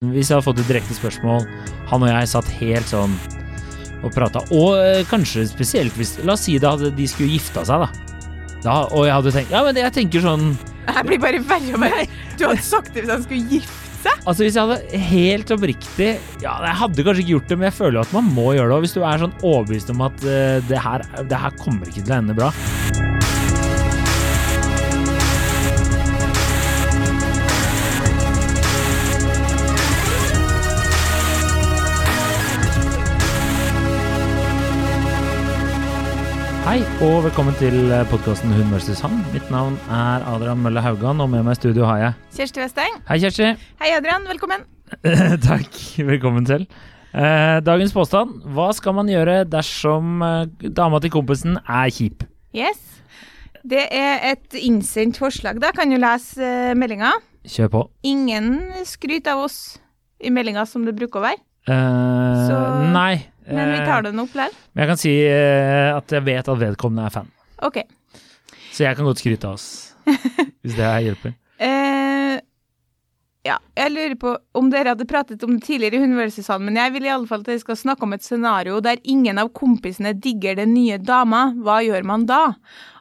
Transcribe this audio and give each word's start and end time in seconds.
Hvis 0.00 0.30
jeg 0.30 0.38
hadde 0.38 0.46
fått 0.46 0.60
et 0.62 0.68
direkte 0.70 0.94
spørsmål, 0.96 1.42
han 1.90 2.04
og 2.06 2.08
jeg 2.08 2.28
satt 2.30 2.46
helt 2.56 2.88
sånn 2.88 3.16
og 4.00 4.14
prata, 4.14 4.40
og 4.56 4.78
eh, 4.80 5.02
kanskje 5.04 5.42
spesielt 5.50 5.92
hvis 6.00 6.14
La 6.24 6.38
oss 6.38 6.46
si 6.46 6.54
det 6.56 6.70
hadde, 6.70 6.88
de 6.96 7.04
skulle 7.04 7.34
gifta 7.34 7.66
seg, 7.68 7.82
da. 7.84 7.90
da. 8.64 8.76
Og 8.96 9.04
jeg 9.04 9.12
hadde 9.12 9.34
tenkt 9.34 9.52
Ja, 9.52 9.60
men 9.66 9.76
jeg 9.76 9.92
tenker 9.98 10.24
sånn 10.24 10.46
Jeg 10.86 11.04
blir 11.04 11.20
bare 11.20 11.42
verre 11.44 11.76
og 11.76 11.84
verre. 11.84 12.06
Du 12.40 12.46
hadde 12.46 12.64
sagt 12.64 12.94
det 12.94 13.04
hvis 13.04 13.12
han 13.12 13.26
skulle 13.26 13.58
gifte 13.58 13.92
seg. 14.06 14.24
Altså 14.24 14.46
Hvis 14.46 14.56
jeg 14.56 14.70
hadde 14.70 15.04
helt 15.10 15.54
oppriktig 15.58 16.10
Ja, 16.46 16.56
jeg 16.64 16.80
hadde 16.80 17.04
kanskje 17.10 17.26
ikke 17.26 17.34
gjort 17.34 17.52
det, 17.52 17.60
men 17.60 17.68
jeg 17.68 17.78
føler 17.82 18.00
jo 18.00 18.06
at 18.08 18.16
man 18.16 18.32
må 18.40 18.48
gjøre 18.56 18.72
det. 18.72 18.78
Og 18.80 18.88
hvis 18.88 18.96
du 18.96 19.04
er 19.04 19.24
sånn 19.26 19.38
overbevist 19.42 19.92
om 19.92 20.08
at 20.08 20.24
eh, 20.24 20.64
det, 20.64 20.80
her, 20.80 21.04
det 21.20 21.44
her 21.44 21.60
kommer 21.60 21.92
ikke 21.92 22.06
til 22.06 22.16
å 22.16 22.22
ende 22.22 22.40
bra 22.40 22.48
Hei 36.70 36.84
og 37.02 37.24
velkommen 37.24 37.56
til 37.58 37.88
podkasten 38.12 38.52
Hun 38.54 38.68
versus 38.70 39.00
han. 39.02 39.16
Mitt 39.32 39.48
navn 39.50 39.74
er 39.90 40.22
Adrian 40.30 40.60
Mølle 40.62 40.78
Haugan, 40.84 41.18
og 41.18 41.26
med 41.32 41.42
meg 41.42 41.56
i 41.56 41.58
studio 41.58 41.82
har 41.88 41.96
jeg 41.98 42.12
Kjersti 42.36 42.60
Westeng. 42.62 43.00
Hei, 43.08 43.16
Kjersti. 43.24 43.48
Hei, 43.80 43.88
Adrian. 43.96 44.28
Velkommen. 44.30 44.62
Takk. 45.48 45.80
Velkommen 46.06 46.46
til. 46.46 46.68
Eh, 47.10 47.56
dagens 47.66 47.90
påstand. 47.96 48.44
Hva 48.54 48.68
skal 48.78 48.94
man 49.00 49.10
gjøre 49.10 49.40
dersom 49.50 50.22
eh, 50.22 50.70
dama 50.70 51.02
til 51.02 51.10
kompisen 51.10 51.58
er 51.64 51.90
kjip? 51.90 52.22
Yes. 52.54 52.78
Det 53.66 53.88
er 53.90 54.22
et 54.30 54.54
innsendt 54.62 55.18
forslag, 55.18 55.58
da. 55.58 55.72
Kan 55.74 55.90
du 55.90 55.98
lese 55.98 56.38
uh, 56.38 56.70
meldinga? 56.78 57.16
Kjør 57.50 57.74
på. 57.74 57.82
Ingen 58.06 58.60
skryt 58.86 59.26
av 59.34 59.42
oss 59.48 59.58
i 60.22 60.30
meldinga 60.30 60.62
som 60.70 60.86
det 60.86 60.94
bruker 61.02 61.18
å 61.18 61.26
være. 61.32 61.42
Eh, 61.66 62.46
Så- 62.46 62.92
nei. 62.94 63.26
Men 63.56 63.72
vi 63.74 63.78
tar 63.86 64.06
den 64.06 64.22
opp 64.22 64.32
der. 64.36 64.54
men 64.72 64.84
jeg 64.84 64.92
kan 64.92 65.00
si 65.00 65.14
eh, 65.26 65.90
at 65.94 66.16
jeg 66.16 66.26
vet 66.26 66.48
at 66.48 66.60
vedkommende 66.60 67.06
er 67.08 67.14
fan. 67.14 67.30
OK. 67.66 67.82
Så 68.70 68.86
jeg 68.86 68.96
kan 68.96 69.08
godt 69.08 69.22
skryte 69.22 69.48
av 69.48 69.58
oss. 69.58 69.68
hvis 70.62 70.76
det 70.78 70.90
hjelper. 71.04 71.34
Eh, 71.60 72.38
ja, 73.46 73.56
jeg 73.78 73.92
lurer 73.94 74.16
på 74.20 74.34
om 74.58 74.68
dere 74.72 74.92
hadde 74.94 75.08
pratet 75.08 75.42
om 75.46 75.54
det 75.56 75.64
tidligere 75.64 75.96
i 75.96 76.04
Hundeværelseshallen, 76.04 76.66
men 76.68 76.78
jeg 76.80 76.94
vil 76.96 77.06
i 77.08 77.12
alle 77.12 77.28
fall 77.28 77.40
at 77.40 77.48
dere 77.48 77.62
skal 77.62 77.78
snakke 77.78 78.04
om 78.04 78.16
et 78.16 78.24
scenario 78.24 78.80
der 78.84 79.00
ingen 79.08 79.40
av 79.40 79.52
kompisene 79.56 80.12
digger 80.12 80.58
den 80.60 80.74
nye 80.76 80.98
dama. 81.00 81.50
Hva 81.56 81.80
gjør 81.86 82.04
man 82.08 82.26
da? 82.28 82.42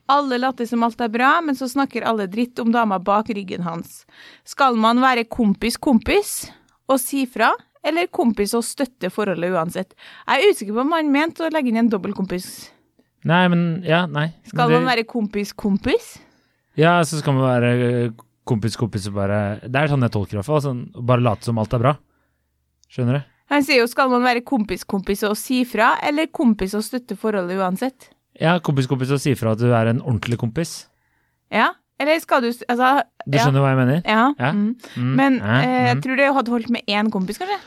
Alle 0.10 0.40
later 0.42 0.66
som 0.66 0.84
alt 0.88 1.02
er 1.04 1.12
bra, 1.14 1.36
men 1.46 1.58
så 1.60 1.68
snakker 1.70 2.08
alle 2.08 2.26
dritt 2.32 2.60
om 2.64 2.72
dama 2.74 2.98
bak 3.04 3.30
ryggen 3.36 3.68
hans. 3.68 4.06
Skal 4.48 4.80
man 4.80 5.04
være 5.04 5.28
kompis-kompis 5.30 6.50
og 6.90 6.98
si 7.04 7.28
fra, 7.30 7.52
eller 7.86 8.10
kompis 8.12 8.54
og 8.58 8.66
støtte 8.68 9.12
forholdet 9.14 9.54
uansett? 9.56 9.96
Jeg 10.28 10.44
er 10.44 10.54
usikker 10.54 10.76
på 10.76 10.84
om 10.84 10.96
han 10.98 11.12
mente 11.14 11.46
å 11.46 11.52
legge 11.54 11.72
inn 11.72 11.80
en 11.84 11.92
dobbeltkompis. 11.92 12.50
Nei, 13.30 13.44
men 13.52 13.84
Ja, 13.88 14.06
nei. 14.08 14.30
Skal 14.48 14.70
det, 14.70 14.80
man 14.80 14.88
være 14.90 15.08
kompis-kompis? 15.08 16.18
Ja, 16.80 17.00
så 17.04 17.20
skal 17.20 17.36
man 17.36 17.48
være 17.48 17.72
eh, 17.88 18.14
kompis, 18.48 18.78
kompis 18.80 19.10
og 19.10 19.18
bare 19.18 19.40
Det 19.66 19.76
er 19.76 19.92
sånn 19.92 20.06
jeg 20.06 20.14
tolker 20.14 20.38
det, 20.38 20.44
iallfall. 20.44 20.62
Sånn, 20.64 20.86
bare 20.96 21.26
late 21.26 21.48
som 21.50 21.60
alt 21.60 21.76
er 21.76 21.84
bra. 21.84 21.98
Skjønner 22.90 23.20
du? 23.20 23.36
Han 23.50 23.66
sier 23.66 23.82
jo 23.82 23.90
skal 23.90 24.12
man 24.12 24.22
være 24.24 24.46
kompis-kompis 24.46 25.24
og 25.26 25.36
si 25.40 25.64
fra, 25.66 25.96
eller 26.06 26.30
kompis 26.30 26.76
og 26.78 26.86
støtte 26.86 27.18
forholdet 27.18 27.58
uansett? 27.58 28.12
Ja, 28.40 28.60
kompis, 28.64 28.88
kompis 28.88 29.12
og 29.16 29.20
si 29.24 29.34
fra 29.36 29.56
at 29.56 29.62
du 29.62 29.72
er 29.74 29.90
en 29.90 30.04
ordentlig 30.06 30.38
kompis. 30.40 30.84
Ja? 31.52 31.72
Eller 32.00 32.20
skal 32.24 32.44
du 32.46 32.50
Altså, 32.50 32.92
Du 33.26 33.38
ja. 33.38 33.44
skjønner 33.44 33.64
hva 33.66 33.74
jeg 33.74 33.80
mener? 33.82 34.02
Ja. 34.06 34.26
Ja. 34.40 34.52
Mm. 34.56 34.76
Mm, 34.96 35.16
Men 35.20 35.40
ja, 35.42 35.58
eh, 35.60 35.80
jeg 35.90 35.98
mm. 35.98 36.04
tror 36.06 36.22
det 36.22 36.30
hadde 36.40 36.54
holdt 36.56 36.70
med 36.76 36.94
én 37.00 37.12
kompis, 37.14 37.40
kanskje? 37.42 37.60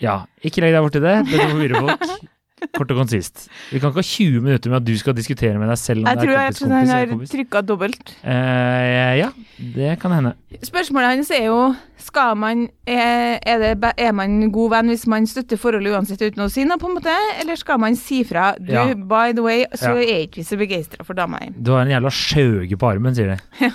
Ja, 0.00 0.20
ikke 0.46 0.62
legg 0.64 0.72
deg 0.76 0.84
borti 0.86 1.02
det. 1.04 1.16
Det 1.28 1.48
forvirrer 1.50 1.88
folk. 1.88 2.28
Kort 2.76 2.90
og 2.92 2.98
konsist. 3.02 3.46
Vi 3.70 3.80
kan 3.80 3.90
ikke 3.90 4.02
ha 4.02 4.06
20 4.06 4.40
minutter 4.44 4.72
med 4.72 4.80
at 4.82 4.86
du 4.86 4.92
skal 5.00 5.14
diskutere 5.16 5.58
med 5.60 5.70
deg 5.70 5.78
selv 5.80 6.04
om 6.04 6.10
Jeg 6.10 6.20
det 6.20 6.28
er 6.28 6.32
jeg 6.32 6.50
kompis, 6.50 6.60
tror 6.60 6.74
han 6.74 6.90
har 6.92 7.30
trykka 7.32 7.62
dobbelt. 7.66 8.12
Uh, 8.24 9.12
ja, 9.20 9.30
det 9.76 9.94
kan 10.02 10.14
hende. 10.16 10.34
Spørsmålet 10.66 11.14
hans 11.16 11.32
er 11.34 11.46
jo 11.48 11.60
skal 12.00 12.36
man, 12.40 12.66
er, 12.88 13.38
er, 13.46 13.64
det, 13.74 13.92
er 14.00 14.12
man 14.16 14.38
god 14.52 14.70
venn 14.74 14.92
hvis 14.92 15.06
man 15.10 15.28
støtter 15.28 15.60
forholdet 15.60 15.92
uansett 15.94 16.22
uten 16.24 16.46
å 16.46 16.48
si 16.52 16.64
noe, 16.68 16.80
på 16.80 16.88
en 16.90 16.96
måte? 16.96 17.16
Eller 17.42 17.60
skal 17.60 17.80
man 17.82 17.98
si 17.98 18.22
fra? 18.28 18.54
Du, 18.58 18.72
Ja. 18.72 18.86
by 18.94 19.34
the 19.36 19.44
way, 19.44 19.66
så 19.74 19.96
Ja. 19.96 20.00
er 20.00 20.24
ikke 20.26 20.40
vi 20.40 20.48
så 20.48 20.56
begeistra 20.60 21.04
for 21.04 21.14
dama 21.14 21.38
di. 21.42 21.52
Du 21.60 21.72
har 21.72 21.84
en 21.84 21.92
jævla 21.92 22.10
skjøge 22.12 22.76
på 22.80 22.88
armen, 22.88 23.14
sier 23.14 23.36
de. 23.36 23.38
Ja. 23.60 23.74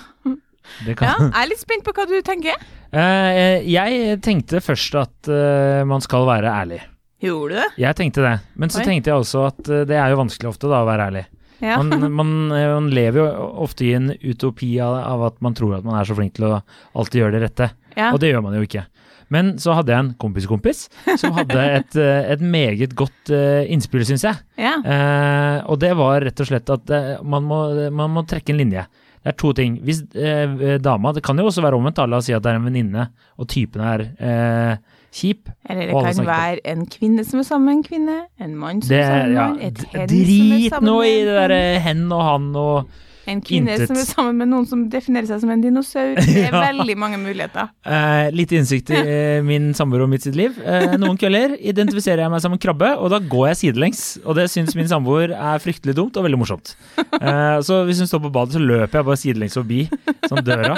Ja, 0.82 0.92
jeg 0.98 1.30
er 1.30 1.46
litt 1.46 1.60
spent 1.62 1.84
på 1.86 1.92
hva 1.94 2.04
du 2.10 2.16
tenker. 2.26 2.58
Uh, 2.90 3.62
jeg 3.62 4.18
tenkte 4.24 4.60
først 4.60 4.96
at 4.98 5.30
uh, 5.30 5.86
man 5.88 6.02
skal 6.04 6.26
være 6.26 6.50
ærlig. 6.50 6.80
Gjorde 7.22 7.54
du 7.54 7.56
det? 7.60 7.68
Jeg 7.80 7.96
tenkte 7.96 8.24
det. 8.26 8.34
Men 8.60 8.72
så 8.72 8.82
Oi. 8.82 8.86
tenkte 8.90 9.12
jeg 9.12 9.22
også 9.22 9.46
at 9.48 9.70
eh, 9.72 9.84
det 9.88 9.96
er 9.96 10.12
jo 10.12 10.20
vanskelig 10.20 10.50
ofte 10.52 10.68
da 10.70 10.82
å 10.84 10.88
være 10.88 11.06
ærlig. 11.10 11.22
Ja. 11.64 11.78
Man, 11.80 12.10
man, 12.20 12.34
eh, 12.52 12.66
man 12.74 12.90
lever 12.92 13.22
jo 13.22 13.28
ofte 13.64 13.86
i 13.88 13.94
en 13.96 14.10
utopi 14.20 14.74
av, 14.84 14.98
av 15.00 15.24
at 15.30 15.40
man 15.44 15.56
tror 15.56 15.78
at 15.78 15.86
man 15.86 15.96
er 16.00 16.08
så 16.08 16.16
flink 16.18 16.36
til 16.36 16.50
å 16.50 16.58
alltid 16.98 17.22
gjøre 17.22 17.38
det 17.38 17.46
rette. 17.48 17.70
ja. 17.96 18.12
Og 18.12 18.20
det 18.20 18.34
gjør 18.34 18.44
man 18.44 18.58
jo 18.58 18.66
ikke. 18.66 18.84
Men 19.32 19.56
så 19.58 19.74
hadde 19.74 19.90
jeg 19.90 19.98
en 20.04 20.12
kompis-kompis 20.22 20.84
som 21.18 21.32
hadde 21.34 21.62
et, 21.80 21.96
eh, 21.98 22.28
et 22.36 22.44
meget 22.44 22.92
godt 22.94 23.32
innspill, 23.72 24.04
syns 24.06 24.22
jeg. 24.28 24.44
ja. 24.60 24.76
Eh, 24.84 25.56
og 25.66 25.80
det 25.82 25.96
var 25.98 26.20
rett 26.22 26.44
og 26.44 26.46
slett 26.52 26.70
at 26.70 26.92
man, 27.24 27.48
må, 27.48 27.64
man 27.90 28.12
må 28.12 28.22
trekke 28.28 28.52
en 28.54 28.60
linje. 28.60 28.84
Det 29.26 29.32
er 29.32 29.38
to 29.42 29.50
ting. 29.58 29.80
Hvis 29.82 30.04
eh, 30.14 30.76
dama 30.78 31.10
Det 31.16 31.24
kan 31.26 31.34
jo 31.40 31.48
også 31.48 31.64
være 31.64 31.74
omvendt. 31.74 31.98
La 32.06 32.20
oss 32.20 32.28
si 32.28 32.34
at 32.36 32.44
det 32.44 32.52
er 32.52 32.60
en 32.60 32.68
venninne, 32.68 33.08
og 33.34 33.48
typen 33.50 33.82
er 33.82 34.04
eh, 34.22 34.76
kjip. 35.16 35.48
Eller 35.68 35.88
det 35.90 36.04
kan 36.04 36.26
være 36.28 36.60
en 36.74 36.84
kvinne 36.92 37.24
som 37.26 37.40
er 37.40 37.48
sammen 37.48 37.66
med 37.70 37.78
en 37.80 37.86
kvinne, 37.88 38.18
en 38.44 38.54
mann 38.60 38.82
som 38.84 38.92
Det, 38.94 39.00
er 39.00 39.08
sammen 39.08 39.32
med 39.32 39.40
ja, 39.40 39.48
en 39.48 39.56
mann, 39.56 39.64
et 39.64 39.82
hen 39.96 40.06
drit 40.12 40.78
nå 40.84 41.00
med 41.00 41.10
i 41.10 41.18
det 41.26 41.34
derre 41.40 41.60
hen 41.88 42.06
og 42.12 42.24
han 42.30 42.48
og 42.60 43.02
En 43.26 43.40
kvinne 43.42 43.72
intet. 43.74 43.88
som 43.90 43.96
er 43.98 44.04
sammen 44.06 44.36
med 44.38 44.46
noen 44.52 44.66
som 44.70 44.84
definerer 44.88 45.26
seg 45.26 45.40
som 45.42 45.50
en 45.50 45.58
dinosaur. 45.64 46.12
Det 46.20 46.44
er 46.44 46.52
Ja. 46.54 46.60
veldig 46.68 46.94
mange 47.02 47.18
muligheter. 47.18 47.72
eh, 47.82 48.28
Litt 48.30 48.52
innsikt 48.54 48.92
i 48.94 49.00
eh, 49.00 49.40
min 49.42 49.72
samboer 49.74 50.04
og 50.04 50.12
mitt 50.12 50.22
sitt 50.22 50.36
liv. 50.38 50.54
Eh, 50.62 50.94
noen 50.94 51.18
kvelder 51.18 51.56
identifiserer 51.58 52.22
jeg 52.22 52.30
meg 52.30 52.44
som 52.44 52.54
en 52.54 52.62
krabbe, 52.62 52.92
og 53.02 53.10
da 53.10 53.18
går 53.18 53.48
jeg 53.50 53.56
sidelengs. 53.64 54.04
Og 54.24 54.38
det 54.38 54.46
syns 54.52 54.76
min 54.78 54.86
samboer 54.86 55.34
er 55.34 55.58
fryktelig 55.58 55.96
dumt 55.98 56.14
og 56.16 56.22
veldig 56.28 56.38
morsomt. 56.38 56.76
Eh, 57.18 57.58
så 57.66 57.80
hvis 57.88 57.98
hun 57.98 58.06
står 58.12 58.22
på 58.28 58.30
badet, 58.38 58.54
så 58.54 58.62
løper 58.62 59.00
jeg 59.02 59.08
bare 59.10 59.18
sidelengs 59.24 59.58
forbi 59.58 59.88
sånn 60.30 60.46
døra. 60.46 60.76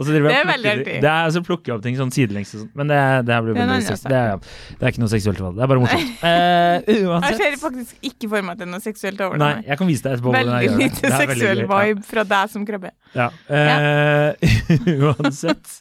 Og 0.00 0.06
så 0.06 0.14
Det 0.14 0.20
er 0.32 0.46
veldig 0.48 0.70
artig. 0.72 0.94
Det 1.04 1.08
er, 1.10 1.30
så 1.34 1.40
plukker 1.44 1.68
jeg 1.68 1.76
opp 1.76 1.82
ting 1.84 1.96
sånn 1.98 2.10
sidelengs 2.14 2.54
og 2.56 2.62
sånn. 2.62 2.70
Men 2.80 2.88
det, 2.88 2.98
det 3.28 3.34
her 3.36 3.42
blir 3.44 3.54
Det 3.58 3.66
veldig 3.68 3.96
det, 4.08 4.20
er, 4.20 4.38
det 4.78 4.86
er 4.86 4.94
ikke 4.94 5.02
noe 5.02 5.12
seksuelt 5.12 5.42
over 5.42 5.50
det. 5.52 5.58
Det 5.58 5.64
er 5.66 5.72
bare 5.72 5.82
morsomt. 5.84 6.12
Eh, 6.32 6.92
Jeg 6.96 7.36
ser 7.42 7.56
faktisk 7.60 8.06
ikke 8.08 8.30
for 8.32 8.46
meg 8.46 8.54
at 8.54 8.62
det 8.62 8.66
er 8.66 8.70
noe 8.72 8.82
seksuelt 8.82 9.20
over 9.26 9.36
Nei, 9.42 9.50
jeg 9.66 9.76
kan 9.78 9.90
vise 9.90 10.06
deg 10.06 10.14
etterpå 10.16 10.32
Veldig 10.32 10.54
det. 10.62 10.70
lite 10.80 11.02
Det 11.04 11.18
seksuell 11.20 11.60
vibe 11.68 12.06
fra 12.08 12.24
deg 12.32 12.52
som 12.54 12.64
krabbe. 12.68 12.92
Ja. 13.18 13.28
Eh, 13.52 14.54
uansett. 15.04 15.74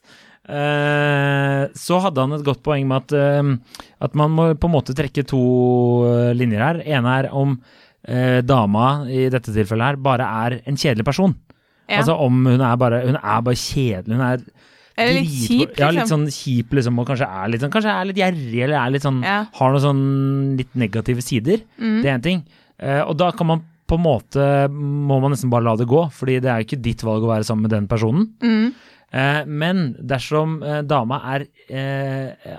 Eh, 0.52 1.62
så 1.78 2.00
hadde 2.04 2.26
han 2.26 2.36
et 2.36 2.44
godt 2.48 2.62
poeng 2.66 2.88
med 2.90 3.06
at, 3.16 3.62
at 4.10 4.18
man 4.18 4.34
må 4.36 4.50
på 4.60 4.68
en 4.70 4.76
måte 4.76 4.96
trekke 4.98 5.24
to 5.30 5.42
linjer 6.38 6.66
her. 6.66 6.82
ene 7.00 7.16
er 7.22 7.30
om 7.32 7.56
eh, 8.08 8.42
dama 8.44 9.06
i 9.08 9.28
dette 9.32 9.54
tilfellet 9.56 9.94
her 9.94 10.02
bare 10.04 10.28
er 10.46 10.60
en 10.66 10.76
kjedelig 10.80 11.08
person. 11.08 11.38
Ja. 11.90 12.02
Altså 12.02 12.16
om 12.20 12.46
hun 12.46 12.62
er 12.62 12.76
bare, 12.80 13.02
hun 13.08 13.18
er 13.20 13.42
bare 13.46 13.60
kjedelig. 13.60 14.16
Hun 14.16 14.22
er 14.28 14.44
Eller 15.02 15.22
litt 15.22 15.32
kjip, 15.48 15.78
Ja, 15.80 15.90
litt 15.90 16.02
liksom. 16.04 16.28
sånn 16.28 16.34
kjip, 16.36 16.74
liksom, 16.78 17.00
og 17.00 17.08
kanskje 17.08 17.28
er 17.28 17.50
litt, 17.50 17.62
sånn, 17.64 17.72
kanskje 17.74 17.94
er 17.96 18.06
litt 18.10 18.20
gjerrig, 18.20 18.64
eller 18.66 18.78
er 18.78 18.92
litt 18.92 19.06
sånn, 19.06 19.22
Ja. 19.24 19.46
har 19.54 19.72
noen 19.72 19.82
sånn 19.82 20.58
litt 20.58 20.76
negative 20.76 21.22
sider. 21.24 21.64
Mm. 21.80 22.02
Det 22.02 22.10
er 22.10 22.14
en 22.14 22.22
ting. 22.22 22.44
Uh, 22.82 23.02
og 23.08 23.18
da 23.18 23.32
kan 23.32 23.48
man 23.48 23.64
på 23.88 23.96
en 23.98 24.04
måte, 24.04 24.70
må 24.72 25.20
man 25.22 25.32
nesten 25.32 25.50
bare 25.50 25.64
la 25.64 25.76
det 25.76 25.88
gå, 25.88 26.12
fordi 26.12 26.40
det 26.42 26.50
er 26.52 26.62
jo 26.62 26.68
ikke 26.70 26.82
ditt 26.82 27.02
valg 27.04 27.24
å 27.24 27.32
være 27.32 27.44
sammen 27.44 27.64
med 27.64 27.72
den 27.72 27.88
personen. 27.88 28.30
Mm. 28.42 28.74
Uh, 29.14 29.44
men 29.46 29.96
dersom 30.00 30.62
uh, 30.64 30.82
dama 30.82 31.20
er, 31.34 31.48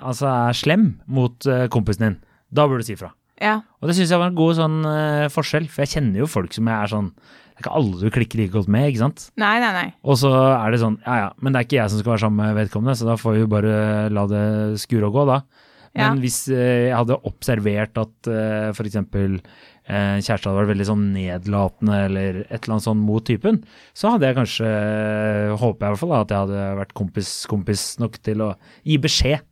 altså 0.03 0.29
er 0.29 0.53
slem 0.53 1.01
mot 1.07 1.39
kompisen 1.73 2.05
din, 2.09 2.17
da 2.53 2.67
burde 2.69 2.85
du 2.85 2.91
si 2.91 2.97
fra. 2.97 3.13
Ja. 3.43 3.57
Og 3.83 3.91
det 3.91 3.97
syns 3.99 4.13
jeg 4.15 4.23
var 4.23 4.31
en 4.31 4.39
god 4.39 4.59
sånn 4.61 4.77
uh, 4.87 5.31
forskjell, 5.35 5.67
for 5.73 5.85
jeg 5.85 5.97
kjenner 5.97 6.23
jo 6.23 6.31
folk 6.31 6.55
som 6.55 6.71
jeg 6.71 6.77
er 6.77 6.93
sånn 6.93 7.09
Det 7.13 7.57
er 7.59 7.65
ikke 7.65 7.75
alle 7.81 7.99
du 7.99 8.15
klikker 8.15 8.41
like 8.41 8.55
godt 8.55 8.71
med, 8.71 8.87
ikke 8.93 9.03
sant? 9.03 9.27
Nei, 9.41 9.57
nei, 9.63 9.73
nei. 9.75 9.89
Og 10.07 10.21
så 10.23 10.31
er 10.31 10.73
det 10.73 10.81
sånn, 10.85 11.01
ja 11.05 11.19
ja, 11.25 11.29
men 11.43 11.53
det 11.53 11.61
er 11.61 11.69
ikke 11.69 11.81
jeg 11.81 11.93
som 11.93 12.03
skal 12.03 12.15
være 12.15 12.25
sammen 12.25 12.47
med 12.47 12.57
vedkommende, 12.63 12.97
så 12.99 13.11
da 13.11 13.19
får 13.21 13.37
vi 13.41 13.51
bare 13.51 13.75
la 14.15 14.25
det 14.31 14.47
skure 14.85 15.11
og 15.11 15.19
gå, 15.19 15.27
da. 15.35 15.43
Ja. 15.93 16.09
Men 16.09 16.23
hvis 16.23 16.47
uh, 16.49 16.57
jeg 16.57 16.95
hadde 16.97 17.21
observert 17.29 17.99
at 18.01 18.31
uh, 18.33 18.71
f.eks. 18.73 18.97
Uh, 19.83 20.17
kjæreste 20.23 20.47
hadde 20.47 20.59
vært 20.61 20.71
veldig 20.71 20.87
sånn 20.89 21.07
nedlatende 21.13 21.97
eller 22.07 22.37
et 22.45 22.55
eller 22.55 22.77
annet 22.77 22.87
sånn 22.87 23.01
mot 23.03 23.25
typen, 23.27 23.59
så 23.99 24.15
hadde 24.15 24.29
jeg 24.29 24.39
kanskje, 24.39 24.69
eh, 24.69 25.55
håper 25.59 25.83
jeg 25.83 25.91
i 25.91 25.93
hvert 25.93 26.01
fall, 26.01 26.13
da, 26.15 26.21
at 26.23 26.33
jeg 26.33 26.45
hadde 26.47 26.67
vært 26.79 26.95
kompis-kompis 27.01 27.83
nok 28.01 28.21
til 28.23 28.45
å 28.47 28.53
gi 28.87 29.01
beskjed. 29.03 29.43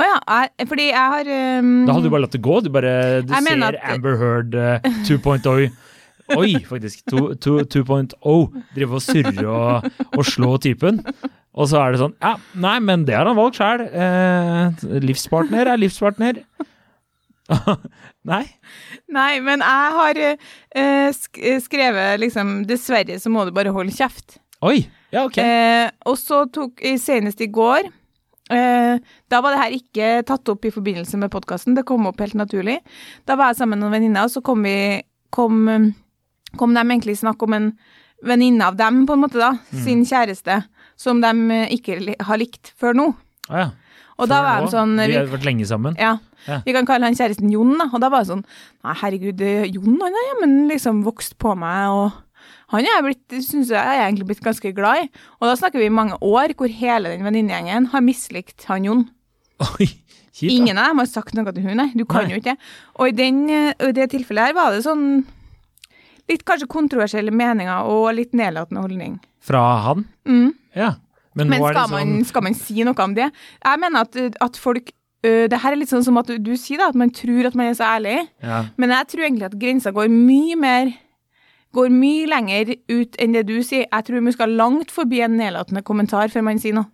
Å 0.00 0.04
ja, 0.06 0.16
jeg, 0.30 0.66
fordi 0.70 0.86
jeg 0.88 1.12
har 1.14 1.28
um, 1.60 1.70
Da 1.88 1.94
hadde 1.96 2.06
du 2.08 2.12
bare 2.14 2.24
latt 2.24 2.34
det 2.36 2.40
gå. 2.46 2.56
Du 2.64 2.70
bare 2.72 2.92
du 3.22 3.32
Jeg 3.34 3.42
ser 3.42 3.46
mener 3.50 3.76
at- 3.76 3.94
Amber 3.96 4.16
Heard 4.20 4.54
eh, 4.56 4.90
2.0. 5.08 5.66
Oi, 6.38 6.52
faktisk. 6.64 7.02
to- 7.10 7.34
to- 7.42 7.64
2.0. 7.66 8.62
Drive 8.76 8.96
og 8.96 9.02
surre 9.02 9.46
og, 9.50 9.88
og 10.14 10.24
slå 10.28 10.54
typen. 10.62 11.02
Og 11.50 11.66
så 11.66 11.80
er 11.82 11.92
det 11.96 11.98
sånn 12.04 12.12
Ja, 12.22 12.36
nei, 12.62 12.76
men 12.86 13.02
det 13.08 13.16
har 13.18 13.26
han 13.26 13.36
valgt 13.36 13.58
sjøl. 13.58 13.82
Eh, 13.90 14.84
livspartner 15.02 15.72
er 15.74 15.80
livspartner. 15.82 16.38
nei? 18.30 18.44
Nei, 19.10 19.32
men 19.42 19.64
jeg 19.64 19.94
har 19.96 20.20
eh, 20.22 21.08
sk 21.16 21.40
skrevet 21.64 22.20
liksom 22.22 22.60
Dessverre 22.68 23.16
så 23.18 23.32
må 23.34 23.42
du 23.48 23.52
bare 23.56 23.72
holde 23.74 23.94
kjeft. 23.96 24.38
Oi! 24.62 24.84
Ja, 25.10 25.24
ok. 25.26 25.40
Eh, 25.42 25.88
og 26.06 26.14
så 26.20 26.44
tok 26.54 26.78
eh, 26.86 26.94
senest 27.02 27.40
i 27.42 27.48
går 27.50 27.88
Da 28.50 29.40
var 29.44 29.54
det 29.54 29.60
her 29.62 29.74
ikke 29.76 30.10
tatt 30.26 30.48
opp 30.50 30.64
i 30.66 30.72
forbindelse 30.74 31.18
med 31.20 31.30
podkasten, 31.30 31.76
det 31.78 31.84
kom 31.88 32.06
opp 32.10 32.18
helt 32.20 32.34
naturlig. 32.38 32.80
Da 33.28 33.36
var 33.38 33.52
jeg 33.52 33.60
sammen 33.60 33.78
med 33.78 33.84
noen 33.84 33.94
venninner, 33.98 34.26
og 34.26 34.32
så 34.34 34.42
kom 34.42 34.64
vi 34.66 34.74
kom, 35.30 35.60
kom 36.58 36.74
de 36.74 36.82
egentlig 36.82 37.14
snakk 37.20 37.42
om 37.46 37.54
en 37.54 37.68
venninne 38.26 38.66
av 38.66 38.74
dem, 38.76 39.04
på 39.06 39.14
en 39.16 39.22
måte, 39.22 39.38
da. 39.40 39.52
Mm. 39.70 39.84
Sin 39.84 40.02
kjæreste. 40.04 40.64
Som 41.00 41.22
de 41.22 41.30
eh, 41.54 41.70
ikke 41.78 42.16
har 42.26 42.36
likt 42.42 42.74
før 42.76 42.92
nå. 42.98 43.06
Ah, 43.48 43.62
ja. 43.62 43.68
Og 44.20 44.28
da 44.28 44.42
var 44.44 44.66
de 44.66 44.68
sånn 44.74 44.98
Vi 45.00 45.14
har 45.16 45.30
vært 45.32 45.46
lenge 45.48 45.64
sammen. 45.64 45.94
ja, 45.96 46.18
Ja. 46.46 46.58
vi 46.66 46.72
kan 46.76 46.84
kalle 46.88 47.04
han 47.08 47.14
kjæresten 47.16 47.48
Jon, 47.52 47.78
da. 47.78 47.86
Og 47.94 48.00
da 48.02 48.10
var 48.12 48.20
det 48.24 48.28
sånn 48.34 48.42
Nei, 48.84 48.94
herregud, 49.00 49.40
eh, 49.40 49.64
Jon 49.72 49.96
han 50.02 50.12
har 50.18 50.26
jammen 50.34 50.68
liksom 50.68 51.00
vokst 51.06 51.38
på 51.40 51.54
meg, 51.56 51.88
og 51.88 52.12
han 52.70 52.86
er 52.86 53.02
blitt, 53.02 53.24
synes 53.42 53.72
jeg 53.72 53.80
er 53.80 54.04
egentlig 54.04 54.28
blitt 54.30 54.44
ganske 54.44 54.70
glad 54.76 55.04
i. 55.04 55.08
Og 55.40 55.48
da 55.48 55.56
snakker 55.58 55.82
vi 55.82 55.88
i 55.88 55.94
mange 55.94 56.18
år 56.22 56.54
hvor 56.58 56.70
hele 56.70 57.10
den 57.10 57.24
venninnegjengen 57.26 57.90
har 57.92 58.04
mislikt 58.06 58.66
han 58.70 58.86
Jon. 58.86 59.02
Oi, 59.74 59.88
kjipt. 60.30 60.52
Ingen 60.54 60.78
av 60.78 60.92
dem 60.92 61.02
har 61.02 61.10
sagt 61.10 61.34
noe 61.36 61.52
til 61.52 61.66
hun, 61.66 61.76
nei. 61.82 61.90
Du 61.98 62.04
kan 62.08 62.24
Nei. 62.28 62.36
jo 62.36 62.40
ikke 62.40 62.54
det. 62.54 62.70
Og 62.96 63.10
i, 63.10 63.16
den, 63.18 63.42
eh, 63.50 63.74
i 63.88 63.92
det 63.96 64.06
tilfellet 64.14 64.50
her 64.50 64.56
var 64.56 64.72
det 64.76 64.84
sånn 64.86 65.04
litt 66.30 66.44
kanskje 66.46 66.70
kontroversielle 66.70 67.34
meninger 67.34 67.90
og 67.90 68.12
litt 68.14 68.36
nedlatende 68.38 68.84
holdning. 68.84 69.18
Fra 69.42 69.64
han? 69.88 70.06
Mm. 70.28 70.52
Ja. 70.78 70.94
Men, 71.34 71.50
Men 71.50 71.60
skal, 71.62 71.74
skal 71.74 71.92
man, 71.92 72.14
sånn 72.14 72.30
skal 72.30 72.44
man 72.46 72.56
si 72.58 72.86
noe 72.86 73.04
om 73.04 73.12
det? 73.18 73.28
Jeg 73.64 73.82
mener 73.82 74.06
at, 74.06 74.16
at 74.42 74.56
folk 74.58 74.90
øh, 75.26 75.44
Det 75.50 75.60
her 75.62 75.74
er 75.74 75.78
litt 75.78 75.92
sånn 75.92 76.02
som 76.06 76.18
at 76.18 76.30
du, 76.30 76.38
du 76.42 76.56
sier, 76.58 76.80
da, 76.82 76.88
at 76.90 76.98
man 76.98 77.12
tror 77.14 77.50
at 77.50 77.58
man 77.58 77.70
er 77.70 77.76
så 77.78 77.86
ærlig. 77.98 78.16
ja. 78.42 78.64
Men 78.80 78.94
jeg 78.96 79.10
tror 79.12 79.26
egentlig 79.26 79.46
at 79.50 79.58
grensa 79.60 79.92
går 79.94 80.10
mye 80.10 80.58
mer 80.58 80.92
Går 81.76 81.92
mye 81.94 82.26
lenger 82.26 82.72
ut 82.90 83.14
enn 83.22 83.36
det 83.36 83.44
du 83.46 83.60
sier. 83.62 83.86
Jeg 83.86 84.06
tror 84.08 84.24
vi 84.26 84.32
skal 84.34 84.56
langt 84.58 84.90
forbi 84.90 85.20
en 85.22 85.36
nedlatende 85.38 85.84
kommentar 85.86 86.32
før 86.32 86.42
man 86.48 86.58
sier 86.62 86.74
noe. 86.74 86.90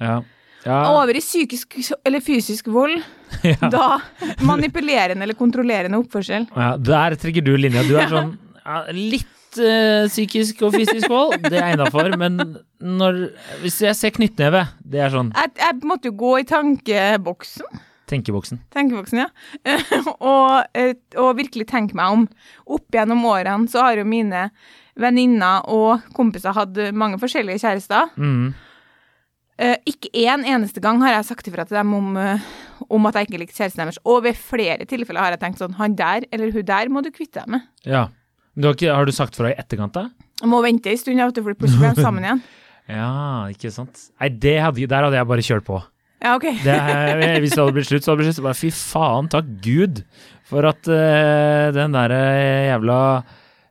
Ja. 0.00 0.18
Ja. 0.66 0.78
Over 0.92 1.16
i 1.16 1.22
psykisk 1.24 1.78
eller 2.04 2.20
fysisk 2.24 2.68
vold. 2.72 3.00
Ja. 3.46 3.68
Da 3.70 3.84
manipulerende 4.44 5.22
eller 5.22 5.36
kontrollerende 5.38 6.00
oppførsel. 6.02 6.48
ja. 6.50 6.72
Der 6.76 7.14
trekker 7.16 7.44
du 7.46 7.52
linja. 7.56 7.84
Du 7.86 7.94
er 7.96 8.10
sånn 8.16 8.32
ja, 8.58 8.80
litt 8.92 9.60
uh, 9.60 10.08
psykisk 10.10 10.64
og 10.66 10.74
fysisk 10.74 11.06
vold, 11.08 11.36
det 11.46 11.60
er 11.62 11.76
innafor, 11.76 12.10
men 12.20 12.40
når 12.82 13.20
Hvis 13.62 13.78
jeg 13.86 13.96
ser 13.96 14.12
knyttneve, 14.18 14.64
det 14.82 15.00
er 15.06 15.14
sånn 15.14 15.30
Jeg, 15.38 15.54
jeg 15.62 15.78
måtte 15.86 16.10
jo 16.10 16.16
gå 16.20 16.32
i 16.42 16.46
tankeboksen. 16.50 17.80
Tenkeboksen. 18.10 18.60
Tenkeboksen, 18.74 19.22
ja. 19.24 19.28
og, 20.18 20.66
eh, 20.76 20.94
og 21.20 21.36
virkelig 21.38 21.68
tenke 21.70 21.96
meg 21.98 22.16
om. 22.16 22.26
Opp 22.70 22.88
gjennom 22.94 23.22
årene 23.30 23.70
så 23.70 23.86
har 23.86 24.00
jo 24.00 24.08
mine 24.08 24.48
venninner 25.00 25.64
og 25.70 26.10
kompiser 26.16 26.56
hatt 26.56 26.76
mange 26.96 27.20
forskjellige 27.22 27.62
kjærester. 27.62 28.10
Mm. 28.20 28.50
Eh, 29.60 29.76
ikke 29.90 30.08
én 30.16 30.46
eneste 30.48 30.80
gang 30.80 31.02
har 31.04 31.18
jeg 31.18 31.28
sagt 31.28 31.48
ifra 31.50 31.66
til 31.68 31.76
dem 31.76 31.92
om, 31.92 32.14
eh, 32.16 32.40
om 32.88 33.06
at 33.06 33.18
jeg 33.18 33.28
ikke 33.28 33.40
likte 33.42 33.58
kjæresten 33.58 33.82
deres. 33.84 34.00
Og 34.08 34.22
ved 34.24 34.38
flere 34.40 34.86
tilfeller 34.88 35.20
har 35.20 35.34
jeg 35.34 35.42
tenkt 35.42 35.60
sånn 35.60 35.76
Han 35.76 35.96
der 35.98 36.24
eller 36.32 36.52
hun 36.54 36.64
der 36.64 36.88
må 36.88 37.02
du 37.04 37.10
kvitte 37.12 37.42
deg 37.42 37.52
med. 37.56 37.66
Ja. 37.84 38.08
Du 38.56 38.66
har, 38.66 38.74
ikke, 38.74 38.94
har 38.94 39.04
du 39.06 39.12
sagt 39.12 39.36
fra 39.36 39.52
i 39.52 39.58
etterkant, 39.60 39.94
da? 39.94 40.08
Jeg 40.40 40.48
må 40.48 40.62
vente 40.64 40.90
en 40.90 40.98
stund, 40.98 41.20
for 41.20 41.54
plutselig 41.54 41.80
blir 41.80 41.94
de 41.94 42.02
sammen 42.02 42.24
igjen. 42.26 42.42
Ja, 42.90 43.46
ikke 43.52 43.70
sant. 43.70 44.08
Nei, 44.18 44.30
det 44.42 44.56
hadde, 44.64 44.88
der 44.90 45.06
hadde 45.06 45.20
jeg 45.20 45.28
bare 45.28 45.44
kjørt 45.44 45.66
på. 45.68 45.78
Ja, 46.20 46.34
ok. 46.36 46.46
Det, 46.66 46.74
er- 46.76 47.40
hvis 47.40 47.54
det 47.56 47.62
hadde 47.62 47.76
blitt 47.78 47.88
slutt, 47.88 48.04
så 48.04 48.12
hadde 48.12 48.22
det 48.22 48.26
blitt 48.28 48.36
slutt. 48.36 48.42
Så 48.42 48.46
Bare, 48.48 48.58
fy 48.60 48.70
faen, 48.76 49.28
takk 49.32 49.50
Gud 49.64 50.02
for 50.50 50.66
at 50.66 50.88
uh, 50.90 51.70
den 51.76 51.92
der 51.94 52.10
eh, 52.10 52.64
jævla 52.72 52.96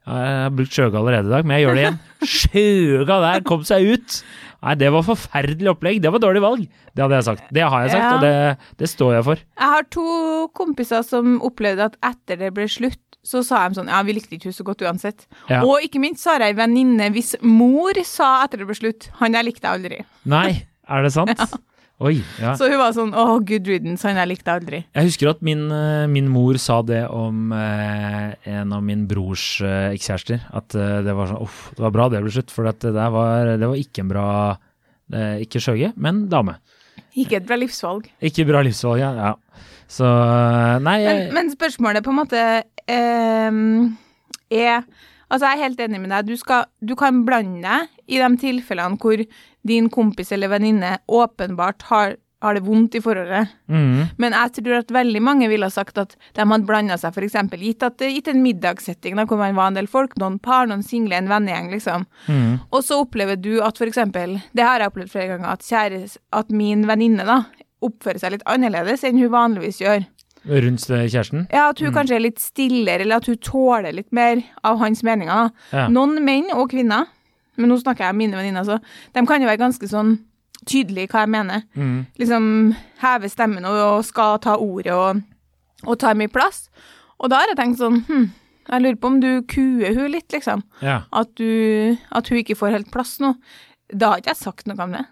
Jeg 0.09 0.37
har 0.45 0.53
brukt 0.55 0.71
sjøga 0.77 0.97
allerede 1.01 1.27
i 1.27 1.33
dag, 1.35 1.43
men 1.45 1.57
jeg 1.59 1.65
gjør 1.67 1.75
det 1.75 1.81
igjen. 1.83 1.97
Sjøga 2.33 3.17
der 3.25 3.43
kom 3.45 3.65
seg 3.67 3.89
ut! 3.93 4.15
Nei, 4.59 4.73
det 4.75 4.89
var 4.91 5.05
forferdelig 5.07 5.69
opplegg. 5.71 5.99
Det 6.03 6.09
var 6.11 6.19
dårlig 6.23 6.41
valg. 6.43 6.63
Det 6.91 7.03
hadde 7.03 7.15
jeg 7.19 7.27
sagt. 7.29 7.43
Det 7.55 7.61
har 7.63 7.83
jeg 7.85 7.91
sagt, 7.93 8.03
Ja. 8.03 8.15
og 8.15 8.23
det, 8.25 8.71
det 8.81 8.89
står 8.91 9.13
jeg 9.19 9.23
for. 9.29 9.43
Jeg 9.61 9.69
har 9.75 9.85
to 9.95 10.07
kompiser 10.57 11.05
som 11.07 11.37
opplevde 11.47 11.85
at 11.91 11.95
etter 12.09 12.41
det 12.41 12.49
ble 12.57 12.65
slutt, 12.71 12.99
så 13.23 13.43
sa 13.45 13.61
de 13.69 13.75
sånn 13.79 13.87
Ja, 13.91 14.01
vi 14.07 14.15
likte 14.17 14.35
ikke 14.35 14.49
henne 14.49 14.57
så 14.57 14.65
godt 14.67 14.83
uansett. 14.83 15.27
Ja. 15.51 15.61
Og 15.67 15.83
ikke 15.85 16.01
minst 16.03 16.23
så 16.25 16.33
har 16.33 16.43
jeg 16.47 16.55
ei 16.55 16.59
venninne 16.59 17.07
hvis 17.15 17.35
mor 17.45 17.95
sa 18.07 18.33
etter 18.47 18.63
det 18.63 18.67
ble 18.71 18.75
slutt 18.79 19.09
Han 19.21 19.35
der 19.35 19.45
likte 19.47 19.67
jeg 19.67 19.77
aldri. 19.79 20.01
Nei, 20.31 20.63
er 20.89 21.03
det 21.07 21.11
sant? 21.15 21.39
Oi, 21.99 22.21
ja. 22.39 22.53
Så 22.55 22.69
hun 22.71 22.79
var 22.79 22.93
sånn 22.95 23.09
Å, 23.11 23.25
good 23.43 23.67
riddance, 23.67 24.07
han 24.07 24.15
der 24.15 24.29
likte 24.29 24.53
aldri. 24.53 24.77
Jeg 24.95 25.09
husker 25.09 25.33
at 25.33 25.41
min, 25.43 25.65
eh, 25.75 26.05
min 26.07 26.29
mor 26.31 26.55
sa 26.61 26.77
det 26.85 27.01
om 27.11 27.51
eh, 27.51 28.29
en 28.47 28.71
av 28.75 28.85
min 28.87 29.01
brors 29.09 29.59
eh, 29.59 29.89
ekskjærester. 29.97 30.45
At 30.55 30.77
eh, 30.79 31.01
det 31.03 31.15
var 31.17 31.27
sånn 31.33 31.43
Uff, 31.43 31.57
det 31.75 31.83
var 31.83 31.91
bra 31.97 32.07
det 32.13 32.21
ble 32.23 32.31
slutt, 32.31 32.53
for 32.55 32.69
at 32.71 32.79
det 32.85 32.93
der 32.95 33.11
var, 33.11 33.51
det 33.59 33.67
var 33.67 33.81
ikke 33.83 34.05
en 34.05 34.13
bra 34.13 34.27
eh, 35.11 35.43
Ikke 35.43 35.59
skjøge, 35.63 35.91
men 35.99 36.29
dame. 36.31 36.55
Ikke 37.19 37.41
et 37.41 37.47
bra 37.49 37.57
livsvalg. 37.59 38.07
Ikke 38.23 38.47
bra 38.47 38.63
livsvalg, 38.63 39.03
ja. 39.03 39.11
ja. 39.19 39.67
Så 39.91 40.07
eh, 40.07 40.79
Nei, 40.85 40.97
Men, 41.03 41.03
jeg, 41.03 41.29
men 41.35 41.51
spørsmålet 41.51 42.05
på 42.05 42.15
en 42.15 42.21
måte 42.21 42.47
er 42.87 44.81
Altså, 45.29 45.45
jeg 45.45 45.59
er 45.59 45.63
helt 45.67 45.83
enig 45.85 45.99
med 46.01 46.09
deg. 46.13 46.25
Du, 46.31 46.37
skal, 46.39 46.65
du 46.81 46.95
kan 46.99 47.23
blande 47.27 47.61
deg 47.61 47.87
i 48.09 48.17
de 48.21 48.29
tilfellene 48.41 48.97
hvor 49.01 49.21
din 49.69 49.89
kompis 49.93 50.31
eller 50.33 50.49
venninne 50.49 50.95
åpenbart 51.11 51.85
har, 51.91 52.15
har 52.41 52.55
det 52.55 52.63
vondt 52.65 52.95
i 52.95 53.01
forholdet. 53.03 53.51
mm, 53.67 54.15
Men 54.17 54.33
jeg 54.33 54.53
tror 54.57 54.77
at 54.79 54.93
veldig 54.95 55.21
mange 55.21 55.49
ville 55.51 55.67
ha 55.67 55.73
sagt 55.73 55.97
at 56.01 56.15
de 56.33 56.45
hadde 56.47 56.65
blanda 56.65 56.97
seg, 56.97 57.13
f.eks. 57.13 57.35
Gitt, 57.59 57.83
at 57.83 57.99
gitt 57.99 58.31
en 58.31 58.41
middagssetting 58.41 59.19
da, 59.19 59.25
hvor 59.29 59.37
man 59.37 59.57
var 59.59 59.69
en 59.69 59.77
del 59.77 59.87
folk, 59.91 60.15
noen 60.17 60.39
par, 60.39 60.65
noen 60.71 60.81
single, 60.83 61.19
en 61.19 61.29
vennegjeng, 61.29 61.69
liksom. 61.75 62.07
mm, 62.27 62.53
Og 62.71 62.83
så 62.87 63.01
opplever 63.03 63.35
du 63.37 63.59
at 63.61 63.77
f.eks. 63.77 63.99
Det 64.55 64.65
har 64.65 64.79
jeg 64.79 64.93
opplevd 64.93 65.11
flere 65.13 65.33
ganger, 65.35 65.51
at, 65.51 65.67
kjæres, 65.67 66.17
at 66.33 66.49
min 66.49 66.87
venninne 66.89 67.27
da 67.27 67.43
oppfører 67.85 68.19
seg 68.19 68.33
litt 68.33 68.47
annerledes 68.49 69.05
enn 69.07 69.19
hun 69.21 69.31
vanligvis 69.31 69.77
gjør. 69.83 70.07
Rundt 70.47 70.85
kjæresten. 70.87 71.47
Ja, 71.51 71.69
At 71.69 71.79
hun 71.83 71.91
kanskje 71.93 72.15
er 72.15 72.23
litt 72.23 72.39
stillere, 72.39 73.01
eller 73.03 73.19
at 73.19 73.27
hun 73.27 73.37
tåler 73.37 73.91
litt 73.95 74.11
mer 74.15 74.41
av 74.63 74.79
hans 74.79 75.03
meninger. 75.03 75.51
Ja. 75.73 75.87
Noen 75.91 76.19
menn 76.25 76.51
og 76.55 76.69
kvinner, 76.71 77.05
men 77.57 77.69
nå 77.69 77.77
snakker 77.81 78.05
jeg 78.07 78.15
om 78.15 78.21
mine 78.23 78.37
venninner, 78.39 78.63
så 78.63 78.79
de 79.13 79.25
kan 79.27 79.41
jo 79.41 79.49
være 79.49 79.59
ganske 79.59 79.87
sånn 79.91 80.17
tydelige 80.65 81.07
i 81.07 81.11
hva 81.11 81.25
jeg 81.25 81.29
mener. 81.33 81.63
Mm, 81.75 82.05
Liksom 82.19 82.75
heve 83.01 83.29
stemmen 83.31 83.65
og, 83.65 83.77
og 83.99 84.05
skal 84.07 84.39
ta 84.43 84.55
ordet 84.59 84.93
og, 84.95 85.21
og 85.87 85.99
ta 85.99 86.13
mye 86.13 86.31
plass. 86.31 86.69
Og 87.19 87.29
da 87.31 87.41
har 87.41 87.51
jeg 87.51 87.59
tenkt 87.59 87.79
sånn 87.81 88.01
hm, 88.07 88.29
jeg 88.69 88.83
lurer 88.83 88.99
på 89.01 89.09
om 89.09 89.19
du 89.23 89.29
kuer 89.49 89.95
hun 89.97 90.11
litt, 90.13 90.29
liksom. 90.31 90.61
ja. 90.85 91.01
At, 91.11 91.31
du, 91.39 91.97
at 92.13 92.27
hun 92.29 92.37
ikke 92.43 92.55
får 92.59 92.75
helt 92.75 92.91
plass 92.93 93.15
nå. 93.23 93.33
Da 93.89 94.11
har 94.13 94.21
ikke 94.21 94.35
jeg 94.35 94.43
sagt 94.43 94.67
noe 94.69 94.83
om 94.85 94.91
det. 94.93 95.05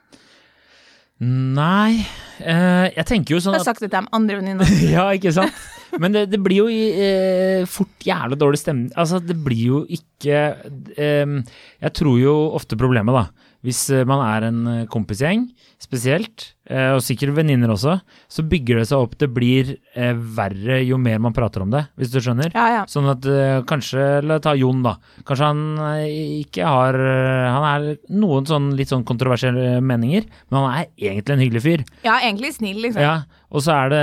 Nei, 1.23 2.03
eh, 2.45 2.87
jeg 2.93 3.05
tenker 3.09 3.33
jo 3.33 3.39
sånn 3.41 3.55
Jeg 3.55 3.63
har 3.63 3.69
sagt 3.71 3.81
det 3.81 3.89
til 3.89 3.95
de 3.95 4.13
andre 4.13 4.37
venninnene. 4.37 4.67
Ja, 4.95 5.07
ikke 5.17 5.33
sant? 5.33 5.55
Men 5.97 6.13
det, 6.13 6.27
det 6.29 6.39
blir 6.43 6.65
jo 6.65 6.67
eh, 6.69 7.63
fort 7.69 8.05
jævlig 8.05 8.37
dårlig 8.37 8.59
stemning. 8.61 8.91
Altså, 8.99 9.21
det 9.23 9.37
blir 9.41 9.63
jo 9.71 9.79
ikke 9.97 10.41
eh, 10.93 11.33
Jeg 11.81 11.93
tror 11.97 12.19
jo 12.21 12.35
ofte 12.57 12.77
problemet, 12.79 13.15
da, 13.17 13.49
hvis 13.65 13.81
eh, 13.95 14.05
man 14.07 14.21
er 14.27 14.49
en 14.51 14.61
eh, 14.73 14.85
kompisgjeng 14.93 15.47
spesielt, 15.81 16.51
og 16.67 17.01
sikkert 17.05 17.35
venninner 17.37 17.71
også, 17.71 17.97
så 18.27 18.43
bygger 18.43 18.81
det 18.81 18.87
seg 18.89 19.03
opp. 19.05 19.15
Det 19.19 19.29
blir 19.31 19.73
eh, 19.95 20.13
verre 20.13 20.81
jo 20.83 20.99
mer 21.01 21.21
man 21.23 21.35
prater 21.35 21.63
om 21.63 21.71
det, 21.73 21.85
hvis 21.99 22.11
du 22.13 22.19
skjønner. 22.19 22.51
Ja, 22.55 22.65
ja. 22.73 22.83
Sånn 22.91 23.07
at 23.11 23.25
eh, 23.29 23.61
kanskje, 23.67 24.05
la 24.25 24.39
ta 24.43 24.55
Jon 24.57 24.83
da, 24.85 24.97
kanskje 25.27 25.49
han 25.51 25.63
eh, 25.93 26.41
ikke 26.43 26.67
har 26.67 26.97
eh, 26.99 27.47
Han 27.47 27.67
er 27.69 27.87
noen 28.13 28.47
sånn 28.49 28.71
litt 28.77 28.91
sånn 28.91 29.05
kontroversielle 29.07 29.79
meninger, 29.83 30.27
men 30.49 30.59
han 30.59 30.81
er 30.81 31.11
egentlig 31.11 31.37
en 31.37 31.43
hyggelig 31.45 31.63
fyr. 31.65 31.85
ja, 32.05 32.19
egentlig 32.19 32.53
snill, 32.57 32.81
liksom. 32.83 33.03
Ja, 33.03 33.21
og 33.47 33.61
så 33.63 33.71
er 33.71 33.91
det 33.93 33.99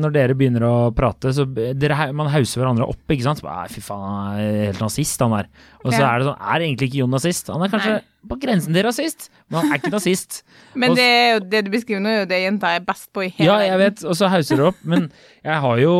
når 0.00 0.12
dere 0.16 0.34
begynner 0.34 0.64
å 0.66 0.74
prate, 0.96 1.30
så 1.36 1.44
dere, 1.46 2.08
man 2.16 2.26
hauser 2.32 2.58
hverandre 2.58 2.88
opp, 2.90 3.02
ikke 3.14 3.22
sant? 3.22 3.38
Så 3.38 3.46
bare, 3.46 3.62
«Nei, 3.68 3.70
Fy 3.70 3.82
faen, 3.86 4.02
han 4.02 4.40
er 4.42 4.56
helt 4.72 4.80
nazist, 4.82 5.20
han 5.22 5.30
der. 5.36 5.46
Og 5.84 5.92
så 5.92 6.00
Ja. 6.00 6.08
er 6.10 6.18
det 6.18 6.26
sånn, 6.26 6.40
er 6.42 6.64
egentlig 6.64 6.88
ikke 6.90 6.98
Jon 7.04 7.14
nazist? 7.14 7.46
Han 7.54 7.62
er 7.62 7.70
kanskje 7.70 7.92
Nei. 7.94 8.02
på 8.32 8.38
grensen 8.42 8.74
til 8.74 8.82
rasist, 8.88 9.28
men 9.48 9.60
han 9.60 9.70
er 9.70 9.78
ikke 9.78 9.92
nazist. 9.94 10.40
Men 10.80 10.94
det, 10.98 11.06
det 11.50 11.64
du 11.66 11.70
beskriver 11.70 12.02
nå, 12.02 12.10
er 12.10 12.18
jo 12.24 12.26
det 12.30 12.42
jenta 12.44 12.74
er 12.76 12.84
best 12.86 13.08
på 13.14 13.24
i 13.24 13.30
hele 13.38 13.46
Ja, 13.48 13.56
jeg 13.70 13.78
vet, 13.78 14.04
og 14.10 14.14
så 14.18 14.28
hauser 14.30 14.56
det 14.60 14.66
opp, 14.72 14.82
men 14.86 15.06
jeg 15.42 15.62
har 15.64 15.80
jo 15.82 15.94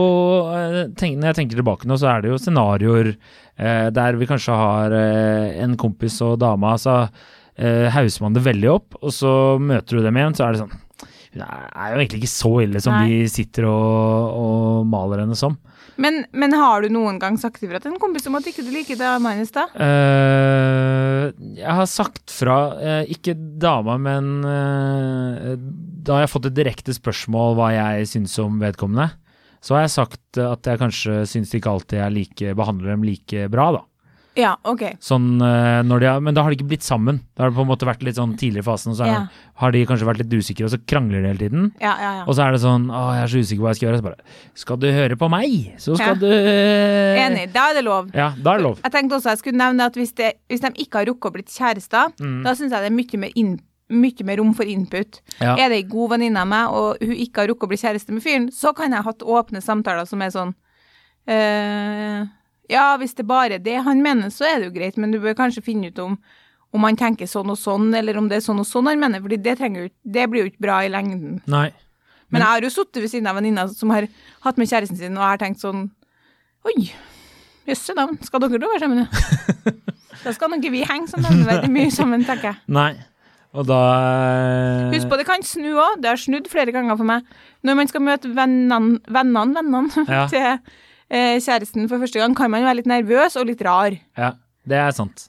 eh, 0.54 0.76
tenk, 0.94 1.16
Når 1.18 1.30
jeg 1.32 1.38
tenker 1.40 1.58
tilbake 1.62 1.88
nå, 1.90 1.96
så 1.98 2.10
er 2.12 2.22
det 2.22 2.30
jo 2.30 2.38
scenarioer 2.42 3.14
eh, 3.14 3.88
der 3.90 4.18
vi 4.20 4.28
kanskje 4.30 4.54
har 4.60 4.94
eh, 4.94 5.62
en 5.64 5.74
kompis 5.80 6.20
og 6.26 6.36
dama, 6.42 6.74
så 6.78 7.00
eh, 7.58 7.88
hauser 7.94 8.22
man 8.26 8.34
det 8.36 8.44
veldig 8.46 8.70
opp, 8.76 8.94
og 9.02 9.10
så 9.14 9.32
møter 9.58 9.98
du 9.98 10.06
dem 10.06 10.16
igjen, 10.20 10.34
så 10.38 10.46
er 10.46 10.54
det 10.58 10.62
sånn 10.66 10.78
Hun 11.30 11.42
er 11.44 11.92
jo 11.92 12.00
egentlig 12.00 12.24
ikke 12.24 12.32
så 12.32 12.52
ille 12.64 12.80
som 12.82 12.96
Nei. 12.96 13.04
vi 13.06 13.18
sitter 13.30 13.68
og, 13.70 14.38
og 14.40 14.88
maler 14.90 15.22
henne 15.22 15.38
som. 15.38 15.54
Men, 16.00 16.22
men 16.32 16.54
har 16.56 16.82
du 16.82 16.92
noen 16.92 17.18
gang 17.20 17.36
sagt 17.40 17.62
ifra 17.64 17.80
til 17.82 17.92
en 17.92 18.00
kompis 18.00 18.26
om 18.30 18.38
at 18.38 18.46
ikke 18.48 18.64
du 18.64 18.70
liker 18.72 18.98
dama 18.98 19.34
hennes, 19.34 19.52
da? 19.52 19.66
Uh, 19.74 21.28
jeg 21.58 21.76
har 21.80 21.88
sagt 21.90 22.32
fra, 22.32 22.56
uh, 22.80 23.02
ikke 23.10 23.36
dama, 23.60 23.98
men 24.00 24.30
uh, 24.46 25.52
da 25.60 26.16
har 26.16 26.24
jeg 26.24 26.32
fått 26.32 26.48
et 26.50 26.56
direkte 26.56 26.96
spørsmål 26.96 27.58
hva 27.58 27.70
jeg 27.76 28.08
syns 28.14 28.38
om 28.42 28.58
vedkommende, 28.62 29.10
så 29.60 29.76
har 29.76 29.84
jeg 29.84 29.96
sagt 29.98 30.40
at 30.40 30.66
jeg 30.66 30.80
kanskje 30.80 31.20
syns 31.28 31.52
ikke 31.56 31.74
alltid 31.74 32.00
jeg 32.00 32.16
like, 32.16 32.56
behandler 32.56 32.94
dem 32.94 33.04
like 33.04 33.46
bra, 33.52 33.70
da. 33.76 33.84
Ja, 34.38 34.52
ok. 34.64 34.82
Sånn, 35.02 35.40
eh, 35.42 35.80
når 35.82 36.00
de 36.00 36.06
har, 36.06 36.20
men 36.22 36.34
da 36.36 36.44
har 36.44 36.52
de 36.52 36.56
ikke 36.56 36.68
blitt 36.70 36.84
sammen. 36.86 37.16
Da 37.34 37.42
har 37.42 37.50
det 37.50 37.56
på 37.56 37.64
en 37.64 37.68
måte 37.68 37.84
vært 37.88 38.04
litt 38.06 38.14
sånn 38.14 38.36
tidligere 38.38 38.62
i 38.62 38.66
fasen, 38.68 38.92
og 38.92 38.96
så 39.00 39.04
er, 39.04 39.10
Ja. 39.12 39.26
har 39.62 39.72
de 39.74 39.80
kanskje 39.86 40.06
vært 40.06 40.18
litt 40.22 40.30
usikre, 40.38 40.64
og 40.64 40.70
så 40.70 40.78
krangler 40.86 41.20
de 41.22 41.26
hele 41.32 41.38
tiden. 41.42 41.72
Ja, 41.80 41.96
ja, 41.98 42.12
ja. 42.20 42.24
Og 42.26 42.34
så 42.38 42.46
er 42.46 42.52
det 42.52 42.60
sånn 42.62 42.86
Å, 42.94 43.00
jeg 43.16 43.22
er 43.24 43.26
så 43.34 43.40
usikker 43.42 43.58
på 43.60 43.66
hva 43.66 43.72
jeg 43.74 43.76
skal 43.80 43.88
gjøre. 43.90 43.98
Så 43.98 44.02
bare 44.02 44.20
Skal 44.54 44.76
du 44.78 44.86
høre 44.92 45.16
på 45.16 45.30
meg, 45.30 45.74
så 45.78 45.96
skal 45.98 46.14
du 46.16 46.26
eh, 46.30 47.26
Enig, 47.26 47.52
da 47.52 47.70
er 47.70 47.74
det 47.74 47.84
lov. 47.84 48.10
Ja, 48.14 48.30
da 48.40 48.54
er 48.54 48.56
det 48.58 48.64
lov. 48.64 48.78
Jeg 48.84 48.92
tenkte 48.92 49.16
også 49.18 49.30
jeg 49.34 49.38
skulle 49.42 49.58
nevne 49.58 49.80
at 49.90 49.94
hvis, 49.98 50.14
det, 50.14 50.34
hvis 50.48 50.60
de 50.60 50.70
ikke 50.78 50.94
har 51.02 51.06
rukket 51.10 51.30
å 51.30 51.34
blitt 51.34 51.50
kjærester, 51.50 52.12
Mm. 52.20 52.44
da 52.44 52.50
syns 52.54 52.70
jeg 52.70 52.80
det 52.86 52.90
er 52.92 52.96
mye 52.96 53.18
mer, 53.18 53.30
inn, 53.34 53.60
mye 53.90 54.24
mer 54.24 54.36
rom 54.38 54.54
for 54.54 54.64
input. 54.64 55.20
Ja. 55.40 55.56
Er 55.58 55.68
det 55.68 55.82
ei 55.82 55.88
god 55.90 56.10
venninne 56.14 56.38
av 56.38 56.46
meg, 56.46 56.68
og 56.70 56.98
hun 57.02 57.16
ikke 57.18 57.42
har 57.42 57.48
rukket 57.48 57.66
å 57.66 57.68
bli 57.68 57.76
kjæreste 57.82 58.12
med 58.14 58.22
fyren, 58.22 58.48
så 58.54 58.72
kan 58.72 58.90
jeg 58.94 59.02
ha 59.02 59.10
hatt 59.10 59.18
åpne 59.26 59.58
samtaler 59.60 60.06
som 60.06 60.22
er 60.22 60.30
sånn 60.30 60.54
eh, 61.26 62.24
Ja, 62.70 62.94
hvis 63.00 63.16
det 63.18 63.26
bare 63.28 63.58
er 63.58 63.64
det 63.64 63.80
han 63.86 64.02
mener, 64.04 64.30
så 64.34 64.46
er 64.46 64.60
det 64.60 64.70
jo 64.70 64.76
greit, 64.78 64.98
men 65.00 65.10
du 65.14 65.18
bør 65.22 65.36
kanskje 65.38 65.64
finne 65.66 65.90
ut 65.90 65.98
om 66.02 66.20
om 66.70 66.84
han 66.86 66.94
tenker 66.94 67.26
sånn 67.26 67.50
og 67.50 67.58
sånn, 67.58 67.88
eller 67.98 68.14
om 68.20 68.28
det 68.30 68.36
er 68.38 68.44
sånn 68.44 68.60
og 68.62 68.66
sånn 68.68 68.86
han 68.86 69.00
mener, 69.02 69.18
fordi 69.24 69.40
det, 69.42 69.56
det 70.06 70.26
blir 70.30 70.44
jo 70.44 70.50
ikke 70.52 70.62
bra 70.62 70.76
i 70.86 70.90
lengden. 70.92 71.40
Nei. 71.50 71.72
Men 72.30 72.44
jeg 72.44 72.46
har 72.52 72.62
jo 72.62 72.70
sittet 72.70 73.00
ved 73.02 73.10
siden 73.10 73.26
av 73.26 73.34
venninna 73.40 73.64
som 73.74 73.90
har 73.90 74.06
hatt 74.44 74.60
med 74.60 74.70
kjæresten 74.70 74.98
sin, 75.00 75.16
og 75.18 75.24
jeg 75.24 75.32
har 75.32 75.40
tenkt 75.42 75.64
sånn 75.64 75.88
Oi, 76.68 76.90
jøsse 77.66 77.94
navn, 77.96 78.18
skal 78.22 78.42
dere 78.44 78.60
da 78.60 78.68
være 78.70 78.84
sammen? 78.84 79.02
ja?» 79.02 79.74
da 80.24 80.34
skal 80.36 80.52
nok 80.52 80.66
vi 80.70 80.82
henge 80.86 81.08
så 81.10 81.18
veldig 81.24 81.70
mye 81.72 81.90
sammen, 81.94 82.22
tenker 82.28 82.52
jeg. 82.52 82.60
Nei. 82.76 82.92
Og 83.56 83.64
da 83.66 83.78
eh, 83.96 84.90
Husk 84.92 85.08
på, 85.10 85.16
det 85.18 85.26
kan 85.26 85.42
snu 85.42 85.72
òg. 85.72 85.96
Det 86.02 86.10
har 86.12 86.20
snudd 86.20 86.46
flere 86.52 86.70
ganger 86.74 86.98
for 87.00 87.08
meg. 87.08 87.26
Når 87.66 87.78
man 87.80 87.90
skal 87.90 88.04
møte 88.06 88.30
vennene, 88.36 89.00
vennene, 89.10 89.56
vennene 89.58 90.04
Ja. 90.06 90.26
til 90.32 90.60
kjæresten 91.10 91.88
for 91.90 91.98
første 92.02 92.22
gang, 92.22 92.36
kan 92.38 92.52
man 92.52 92.64
være 92.68 92.80
litt 92.82 92.90
nervøs 92.90 93.36
og 93.40 93.50
litt 93.50 93.62
rar. 93.66 93.96
Ja, 94.18 94.34
det 94.68 94.78
er 94.78 94.94
sant. 94.96 95.26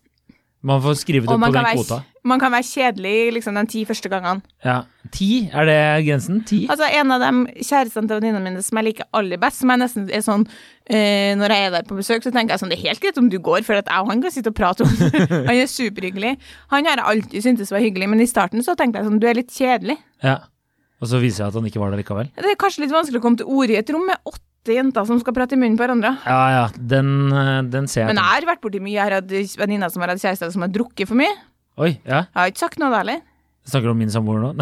Man 0.61 0.81
får 0.81 0.99
skrive 1.01 1.25
det 1.25 1.31
på 1.31 1.37
den 1.41 1.55
være, 1.55 1.73
kvota. 1.73 1.97
man 2.29 2.37
kan 2.41 2.51
være 2.53 2.67
kjedelig 2.67 3.31
liksom, 3.33 3.55
de 3.57 3.63
ti 3.71 3.79
første 3.89 4.09
gangene. 4.13 4.43
Ja. 4.61 4.83
Ti, 5.11 5.49
er 5.49 5.65
det 5.65 5.77
grensen? 6.05 6.43
Ti? 6.45 6.59
Altså, 6.69 6.85
En 6.85 7.09
av 7.15 7.23
de 7.23 7.31
kjærestene 7.65 8.05
til 8.05 8.19
venninnene 8.19 8.43
mine 8.45 8.61
som 8.61 8.77
jeg 8.77 8.91
liker 8.91 9.07
aller 9.17 9.41
best, 9.41 9.63
som 9.63 9.73
jeg 9.73 9.81
nesten 9.81 10.05
er 10.13 10.21
sånn 10.21 10.45
eh, 10.85 11.33
Når 11.39 11.55
jeg 11.55 11.65
er 11.65 11.73
der 11.73 11.87
på 11.89 11.97
besøk, 11.97 12.21
så 12.21 12.29
tenker 12.29 12.53
jeg 12.53 12.61
sånn 12.61 12.69
Det 12.69 12.77
er 12.77 12.91
helt 12.91 13.01
greit 13.01 13.17
om 13.17 13.31
du 13.33 13.39
går, 13.41 13.65
for 13.65 13.81
at 13.81 13.89
jeg 13.89 14.05
og 14.05 14.13
han 14.13 14.21
kan 14.21 14.35
sitte 14.37 14.53
og 14.53 14.59
prate 14.61 14.85
om. 14.85 14.93
Han 15.49 15.55
er 15.55 15.65
superhyggelig. 15.65 16.35
Han 16.75 16.85
har 16.85 17.01
jeg 17.01 17.09
alltid 17.15 17.47
syntes 17.47 17.73
var 17.73 17.81
hyggelig, 17.81 18.11
men 18.13 18.21
i 18.21 18.29
starten 18.29 18.61
så 18.61 18.77
tenkte 18.77 19.01
jeg 19.01 19.09
sånn 19.09 19.19
Du 19.19 19.27
er 19.27 19.41
litt 19.41 19.49
kjedelig. 19.49 19.97
Ja. 20.21 20.37
Og 21.01 21.09
så 21.09 21.17
viser 21.17 21.47
jeg 21.47 21.49
at 21.49 21.57
han 21.57 21.65
ikke 21.65 21.81
var 21.81 21.89
der 21.89 22.03
likevel. 22.03 22.29
Det 22.37 22.53
er 22.53 22.61
kanskje 22.61 22.85
litt 22.85 22.93
vanskelig 22.93 23.17
å 23.17 23.25
komme 23.25 23.41
til 23.41 23.49
orde 23.49 23.73
i 23.73 23.81
et 23.81 23.89
rom 23.89 24.05
med 24.05 24.21
åtte 24.29 24.45
jenter 24.69 25.05
som 25.09 25.17
skal 25.21 25.33
prate 25.33 25.55
i 25.57 25.57
munnen 25.57 25.77
på 25.79 25.83
hverandre. 25.85 26.11
Ja 26.27 26.41
ja, 26.53 26.65
den, 26.77 27.31
eh, 27.33 27.61
den 27.73 27.87
ser 27.89 28.03
jeg. 28.05 28.11
Men 28.13 28.21
jeg 28.21 28.29
har 28.35 28.45
vært 28.53 28.61
borti 28.61 28.79
mye. 28.83 28.93
Jeg 28.93 29.03
har 29.07 29.17
hatt 29.17 29.31
venninner 29.57 29.89
som 29.89 30.01
har 30.05 30.13
hatt 30.13 30.21
kjærester 30.21 30.51
som 30.53 30.61
har 30.61 30.69
drukket 30.69 31.07
for 31.09 31.17
mye. 31.17 31.33
Oi, 31.81 31.95
ja. 32.05 32.27
Jeg 32.29 32.37
har 32.37 32.47
ikke 32.53 32.65
sagt 32.67 32.77
noe 32.79 32.91
da 32.93 33.01
heller. 33.01 33.21
Snakker 33.65 33.89
du 33.89 33.91
om 33.93 33.97
min 34.01 34.09
samboer 34.13 34.41
nå? 34.41 34.53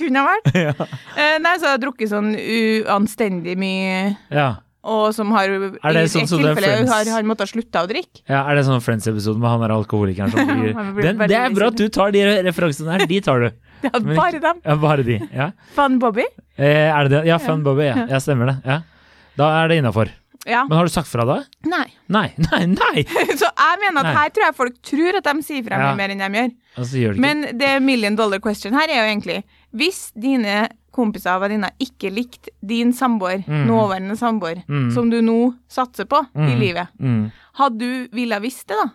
Kunne 0.00 0.22
ha 0.22 0.32
vært. 0.32 0.50
ja. 0.66 0.74
Eh, 1.16 1.36
nei, 1.42 1.54
så 1.60 1.68
har 1.68 1.76
jeg 1.76 1.84
drukket 1.84 2.10
sånn 2.12 2.32
uanstendig 2.36 3.56
mye, 3.60 4.16
ja. 4.32 4.48
og 4.86 5.10
som 5.16 5.32
har 5.36 5.48
Er 5.52 5.96
det 5.96 6.06
i 6.08 6.12
sånn 6.12 6.24
et 6.24 6.32
er 6.32 6.36
tilfelle 6.36 6.56
Friends? 6.60 6.92
har 6.92 7.10
han 7.16 7.28
måttet 7.28 7.52
slutte 7.52 7.84
å 7.84 7.90
drikke. 7.90 8.22
Ja, 8.30 8.44
Er 8.50 8.58
det 8.58 8.66
sånn 8.68 8.82
Friends-episode 8.84 9.40
med 9.40 9.50
han 9.52 9.64
der 9.64 9.74
alkoholikeren 9.76 10.32
som 10.34 10.40
blir 10.96 11.10
den, 11.10 11.20
Det 11.24 11.36
er 11.40 11.56
bra 11.56 11.70
at 11.72 11.80
du 11.80 11.86
tar 11.92 12.12
de 12.16 12.24
referansene 12.48 12.96
her. 12.96 13.06
De 13.10 13.20
tar 13.24 13.46
du. 13.46 13.50
Ja, 13.82 13.90
bare 14.00 14.40
dem. 14.40 14.60
Ja, 14.64 14.76
bare 14.76 15.02
de. 15.06 15.18
Ja. 15.32 15.50
Fun 15.74 15.98
Bobby. 15.98 16.24
Eh, 16.58 16.88
er 16.90 17.08
det 17.08 17.10
det? 17.14 17.26
Ja, 17.28 17.38
Fun 17.38 17.62
Bobby. 17.64 17.86
Ja. 17.88 18.06
ja, 18.10 18.18
stemmer 18.20 18.46
det. 18.52 18.56
Ja. 18.66 18.80
Da 19.36 19.50
er 19.62 19.68
det 19.68 19.78
innafor. 19.80 20.10
Ja. 20.48 20.62
Men 20.68 20.78
har 20.78 20.84
du 20.88 20.92
sagt 20.92 21.08
fra 21.08 21.24
da? 21.28 21.38
Nei. 21.68 21.86
Nei, 22.08 22.26
nei, 22.50 22.62
nei! 22.72 23.02
Så 23.40 23.44
jeg 23.48 23.80
mener 23.82 24.00
at 24.00 24.08
Nei. 24.08 24.14
her 24.16 24.30
tror 24.32 24.44
jeg 24.46 24.56
folk 24.56 24.76
tror 24.82 25.18
at 25.20 25.24
de 25.28 25.42
sier 25.44 25.64
fra 25.66 25.76
Ja. 25.80 25.94
mer 25.98 26.08
enn 26.14 26.18
de 26.24 26.28
gjør. 26.38 26.52
Altså, 26.80 26.96
gjør 27.02 27.16
det. 27.16 27.20
Men 27.20 27.42
det 27.60 27.72
million 27.84 28.16
dollar 28.16 28.40
question 28.40 28.72
her 28.74 28.88
er 28.88 29.02
jo 29.02 29.08
egentlig 29.14 29.42
Hvis 29.76 30.10
dine 30.18 30.68
kompiser 30.90 31.36
og 31.36 31.44
venninner 31.44 31.70
ikke 31.78 32.08
likte 32.10 32.50
din 32.66 32.90
samboer, 32.92 33.44
Mm. 33.46 33.66
nåværende 33.68 34.16
samboer, 34.18 34.64
Mm. 34.66 34.88
som 34.92 35.08
du 35.10 35.20
nå 35.22 35.54
satser 35.70 36.04
på 36.10 36.18
i 36.34 36.48
Mm. 36.48 36.58
livet, 36.58 36.88
Mm. 36.98 37.30
hadde 37.60 37.78
du 37.78 38.08
ville 38.12 38.40
visst 38.40 38.66
det, 38.66 38.74
da? 38.80 38.88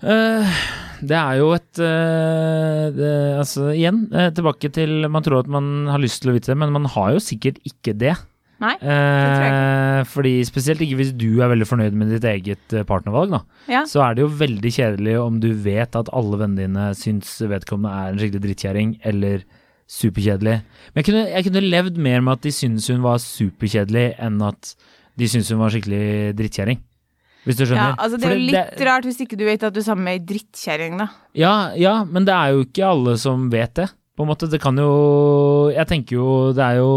Eh, 0.00 0.60
det 1.04 1.16
er 1.16 1.38
jo 1.40 1.50
et 1.52 1.80
eh, 1.84 2.86
det, 2.96 3.12
Altså, 3.40 3.70
igjen, 3.74 4.06
eh, 4.16 4.30
tilbake 4.32 4.70
til 4.72 5.04
Man 5.12 5.24
tror 5.24 5.42
at 5.42 5.50
man 5.52 5.86
har 5.92 6.00
lyst 6.00 6.22
til 6.22 6.32
å 6.32 6.36
vite 6.36 6.52
det, 6.52 6.58
men 6.60 6.72
man 6.72 6.88
har 6.88 7.14
jo 7.16 7.22
sikkert 7.24 7.60
ikke 7.68 7.96
det. 7.96 8.16
Nei? 8.60 8.74
det 8.76 8.88
tror 8.92 9.46
jeg. 9.46 10.08
fordi 10.12 10.32
Spesielt 10.44 10.82
ikke 10.84 10.98
hvis 10.98 11.14
du 11.16 11.40
er 11.40 11.48
veldig 11.48 11.64
fornøyd 11.64 11.94
med 11.96 12.10
ditt 12.12 12.26
eget 12.28 12.74
partnervalg. 12.88 13.32
da 13.32 13.40
Ja. 13.72 13.86
Så 13.88 14.02
er 14.04 14.16
det 14.16 14.26
jo 14.26 14.34
veldig 14.42 14.72
kjedelig 14.76 15.14
om 15.20 15.38
du 15.40 15.48
vet 15.54 15.96
at 15.96 16.12
alle 16.12 16.36
vennene 16.42 16.66
dine 16.66 16.90
syns 16.92 17.38
vedkommende 17.40 17.94
er 17.96 18.12
en 18.12 18.20
skikkelig 18.20 18.44
drittkjerring 18.44 18.92
eller 19.08 19.46
superkjedelig. 19.90 20.60
Men 20.92 21.00
jeg 21.00 21.08
kunne, 21.08 21.24
jeg 21.32 21.46
kunne 21.48 21.64
levd 21.72 21.96
mer 21.96 22.20
med 22.20 22.36
at 22.36 22.44
de 22.44 22.52
syns 22.52 22.90
hun 22.92 23.00
var 23.02 23.16
superkjedelig, 23.24 24.06
enn 24.20 24.36
at 24.44 24.74
de 25.18 25.28
syns 25.28 25.48
hun 25.50 25.60
var 25.64 25.72
skikkelig 25.72 26.36
drittkjerring. 26.38 26.84
Hvis 27.46 27.56
du 27.56 27.64
Ja, 27.72 27.94
altså 27.96 28.18
Det 28.20 28.28
er 28.28 28.36
jo 28.36 28.48
litt 28.52 28.82
rart 28.84 29.06
hvis 29.08 29.20
ikke 29.24 29.38
du 29.40 29.46
vet 29.48 29.62
at 29.64 29.72
du 29.72 29.80
er 29.80 29.86
sammen 29.86 30.04
med 30.04 30.18
ei 30.18 30.24
drittkjerring, 30.28 30.98
da. 31.00 31.08
Ja, 31.38 31.54
ja, 31.78 32.04
men 32.04 32.26
det 32.28 32.34
er 32.36 32.54
jo 32.54 32.66
ikke 32.66 32.84
alle 32.84 33.16
som 33.20 33.48
vet 33.52 33.74
det. 33.80 33.88
På 34.16 34.26
en 34.26 34.28
måte, 34.32 34.50
det 34.52 34.60
kan 34.60 34.76
jo 34.76 35.70
Jeg 35.72 35.86
tenker 35.88 36.18
jo 36.18 36.52
Det 36.52 36.60
er 36.60 36.80
jo 36.82 36.90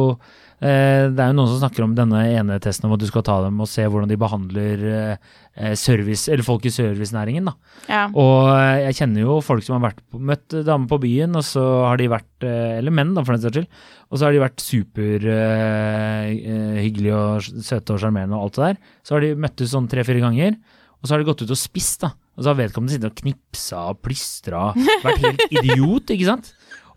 det 0.64 1.20
er 1.20 1.28
jo 1.32 1.36
noen 1.36 1.50
som 1.52 1.58
snakker 1.60 1.84
om 1.84 1.92
denne 1.98 2.22
ene 2.38 2.56
testen 2.64 2.86
om 2.88 2.94
at 2.96 3.02
du 3.02 3.08
skal 3.10 3.24
ta 3.28 3.34
dem 3.44 3.58
og 3.60 3.68
se 3.68 3.84
hvordan 3.84 4.08
de 4.08 4.16
behandler 4.22 4.78
eh, 4.88 5.18
eh, 5.58 5.74
service, 5.80 6.30
eller 6.32 6.46
folk 6.48 6.64
i 6.70 6.72
servicenæringen. 6.72 7.50
Ja. 7.90 8.06
Og 8.14 8.48
eh, 8.54 8.86
jeg 8.86 8.96
kjenner 9.02 9.20
jo 9.26 9.42
folk 9.44 9.64
som 9.66 9.76
har 9.76 9.84
vært 9.90 10.00
møtt 10.16 10.48
damer 10.64 10.88
på 10.92 11.02
byen, 11.04 11.36
og 11.40 11.44
så 11.48 11.64
har 11.90 11.98
de 12.00 12.08
vært 12.14 12.36
eh, 12.48 12.78
Eller 12.80 12.94
menn, 12.96 13.12
da, 13.18 13.22
for 13.26 13.34
den 13.36 13.44
saks 13.44 13.56
skyld. 13.60 13.70
Og 14.08 14.14
så 14.16 14.24
har 14.28 14.34
de 14.36 14.46
vært 14.46 14.64
superhyggelige 14.64 17.18
og 17.18 17.34
søte 17.66 17.94
og 17.96 18.00
sjarmerende 18.04 18.36
og 18.38 18.44
alt 18.48 18.56
det 18.56 18.64
der. 18.70 18.78
Så 19.04 19.10
har 19.18 19.22
de 19.26 19.42
møttes 19.48 19.74
sånn 19.74 19.90
tre-fire 19.92 20.24
ganger, 20.24 20.52
og 21.00 21.04
så 21.08 21.12
har 21.16 21.20
de 21.24 21.28
gått 21.28 21.44
ut 21.44 21.56
og 21.56 21.60
spist, 21.60 22.00
da. 22.06 22.10
Og 22.34 22.40
så 22.42 22.48
har 22.50 22.58
vedkommende 22.58 22.94
sittet 22.96 23.12
og 23.12 23.20
knipsa 23.20 23.80
og 23.92 23.98
plystra, 24.06 24.62
vært 25.04 25.26
helt 25.28 25.44
idiot, 25.60 26.06
ikke 26.16 26.30
sant? 26.32 26.46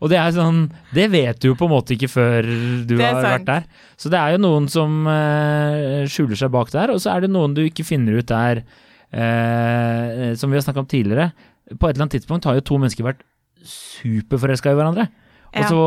Og 0.03 0.11
det 0.13 0.19
er 0.21 0.35
sånn 0.37 0.67
Det 0.95 1.07
vet 1.13 1.39
du 1.41 1.49
jo 1.51 1.57
på 1.59 1.69
en 1.69 1.73
måte 1.73 1.95
ikke 1.97 2.11
før 2.13 2.49
du 2.89 2.97
har 3.01 3.21
vært 3.23 3.47
der. 3.49 3.69
Så 3.97 4.13
det 4.13 4.21
er 4.21 4.35
jo 4.35 4.43
noen 4.45 4.69
som 4.73 5.07
uh, 5.09 6.05
skjuler 6.11 6.39
seg 6.39 6.53
bak 6.55 6.73
der, 6.75 6.93
og 6.95 7.01
så 7.03 7.15
er 7.15 7.25
det 7.25 7.33
noen 7.33 7.57
du 7.57 7.63
ikke 7.65 7.87
finner 7.87 8.21
ut 8.21 8.29
der, 8.29 8.63
uh, 9.17 10.33
som 10.37 10.53
vi 10.53 10.59
har 10.59 10.67
snakka 10.67 10.85
om 10.85 10.91
tidligere. 10.91 11.31
På 11.77 11.89
et 11.89 11.97
eller 11.97 12.07
annet 12.07 12.19
tidspunkt 12.21 12.47
har 12.47 12.59
jo 12.59 12.67
to 12.67 12.81
mennesker 12.81 13.07
vært 13.07 13.25
superforelska 13.67 14.73
i 14.73 14.79
hverandre. 14.79 15.09
Og 15.57 15.71
så 15.71 15.85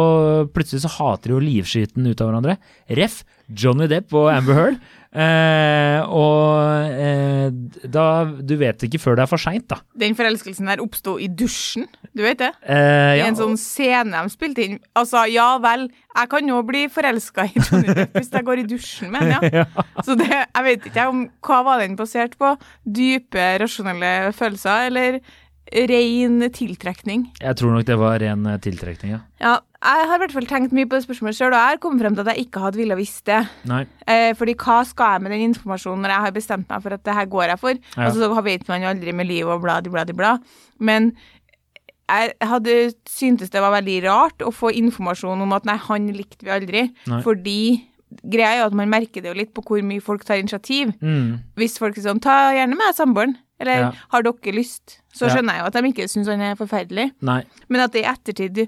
plutselig 0.56 0.84
så 0.86 0.94
hater 1.00 1.32
de 1.32 1.38
jo 1.38 1.44
livskyten 1.44 2.08
ut 2.10 2.22
av 2.22 2.32
hverandre. 2.32 2.58
Ref. 3.00 3.22
Johnny 3.50 3.88
Depp 3.90 4.14
og 4.14 4.32
Amber 4.34 4.58
Heard. 4.58 4.80
Eh, 5.10 6.04
og 6.06 6.92
eh, 6.94 7.48
da 7.90 8.04
Du 8.46 8.52
vet 8.62 8.84
ikke 8.86 9.00
før 9.02 9.16
det 9.18 9.24
er 9.24 9.32
for 9.32 9.42
seint, 9.42 9.66
da. 9.72 9.80
Den 9.98 10.14
forelskelsen 10.14 10.70
der 10.70 10.84
oppsto 10.84 11.16
i 11.18 11.26
dusjen, 11.34 11.88
du 12.14 12.22
vet 12.22 12.38
det? 12.44 12.52
Eh, 12.62 13.16
I 13.16 13.24
ja, 13.24 13.26
en 13.32 13.40
sånn 13.40 13.58
scene 13.58 14.14
de 14.14 14.30
spilte 14.30 14.68
inn. 14.68 14.78
Altså, 14.94 15.24
ja 15.34 15.48
vel, 15.64 15.88
jeg 16.14 16.30
kan 16.30 16.54
jo 16.54 16.62
bli 16.68 16.86
forelska 16.94 17.48
i 17.50 17.58
Johnny 17.58 17.98
Depp 17.98 18.20
hvis 18.20 18.30
jeg 18.38 18.48
går 18.52 18.62
i 18.62 18.68
dusjen 18.70 19.10
med 19.16 19.34
han, 19.34 19.50
ja. 19.64 19.66
Så 20.06 20.14
det, 20.20 20.30
jeg 20.30 20.68
vet 20.70 20.88
ikke 20.92 21.10
om 21.10 21.26
hva 21.42 21.60
var 21.72 21.82
den 21.82 21.98
basert 21.98 22.38
på. 22.38 22.54
Dype, 22.86 23.50
rasjonelle 23.66 24.14
følelser, 24.38 24.92
eller 24.92 25.24
ren 25.70 26.42
tiltrekning? 26.56 27.28
jeg 27.42 27.56
tror 27.60 27.74
nok 27.76 27.86
det 27.86 27.98
var 28.00 28.20
ren 28.24 28.46
eh, 28.50 28.60
tiltrekning, 28.64 29.12
ja. 29.14 29.20
Ja, 29.40 29.56
jeg 29.80 30.08
har 30.10 30.18
i 30.18 30.22
hvert 30.24 30.36
fall 30.36 30.48
tenkt 30.50 30.74
mye 30.76 30.88
på 30.90 30.98
det 30.98 31.06
spørsmålet 31.06 31.38
sjøl, 31.38 31.54
og 31.54 31.60
jeg 31.60 31.74
har 31.76 31.82
kommet 31.84 32.04
frem 32.04 32.16
til 32.18 32.26
at 32.26 32.32
jeg 32.34 32.48
ikke 32.48 32.64
hadde 32.64 32.82
ville 32.82 33.00
visst 33.00 33.24
det. 33.30 33.40
Nei. 33.70 33.84
Eh, 34.10 34.32
fordi 34.36 34.56
hva 34.60 34.80
skal 34.88 35.16
jeg 35.16 35.24
med 35.26 35.36
den 35.36 35.46
informasjonen 35.50 36.04
når 36.04 36.16
jeg 36.16 36.26
har 36.26 36.36
bestemt 36.36 36.72
meg 36.72 36.86
for 36.86 36.98
at 36.98 37.04
det 37.06 37.18
her 37.20 37.30
går 37.32 37.46
jeg 37.54 37.62
for? 37.62 37.82
Ja. 37.96 38.08
Altså, 38.08 38.24
så 38.26 38.46
vet 38.50 38.66
man 38.72 38.84
jo 38.84 38.94
aldri 38.94 39.16
med 39.16 39.30
livet 39.30 39.54
og 39.56 39.64
bladi, 39.64 39.94
bladi, 39.94 40.16
bla. 40.18 40.38
Men 40.84 41.14
jeg 42.10 42.34
hadde 42.50 42.80
syntes 43.08 43.52
det 43.54 43.62
var 43.62 43.76
veldig 43.78 44.00
rart 44.08 44.42
å 44.44 44.52
få 44.54 44.74
informasjon 44.76 45.46
om 45.46 45.54
at 45.56 45.68
nei, 45.70 45.78
han 45.86 46.10
likte 46.16 46.48
vi 46.48 46.54
aldri. 46.56 46.88
Nei. 47.10 47.22
Fordi 47.26 47.60
greia 48.26 48.56
er 48.56 48.62
jo 48.64 48.70
at 48.72 48.78
man 48.78 48.90
merker 48.92 49.22
det 49.22 49.30
jo 49.32 49.38
litt 49.38 49.54
på 49.54 49.64
hvor 49.66 49.84
mye 49.86 50.04
folk 50.04 50.26
tar 50.26 50.42
initiativ. 50.42 50.96
Mm. 51.00 51.54
Hvis 51.60 51.78
folk 51.82 51.98
er 51.98 52.08
sånn, 52.08 52.22
ta 52.24 52.50
gjerne 52.58 52.78
med 52.80 52.98
samboeren. 52.98 53.38
Eller 53.60 53.80
Ja. 53.80 53.92
har 54.10 54.24
dere 54.24 54.54
lyst? 54.56 55.00
Så 55.14 55.28
skjønner 55.30 55.54
jeg 55.58 55.60
jo 55.62 55.66
at 55.68 55.74
de 55.74 55.90
ikke 55.92 56.08
syns 56.08 56.28
han 56.32 56.42
er 56.42 56.56
forferdelig. 56.56 57.12
Nei. 57.22 57.44
Men 57.68 57.82
at 57.82 57.92
det 57.92 58.06
i 58.06 58.08
ettertid 58.08 58.68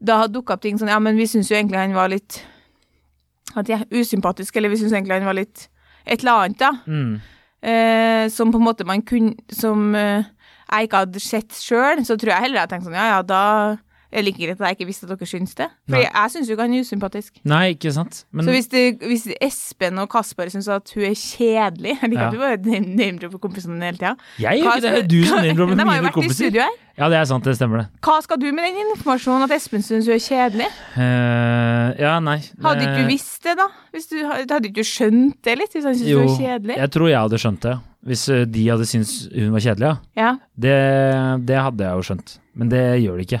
da 0.00 0.18
har 0.20 0.28
dukka 0.28 0.54
opp 0.54 0.60
ting 0.62 0.78
sånn 0.78 0.88
Ja, 0.92 0.98
men 1.02 1.16
vi 1.16 1.24
syns 1.26 1.48
jo 1.50 1.56
egentlig 1.56 1.74
han 1.80 1.92
var 1.96 2.08
litt 2.08 2.42
At 3.56 3.66
jeg 3.66 3.80
er 3.80 3.98
usympatisk, 3.98 4.56
eller 4.56 4.68
vi 4.70 4.76
syns 4.76 4.92
egentlig 4.92 5.16
han 5.18 5.24
var 5.26 5.34
litt 5.34 5.68
et 6.06 6.20
eller 6.22 6.32
annet, 6.44 6.58
da. 6.58 6.70
Mm. 6.86 7.20
eh, 7.62 8.28
som 8.28 8.52
på 8.52 8.56
en 8.60 8.64
måte 8.64 8.86
man 8.86 9.02
kunne 9.02 9.34
Som 9.50 9.94
eh, 9.98 10.22
jeg 10.70 10.86
ikke 10.88 11.00
hadde 11.02 11.20
sett 11.20 11.50
sjøl, 11.56 12.04
så 12.04 12.16
tror 12.16 12.34
jeg 12.34 12.42
heller 12.44 12.60
jeg 12.60 12.68
tenkte 12.68 12.84
sånn 12.90 12.94
ja 13.00 13.08
ja, 13.16 13.22
da 13.22 13.42
er 14.10 14.22
liker 14.24 14.38
like 14.40 14.46
greit 14.48 14.60
at 14.60 14.68
jeg 14.70 14.76
ikke 14.78 14.86
visste 14.88 15.04
at 15.04 15.10
dere 15.18 15.26
syns 15.28 15.54
det. 15.58 15.66
For 15.88 16.00
jeg, 16.00 16.10
jeg 16.14 16.30
syns 16.32 16.48
jo 16.48 16.54
ikke 16.56 16.64
han 16.64 16.74
er 16.78 16.80
usympatisk. 16.86 17.40
Nei, 17.44 17.64
ikke 17.74 17.92
sant? 17.92 18.24
Men 18.32 18.46
Så 18.48 18.54
hvis, 18.56 18.68
det, 18.72 18.84
hvis 19.04 19.26
Espen 19.44 19.98
og 20.00 20.08
Kasper 20.12 20.48
syns 20.48 20.68
at 20.72 20.92
hun 20.96 21.04
er 21.10 21.16
kjedelig 21.18 21.94
Jeg 22.02 22.10
liker 22.10 22.22
Ja. 22.22 22.28
at 22.28 22.32
du 22.32 22.38
bare 22.40 22.80
name-dropper 22.88 23.38
kompisene 23.42 23.80
hele 23.84 23.98
tida. 24.00 24.14
jeg 24.40 24.62
gjør 24.62 24.70
ikke 24.78 24.84
det. 24.86 24.92
Er 24.98 25.08
du 25.12 25.18
som 25.28 25.42
name-dropper 25.44 25.76
De 25.76 25.84
har 25.84 25.96
jo 25.98 26.02
mine 26.02 26.06
vært 26.08 26.16
i 26.16 26.20
kompiser. 26.20 26.44
studio 26.48 26.62
her. 26.64 26.76
Ja, 26.98 27.06
det 27.12 27.18
er 27.20 27.26
sant. 27.30 27.44
Det 27.46 27.52
stemmer, 27.54 27.78
det. 27.84 28.00
Hva 28.02 28.16
skal 28.24 28.40
du 28.42 28.48
med 28.50 28.64
den 28.66 28.80
informasjonen 28.96 29.44
at 29.46 29.52
Espen 29.54 29.84
syns 29.86 30.08
hun 30.08 30.16
er 30.16 30.22
kjedelig? 30.24 30.66
Uh, 30.96 31.92
ja, 32.00 32.14
nei. 32.24 32.38
Hadde 32.64 32.82
ikke 32.88 32.96
Eh, 32.98 33.04
du 33.04 33.12
visst 33.12 33.44
det, 33.46 33.54
da? 33.60 33.68
Hvis 33.94 34.08
du, 34.10 34.16
hadde 34.26 34.58
ikke 34.66 34.80
du 34.82 34.88
skjønt 34.88 35.36
det 35.46 35.54
litt? 35.60 35.76
Hvis 35.76 35.84
han 35.86 35.94
syntes 35.94 36.10
hun 36.16 36.24
du 36.26 36.32
var 36.32 36.40
kjedelig? 36.40 36.76
jeg 36.80 36.90
tror 36.96 37.08
jeg 37.12 37.20
hadde 37.22 37.38
skjønt 37.44 37.60
det. 37.68 37.76
Hvis 38.08 38.24
eh, 38.34 38.42
de 38.56 38.64
hadde 38.72 38.86
syntes 38.88 39.14
hun 39.34 39.52
var 39.54 39.62
kjedelig, 39.68 39.92
ja. 39.92 40.24
Ja. 40.24 40.32
Det, 40.66 40.74
det 41.46 41.60
hadde 41.68 41.86
jeg 41.86 42.00
jo 42.00 42.08
skjønt. 42.10 42.34
Men 42.58 42.72
det 42.72 42.82
gjør 43.04 43.20
de 43.22 43.26
ikke. 43.28 43.40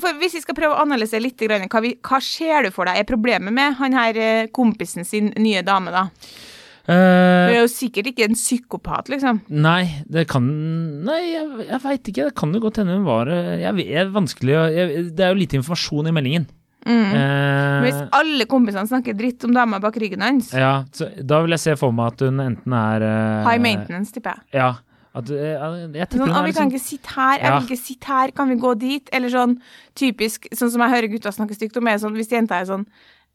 for 0.00 0.20
Hvis 0.20 0.34
vi 0.36 0.44
skal 0.44 0.56
prøve 0.58 0.76
å 0.76 0.82
analysere 0.84 1.22
litt, 1.24 1.40
hva, 1.40 1.80
vi, 1.82 1.94
hva 2.04 2.20
ser 2.22 2.66
du 2.66 2.70
for 2.74 2.88
deg 2.90 3.00
er 3.00 3.08
problemet 3.08 3.54
med 3.54 3.78
han 3.80 3.96
her 3.96 4.18
eh, 4.20 4.46
kompisen 4.52 5.06
sin 5.08 5.32
nye 5.40 5.62
dame, 5.66 5.92
da? 5.94 6.08
Du 6.10 6.94
Eh, 6.96 7.52
er 7.52 7.58
jo 7.60 7.68
sikkert 7.70 8.08
ikke 8.10 8.24
en 8.24 8.34
psykopat, 8.34 9.10
liksom. 9.12 9.42
nei, 9.52 10.02
det 10.10 10.24
kan 10.30 10.46
Nei, 11.04 11.18
jeg, 11.36 11.66
jeg 11.68 11.80
veit 11.84 12.08
ikke. 12.10 12.24
Det 12.30 12.34
kan 12.40 12.54
jo 12.56 12.62
godt 12.64 12.80
hende 12.80 12.96
hun 12.96 13.04
var 13.06 13.28
jeg, 13.30 13.60
Jeg 13.60 13.76
vet, 13.76 14.10
vanskelig 14.14 14.56
jeg, 14.56 15.04
Det 15.14 15.26
er 15.26 15.30
jo 15.30 15.38
lite 15.38 15.58
informasjon 15.60 16.08
i 16.10 16.14
meldingen. 16.16 16.48
Mm. 16.88 17.12
Uh, 17.12 17.84
Hvis 17.84 17.98
alle 18.16 18.46
kompisene 18.48 18.88
snakker 18.88 19.14
dritt 19.14 19.44
om 19.44 19.52
dama 19.54 19.78
bak 19.84 19.98
ryggen 20.00 20.24
hans, 20.24 20.48
ja, 20.56 20.80
så 20.96 21.10
da 21.20 21.42
vil 21.44 21.52
jeg 21.54 21.62
se 21.66 21.74
for 21.78 21.92
meg 21.92 22.14
at 22.14 22.24
hun 22.24 22.40
enten 22.42 22.74
er 22.74 23.04
uh, 23.04 23.44
high 23.44 23.60
maintenance, 23.60 24.14
tipper 24.16 24.38
jeg. 24.40 24.62
Ja. 24.62 24.70
At, 25.10 25.30
jeg, 25.34 25.54
jeg 25.96 26.06
Sånn, 26.12 26.30
ah, 26.30 26.44
vi 26.46 26.52
kan 26.54 26.68
liksom 26.68 26.68
ikke 26.70 26.82
sitte 26.84 27.14
her, 27.16 27.40
jeg 27.40 27.52
vil 27.54 27.64
ikke 27.66 27.82
sitte 27.82 28.10
her, 28.14 28.30
kan 28.36 28.50
vi 28.52 28.58
gå 28.62 28.74
dit? 28.78 29.08
Eller 29.16 29.32
sånn 29.32 29.56
typisk, 29.98 30.46
sånn 30.54 30.70
som 30.70 30.84
jeg 30.84 30.94
hører 30.94 31.10
gutta 31.10 31.32
snakke 31.34 31.56
stygt 31.58 31.80
om, 31.80 31.88
er 31.90 31.98
sånn 32.02 32.14
hvis 32.18 32.30
jenta 32.30 32.60
er 32.60 32.68
sånn 32.70 32.86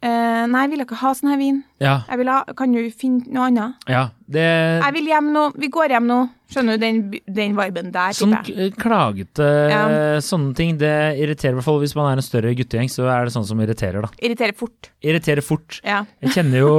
Uh, 0.04 0.44
Nei, 0.52 0.66
jeg 0.66 0.72
vil 0.74 0.84
ikke 0.84 0.98
ha 1.00 1.12
sånn 1.18 1.32
her 1.32 1.38
vin. 1.40 1.62
Ja. 1.82 1.94
Jeg 2.10 2.20
vil 2.20 2.30
ha, 2.30 2.42
kan 2.60 2.74
du 2.76 2.82
finne 2.94 3.32
noe 3.32 3.48
annet? 3.48 3.88
ja 3.90 4.10
det 4.28 4.44
Jeg 4.44 4.94
vil 4.98 5.08
hjem 5.10 5.28
nå. 5.34 5.44
Vi 5.62 5.70
går 5.72 5.94
hjem 5.96 6.08
nå. 6.10 6.18
Skjønner 6.52 6.78
du 6.78 6.84
den, 6.84 7.00
den 7.26 7.56
viben 7.58 7.92
der, 7.94 8.14
Sånn 8.14 8.36
klagete 8.78 9.48
Ja. 9.72 9.82
sånne 10.22 10.54
ting, 10.58 10.76
det 10.82 10.92
irriterer 11.22 11.56
i 11.56 11.58
hvert 11.58 11.66
fall 11.66 11.80
hvis 11.82 11.96
man 11.98 12.12
er 12.12 12.20
en 12.20 12.26
større 12.26 12.54
guttegjeng, 12.58 12.90
så 12.92 13.08
er 13.10 13.26
det 13.26 13.34
sånn 13.34 13.48
som 13.50 13.62
irriterer, 13.64 14.06
da. 14.06 14.12
Irriterer 14.22 14.54
fort. 14.58 14.92
Irriterer 15.02 15.46
fort. 15.46 15.80
Ja. 15.86 16.04
Jeg 16.22 16.36
kjenner 16.38 16.66
jo 16.66 16.76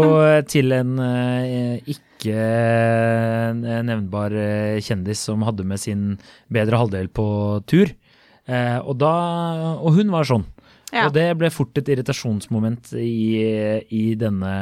til 0.50 0.76
en 0.76 0.99
eh, 1.03 1.97
ikke 2.26 3.85
nevnbar 3.87 4.35
eh, 4.37 4.80
kjendis 4.85 5.23
som 5.28 5.45
hadde 5.47 5.64
med 5.66 5.80
sin 5.83 6.04
bedre 6.52 6.80
halvdel 6.80 7.09
på 7.14 7.26
tur. 7.71 7.92
Eh, 8.47 8.78
og, 8.83 8.95
da, 9.00 9.12
og 9.80 9.97
hun 9.99 10.12
var 10.14 10.28
sånn. 10.28 10.45
Ja. 10.95 11.09
Og 11.09 11.16
det 11.16 11.25
ble 11.37 11.49
fort 11.50 11.76
et 11.80 11.88
irritasjonsmoment 11.90 12.92
i, 13.00 13.42
i 13.90 14.04
denne 14.18 14.52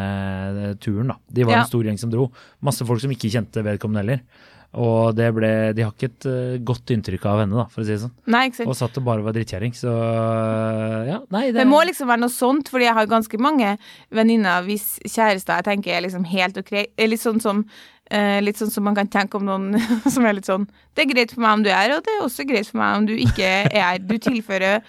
turen, 0.81 1.13
da. 1.13 1.19
De 1.29 1.45
var 1.45 1.59
Ja. 1.59 1.61
en 1.63 1.69
stor 1.69 1.85
gjeng 1.85 2.01
som 2.01 2.11
dro. 2.11 2.31
Masse 2.65 2.87
folk 2.89 3.03
som 3.03 3.13
ikke 3.13 3.29
kjente 3.31 3.63
vedkommende 3.67 4.01
heller. 4.03 4.23
Og 4.75 5.15
det 5.15 5.29
ble, 5.37 5.51
de 5.77 5.85
har 5.87 5.93
ikke 5.95 6.09
et 6.11 6.27
eh, 6.27 6.57
godt 6.67 6.91
inntrykk 6.95 7.27
av 7.31 7.43
henne, 7.45 7.55
da, 7.61 7.67
for 7.71 7.85
å 7.85 7.87
si 7.87 7.95
det 7.95 8.03
sånn. 8.03 8.15
Nei, 8.35 8.47
ikke 8.49 8.61
sant. 8.61 8.71
Og 8.73 8.79
satt 8.79 8.99
og 8.99 9.07
bare 9.07 9.23
var 9.23 9.37
drittkjerring, 9.37 9.75
så 9.79 9.95
ja, 11.09 11.21
nei, 11.35 11.47
det, 11.53 11.61
Det 11.61 11.67
må 11.71 11.83
liksom 11.87 12.11
være 12.11 12.25
noe 12.25 12.35
sånt, 12.35 12.71
fordi 12.73 12.89
jeg 12.89 12.99
har 12.99 13.11
ganske 13.11 13.41
mange 13.43 13.75
venninner 14.15 14.67
hvis 14.67 14.97
kjærester 15.07 15.61
jeg 15.61 15.69
tenker 15.71 15.95
er 15.95 16.07
liksom 16.09 16.27
helt 16.27 16.59
ok. 16.59 16.75
Litt 17.07 17.23
sånn 17.23 17.41
som 17.45 17.63
eh, 18.11 18.41
Litt 18.43 18.59
sånn 18.59 18.73
som 18.75 18.87
man 18.89 18.99
kan 18.99 19.11
tenke 19.11 19.39
om 19.39 19.47
noen 19.47 19.79
som 20.15 20.27
er 20.27 20.39
litt 20.41 20.51
sånn 20.51 20.67
Det 20.95 21.05
er 21.05 21.13
greit 21.13 21.35
for 21.35 21.45
meg 21.45 21.61
om 21.61 21.67
du 21.67 21.71
er 21.71 21.79
her, 21.79 21.97
og 21.99 22.07
det 22.07 22.17
er 22.17 22.27
også 22.27 22.49
greit 22.49 22.71
for 22.71 22.83
meg 22.83 22.99
om 22.99 23.09
du 23.11 23.15
ikke 23.15 23.47
er 23.47 23.71
her. 23.79 24.03
Du 24.03 24.17
tilfører 24.19 24.83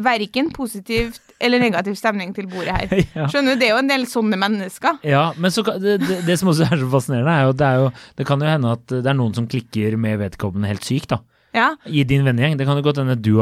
verken 0.00 0.52
positiv 0.56 1.18
eller 1.40 1.60
negativ 1.62 1.94
stemning 1.98 2.32
til 2.34 2.48
bordet 2.50 2.74
her. 2.74 3.04
Ja. 3.18 3.26
Skjønner 3.30 3.54
du? 3.54 3.60
Det 3.60 3.68
er 3.68 3.74
jo 3.76 3.82
en 3.82 3.90
del 3.90 4.06
sånne 4.10 4.38
mennesker. 4.40 4.98
Ja, 5.06 5.28
men 5.38 5.50
så, 5.54 5.62
det, 5.78 5.98
det, 6.02 6.20
det 6.26 6.38
som 6.40 6.50
også 6.50 6.66
er 6.66 6.80
så 6.80 6.88
fascinerende, 6.90 7.30
er 7.34 7.46
jo 7.46 7.54
at 7.54 7.60
det, 7.60 7.68
er 7.68 7.82
jo, 7.84 7.92
det 8.18 8.26
kan 8.26 8.42
jo 8.42 8.50
hende 8.50 8.72
at 8.74 8.86
det 8.90 9.06
er 9.06 9.18
noen 9.18 9.34
som 9.36 9.46
klikker 9.50 9.96
med 10.00 10.18
vedkommende 10.24 10.70
helt 10.70 10.84
sykt, 10.86 11.12
da. 11.14 11.20
Ja. 11.56 11.70
I 11.86 12.02
din 12.04 12.26
vennegjeng. 12.26 12.58
Det 12.60 12.66
kan 12.68 12.76
jo 12.78 12.84
godt 12.84 12.98
hende 13.00 13.16
du, 13.16 13.38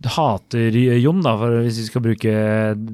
du 0.00 0.08
hater 0.16 0.74
Jon, 1.00 1.20
da, 1.24 1.34
hvis 1.60 1.78
vi 1.82 1.86
skal 1.90 2.02
bruke 2.04 2.32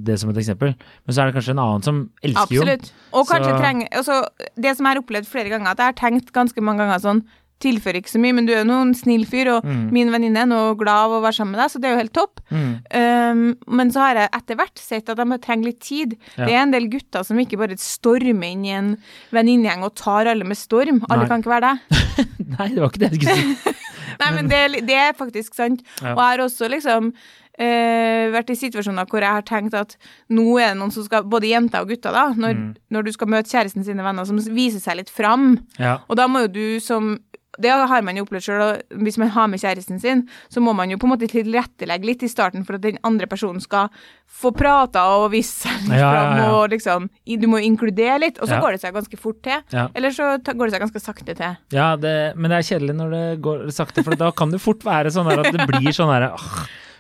det 0.07 0.19
som 0.21 0.31
et 0.33 0.41
eksempel. 0.43 0.75
Men 1.07 1.15
så 1.17 1.23
er 1.23 1.31
det 1.31 1.37
kanskje 1.39 1.55
en 1.55 1.63
annen 1.63 1.87
som 1.87 2.03
elsker 2.27 2.59
Jon. 2.59 2.69
Absolutt. 2.75 2.93
Og 3.15 3.27
kanskje 3.31 3.53
Så- 3.55 3.61
trenger 3.63 3.89
altså, 4.03 4.21
Det 4.57 4.77
som 4.77 4.87
jeg 4.87 4.97
har 4.97 5.03
opplevd 5.03 5.27
flere 5.31 5.49
ganger, 5.55 5.71
at 5.71 5.79
jeg 5.79 5.87
har 5.95 5.99
tenkt 6.03 6.33
ganske 6.35 6.61
mange 6.61 6.83
ganger 6.85 6.99
sånn 7.07 7.23
Tilfører 7.65 7.97
ikke 8.03 8.13
så 8.13 8.21
mye, 8.21 8.35
men 8.37 8.45
du 8.45 8.53
er 8.53 8.59
jo 8.61 8.69
noen 8.69 8.91
snill 8.95 9.25
fyr, 9.25 9.49
og 9.57 9.65
Mm. 9.65 9.91
min 9.93 10.11
venninne 10.13 10.43
er 10.43 10.47
nå 10.51 10.77
glad 10.77 11.07
av 11.07 11.11
å 11.17 11.23
være 11.25 11.37
sammen 11.39 11.53
med 11.57 11.61
deg, 11.63 11.71
så 11.73 11.81
det 11.81 11.89
er 11.89 11.95
jo 11.95 12.03
helt 12.03 12.13
topp. 12.13 12.41
Mm. 12.51 12.75
Um, 13.01 13.57
men 13.79 13.91
så 13.91 14.01
har 14.05 14.15
jeg 14.21 14.29
etter 14.37 14.57
hvert 14.61 14.79
sett 14.79 15.09
at 15.09 15.17
de 15.17 15.39
trenger 15.39 15.65
litt 15.71 15.81
tid. 15.81 16.19
Ja. 16.37 16.45
Det 16.45 16.53
er 16.53 16.63
en 16.67 16.71
del 16.77 16.89
gutter 16.93 17.25
som 17.25 17.39
ikke 17.41 17.57
bare 17.59 17.79
stormer 17.81 18.51
inn 18.53 18.65
i 18.67 18.75
en 18.77 18.97
venninnegjeng 19.33 19.83
og 19.85 19.95
tar 19.97 20.27
alle 20.27 20.45
med 20.45 20.57
storm. 20.61 21.01
Alle 21.09 21.25
Nei. 21.25 21.29
kan 21.29 21.41
ikke 21.43 21.55
være 21.57 21.73
det. 21.73 22.29
Nei, 22.59 22.69
det 22.75 22.81
var 22.85 22.91
ikke 22.93 23.03
det 23.07 23.11
jeg 23.13 23.23
skulle 23.23 23.41
si. 23.41 23.75
Nei, 24.21 24.31
men 24.37 24.49
det, 24.49 24.87
det 24.87 24.95
er 24.97 25.13
faktisk 25.17 25.55
sant. 25.57 25.81
Ja. 26.03 26.13
Og 26.13 26.21
jeg 26.21 26.31
har 26.35 26.45
også 26.51 26.69
liksom 26.77 27.13
Uh, 27.57 28.29
vært 28.35 28.51
i 28.53 28.55
situasjoner 28.61 29.07
hvor 29.09 29.25
jeg 29.25 29.33
har 29.33 29.45
tenkt 29.49 29.73
at 29.73 29.95
nå 30.29 30.59
er 30.61 30.75
det 30.75 30.77
noen 30.77 30.91
som 30.93 31.07
skal, 31.07 31.23
både 31.25 31.49
jenter 31.49 31.81
og 31.81 31.89
gutter, 31.89 32.13
da, 32.13 32.27
når, 32.37 32.53
Mm. 32.53 32.75
når 32.93 33.05
du 33.07 33.13
skal 33.15 33.29
møte 33.33 33.49
kjæresten 33.49 33.83
sine 33.87 34.05
venner, 34.05 34.27
som 34.29 34.37
viser 34.37 34.79
seg 34.79 34.99
litt 34.99 35.09
fram. 35.09 35.55
Ja. 35.81 35.95
Og 36.11 36.19
da 36.21 36.27
må 36.29 36.43
jo 36.45 36.49
du 36.53 36.81
som 36.85 37.15
det 37.63 37.73
har 37.73 38.03
man 38.05 38.19
jo 38.19 38.25
opplevd 38.27 38.49
og 38.63 39.01
Hvis 39.05 39.19
man 39.21 39.31
har 39.35 39.49
med 39.49 39.61
kjæresten 39.63 40.01
sin, 40.03 40.25
så 40.53 40.61
må 40.61 40.75
man 40.77 40.91
jo 40.93 40.99
på 41.01 41.09
en 41.09 41.15
måte 41.15 41.29
tilrettelegge 41.31 42.09
litt 42.09 42.25
i 42.27 42.31
starten 42.31 42.65
for 42.67 42.79
at 42.79 42.85
den 42.85 42.99
andre 43.07 43.29
personen 43.31 43.61
skal 43.63 43.91
få 44.27 44.53
prata 44.57 45.05
og 45.17 45.31
vise 45.35 45.67
seg 45.67 45.91
Ja, 45.97 46.11
ja, 46.13 46.25
ja. 46.41 46.49
og 46.53 46.71
liksom, 46.75 47.09
Du 47.27 47.47
må 47.51 47.61
inkludere 47.65 48.19
litt, 48.23 48.41
og 48.41 48.49
så 48.51 48.61
går 48.63 48.77
det 48.77 48.83
seg 48.85 48.97
ganske 48.97 49.21
fort 49.21 49.41
til. 49.47 49.63
Eller 49.95 50.15
så 50.15 50.37
går 50.43 50.67
det 50.67 50.75
seg 50.77 50.85
ganske 50.87 51.03
sakte 51.03 51.37
til. 51.39 51.57
Ja, 51.75 51.95
det, 52.01 52.17
men 52.37 52.51
det 52.53 52.59
er 52.61 52.69
kjedelig 52.71 52.97
når 52.99 53.15
det 53.17 53.25
går 53.45 53.67
sakte, 53.75 54.05
for 54.07 54.19
da 54.19 54.33
kan 54.37 54.53
det 54.53 54.63
fort 54.63 54.85
være 54.87 55.13
sånn 55.15 55.31
at 55.33 55.47
det 55.55 55.69
blir 55.69 55.93
sånn 55.97 56.13
herre 56.13 56.33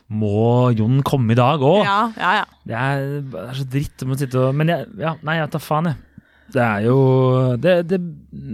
Må 0.07 0.71
Jon 0.77 1.01
komme 1.07 1.35
i 1.35 1.39
dag 1.39 1.63
òg? 1.67 1.83
Ja, 1.85 2.01
ja, 2.15 2.35
ja. 2.41 2.45
Det 2.67 2.83
det 3.33 3.41
er 3.43 3.57
så 3.59 3.65
dritt 3.71 4.05
om 4.07 4.15
å 4.15 4.19
sitte 4.19 4.39
og 4.39 4.55
Men 4.55 4.71
jeg, 4.71 4.87
ja, 5.03 5.17
nei, 5.27 5.39
jeg 5.41 5.51
tar 5.55 5.63
faen, 5.65 5.91
jeg. 5.91 6.03
Det 6.55 6.63
er 6.63 6.85
jo 6.87 6.97
det, 7.59 7.77
det 7.91 8.01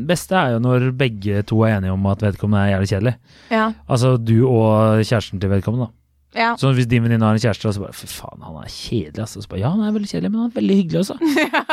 beste 0.09 0.37
er 0.39 0.55
jo 0.55 0.61
når 0.65 0.91
begge 0.97 1.43
to 1.49 1.61
er 1.67 1.77
enige 1.79 1.93
om 1.93 2.07
at 2.13 2.23
vedkommende 2.25 2.63
er 2.67 2.75
jævlig 2.77 2.89
kjedelig. 2.95 3.17
ja, 3.53 3.67
Altså 3.89 4.15
du 4.17 4.39
og 4.49 5.03
kjæresten 5.05 5.41
til 5.43 5.51
vedkommende, 5.53 5.87
da. 5.91 6.41
ja. 6.41 6.51
Så 6.57 6.73
hvis 6.73 6.87
din 6.89 7.03
venninne 7.05 7.25
har 7.27 7.37
en 7.37 7.43
kjæreste, 7.43 7.69
og 7.69 7.75
så 7.77 7.83
bare 7.85 7.93
Fy 7.97 8.07
faen, 8.09 8.41
han 8.41 8.57
er 8.63 8.71
kjedelig, 8.73 9.21
altså. 9.27 9.43
Så 9.45 9.49
bare 9.53 9.61
Ja, 9.61 9.71
han 9.75 9.85
er 9.85 9.93
veldig 9.93 10.09
kjedelig, 10.09 10.31
men 10.33 10.41
han 10.41 10.51
er 10.51 10.57
veldig 10.61 10.77
hyggelig 10.81 11.01
også. 11.03 11.19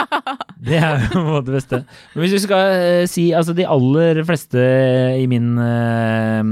det 0.68 0.78
er 0.84 1.06
jo 1.16 1.40
det 1.48 1.56
beste. 1.56 1.80
Men 2.14 2.24
hvis 2.26 2.36
du 2.36 2.40
skal 2.44 2.74
eh, 2.76 3.06
si 3.08 3.30
Altså, 3.32 3.56
de 3.56 3.68
aller 3.68 4.20
fleste 4.28 4.66
i 5.24 5.26
min 5.32 5.54
eh, 5.64 6.44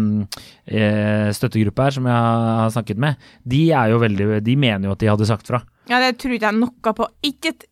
eh, 0.72 1.30
støttegruppe 1.36 1.84
her, 1.90 1.98
som 1.98 2.08
jeg 2.08 2.16
har 2.62 2.70
snakket 2.76 2.98
med, 3.04 3.20
de 3.44 3.66
er 3.76 3.92
jo 3.92 4.00
veldig 4.04 4.40
De 4.46 4.56
mener 4.56 4.88
jo 4.88 4.96
at 4.96 5.04
de 5.04 5.12
hadde 5.12 5.28
sagt 5.30 5.48
fra. 5.52 5.62
ja, 5.92 6.00
det 6.04 6.16
tror 6.22 6.38
ikke 6.38 6.52
jeg 6.54 6.62
noe 6.64 6.94
på. 7.02 7.12
Ikke 7.28 7.52
et 7.56 7.68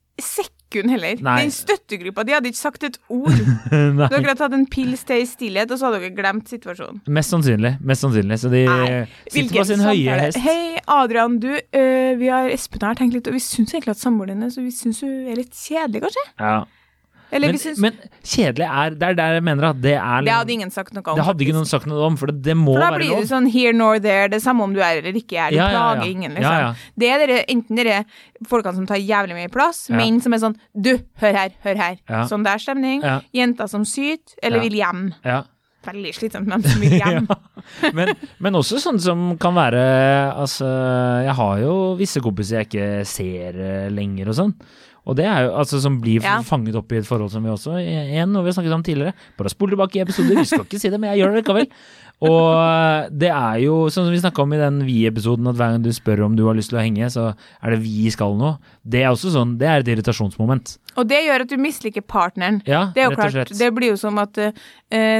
sekund 0.66 0.92
heller. 0.92 1.22
Nei. 1.24 1.38
Den 1.44 1.52
støttegruppa, 1.54 2.24
de 2.26 2.36
hadde 2.36 2.50
ikke 2.52 2.60
sagt 2.60 2.84
et 2.84 2.98
ord. 3.10 3.32
Dere 3.72 4.10
hadde 4.10 4.36
tatt 4.40 4.56
en 4.56 4.66
pils 4.70 5.04
til 5.08 5.24
i 5.24 5.28
stillhet, 5.30 5.72
og 5.72 5.80
så 5.80 5.90
hadde 5.90 6.02
dere 6.04 6.16
glemt 6.16 6.52
situasjonen. 6.52 7.02
Mest 7.08 7.34
sannsynlig. 7.34 7.76
Mest 7.82 8.06
sannsynlig. 8.06 8.40
Så 8.42 8.52
de 8.54 8.64
Nei, 8.70 9.04
sitter 9.30 9.60
på 9.60 9.68
sin 9.70 9.84
høye 9.86 10.20
hest. 10.26 10.40
Hei, 10.44 10.78
Adrian, 10.92 11.40
du, 11.44 11.52
øh, 11.56 12.12
vi 12.20 12.32
har 12.32 12.50
Espen 12.54 12.86
her 12.86 12.98
tenkt 13.00 13.18
litt, 13.18 13.30
og 13.30 13.38
vi 13.38 13.44
syns 13.44 13.74
egentlig 13.74 13.96
at 13.96 14.02
samboeren 14.02 14.46
er 14.46 14.54
så 14.54 14.64
vi 14.66 14.74
syns 14.76 15.04
hun 15.06 15.30
er 15.32 15.40
litt 15.40 15.54
kjedelig, 15.56 16.06
kanskje? 16.08 16.26
Ja. 16.40 16.58
Men, 17.42 17.56
vi 17.56 17.60
syns 17.62 17.80
men 17.84 17.98
kjedelig 18.24 18.66
er 18.70 18.96
Det 18.96 19.08
er 19.10 19.18
der 19.20 19.34
jeg 19.40 19.44
mener 19.44 19.68
at 19.72 19.80
det 19.84 19.94
er 19.98 20.26
Det 20.26 20.34
hadde 20.36 20.54
ingen 20.56 20.72
sagt 20.72 20.94
noe 20.96 21.04
om. 21.12 21.18
Det 21.20 21.26
hadde 21.28 21.46
ikke 21.46 21.56
noen 21.58 21.70
sagt 21.70 21.90
noe 21.92 22.06
om, 22.08 22.16
for 22.20 22.32
det, 22.32 22.38
det 22.46 22.56
må 22.60 22.76
For 22.78 22.86
da 22.86 22.92
blir 22.96 23.16
det 23.20 23.28
sånn 23.32 23.50
here 23.52 23.74
nor 23.76 24.00
there, 24.04 24.30
det 24.32 24.42
samme 24.44 24.64
om 24.64 24.76
du 24.76 24.80
er 24.82 25.02
eller 25.02 25.18
ikke 25.20 25.40
er. 25.40 25.52
Du 25.52 25.58
Ja, 25.60 25.70
plager 25.74 26.06
ingen, 26.12 26.36
liksom. 26.38 26.78
Det 26.96 27.10
er 27.12 27.24
dere, 27.26 27.42
enten 27.52 27.82
dere 27.82 27.98
folkene 28.48 28.76
som 28.78 28.86
tar 28.90 29.02
jævlig 29.02 29.36
mye 29.40 29.52
plass, 29.52 29.86
menn 29.94 30.22
som 30.24 30.34
er 30.36 30.44
sånn 30.46 30.56
du, 30.74 30.94
hør 31.24 31.42
her, 31.42 31.52
hør 31.66 31.82
her. 31.82 32.00
Sånn 32.30 32.46
der 32.48 32.62
stemning. 32.62 33.04
Jenter 33.36 33.68
som 33.72 33.84
syter, 33.88 34.38
eller 34.44 34.64
vil 34.66 34.80
hjem. 34.80 35.10
Ja. 35.26 35.44
veldig 35.86 36.16
slitsomt 36.18 36.48
med 36.50 36.64
dem 36.64 36.72
som 36.72 36.82
vil 36.82 36.96
hjem. 37.02 37.28
Ja. 37.30 37.92
Men, 37.94 38.12
men 38.42 38.58
også 38.58 38.80
sånn 38.82 38.98
som 39.02 39.22
kan 39.42 39.54
være 39.58 39.82
Altså, 40.34 40.66
jeg 41.26 41.34
har 41.38 41.60
jo 41.62 41.76
visse 42.00 42.22
kompiser 42.26 42.60
jeg 42.62 42.70
ikke 42.70 42.90
ser 43.10 43.58
eh, 43.62 43.88
lenger 43.94 44.30
og 44.34 44.38
sånn. 44.40 44.54
Og 45.06 45.16
det 45.20 45.26
er 45.30 45.44
jo 45.46 45.52
altså 45.62 45.80
som 45.84 46.00
blir 46.02 46.22
Ja. 46.24 46.40
fanget 46.42 46.76
opp 46.76 46.92
i 46.92 46.98
et 46.98 47.06
forhold 47.06 47.30
som 47.32 47.44
vi 47.46 47.50
også 47.54 47.76
Igjen 47.78 48.32
noe 48.34 48.42
vi 48.44 48.50
har 48.50 48.56
snakket 48.58 48.74
om 48.74 48.84
tidligere. 48.84 49.14
Bare 49.38 49.50
spol 49.54 49.70
tilbake 49.70 50.00
i 50.00 50.02
episoder, 50.02 50.36
vi 50.40 50.46
skal 50.50 50.66
ikke 50.66 50.80
si 50.82 50.90
det, 50.90 51.00
men 51.00 51.12
jeg 51.14 51.22
gjør 51.22 51.34
det 51.36 51.44
likevel. 51.44 51.68
Og 52.26 52.48
eh, 52.56 53.10
det 53.12 53.30
er 53.30 53.60
jo 53.66 53.76
sånn 53.92 54.08
som 54.08 54.12
vi 54.16 54.22
snakka 54.24 54.42
om 54.46 54.54
i 54.56 54.58
den 54.62 54.80
Vi-episoden, 54.88 55.48
at 55.52 55.56
hver 55.60 55.76
gang 55.76 55.84
du 55.84 55.92
spør 55.94 56.24
om 56.26 56.36
du 56.38 56.46
har 56.48 56.56
lyst 56.56 56.72
til 56.72 56.80
å 56.80 56.84
henge, 56.86 57.06
så 57.12 57.36
er 57.62 57.76
det 57.76 57.82
vi 57.84 58.10
skal 58.10 58.34
nå. 58.40 58.56
Det 58.88 59.04
er 59.04 59.12
også 59.12 59.34
sånn, 59.36 59.58
det 59.60 59.68
er 59.68 59.84
et 59.84 59.92
irritasjonsmoment. 59.94 60.78
Og 60.96 61.08
det 61.10 61.22
gjør 61.26 61.44
at 61.46 61.52
du 61.52 61.58
misliker 61.60 62.04
partneren. 62.06 62.62
Ja, 62.68 62.90
Det 62.96 63.04
er 63.04 63.10
jo 63.10 63.14
rett 63.14 63.20
og 63.20 63.24
klart, 63.24 63.50
slett. 63.50 63.60
det 63.60 63.70
blir 63.76 63.92
jo 63.94 63.98
som 64.00 64.20
at 64.22 64.38
uh, 64.40 64.52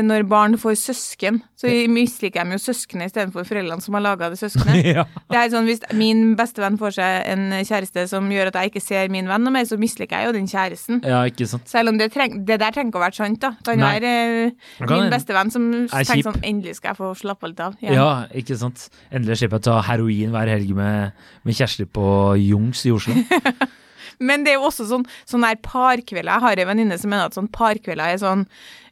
når 0.06 0.26
barn 0.30 0.58
får 0.62 0.78
søsken, 0.80 1.42
så 1.60 1.72
misliker 1.92 2.46
de 2.46 2.56
jo 2.56 2.62
søsknene 2.62 3.08
istedenfor 3.10 3.48
foreldrene 3.48 3.84
som 3.84 3.98
har 3.98 4.04
laga 4.06 4.30
det 4.32 4.40
søskenet. 4.40 4.86
ja. 4.98 5.06
Det 5.32 5.40
er 5.40 5.52
sånn, 5.54 5.68
Hvis 5.68 5.84
min 5.98 6.36
bestevenn 6.40 6.80
får 6.80 6.98
seg 7.00 7.30
en 7.34 7.46
kjæreste 7.60 8.06
som 8.12 8.30
gjør 8.32 8.52
at 8.52 8.60
jeg 8.62 8.74
ikke 8.74 8.84
ser 8.84 9.12
min 9.14 9.28
venn 9.32 9.44
noe 9.44 9.56
mer, 9.56 9.68
så 9.68 9.80
misliker 9.82 10.22
jeg 10.22 10.30
jo 10.30 10.36
den 10.38 10.50
kjæresten. 10.52 11.02
ja, 11.04 11.24
ikke 11.28 11.48
sant. 11.50 11.68
Selv 11.72 11.92
om 11.94 12.00
det, 12.00 12.12
treng, 12.16 12.42
det 12.48 12.60
der 12.62 12.76
trenger 12.76 12.94
ikke 12.94 13.02
å 13.02 13.06
være 13.06 13.20
sant. 13.20 13.42
da. 13.44 13.54
Det 13.60 13.76
kan 13.76 13.86
være 13.86 14.16
uh, 14.52 14.90
min 14.96 15.10
bestevenn 15.14 15.54
som 15.54 15.70
Er 15.86 16.06
tenker 16.08 16.30
sånn 16.30 16.42
Endelig 16.46 16.78
skal 16.80 16.94
jeg 16.94 17.00
få 17.00 17.14
slappe 17.18 17.50
litt 17.52 17.64
av. 17.64 17.76
Ja, 17.84 17.96
Ja, 17.96 18.10
ikke 18.36 18.58
sant. 18.60 18.88
Endelig 19.12 19.42
slipper 19.42 19.60
jeg 19.60 19.66
å 19.66 19.70
ta 19.72 19.80
heroin 19.90 20.32
hver 20.36 20.52
helg 20.56 20.76
med, 20.78 21.26
med 21.48 21.58
Kjersti 21.58 21.88
på 21.90 22.06
Jungs 22.42 22.86
i 22.86 22.94
Oslo. 22.96 23.16
Men 24.20 24.44
det 24.46 24.54
er 24.54 24.60
jo 24.60 24.68
også 24.70 24.88
sånn, 24.90 25.06
sånn 25.30 25.46
der 25.48 25.60
parkvelder. 25.66 26.32
Jeg 26.36 26.46
har 26.48 26.64
en 26.64 26.72
venninne 26.74 26.98
som 27.02 27.10
mener 27.14 27.30
at 27.32 27.38
sånn 27.38 27.52
parkvelder 27.52 28.16
er 28.16 28.22
sånn 28.22 28.46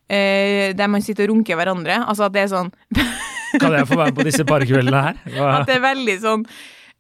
eh, 0.09 0.73
der 0.77 0.88
man 0.91 1.01
sitter 1.05 1.27
og 1.29 1.36
runker 1.38 1.57
hverandre. 1.59 2.01
Altså 2.07 2.27
at 2.27 2.36
det 2.36 2.45
er 2.47 2.53
sånn 2.55 2.71
Kan 3.62 3.75
jeg 3.77 3.86
få 3.86 3.97
være 3.99 4.09
med 4.12 4.17
på 4.17 4.23
disse 4.25 4.45
parkveldene 4.49 5.01
her? 5.07 5.19
Hva- 5.36 5.51
At 5.59 5.67
det 5.69 5.75
er 5.77 5.83
veldig 5.83 6.15
sånn 6.23 6.43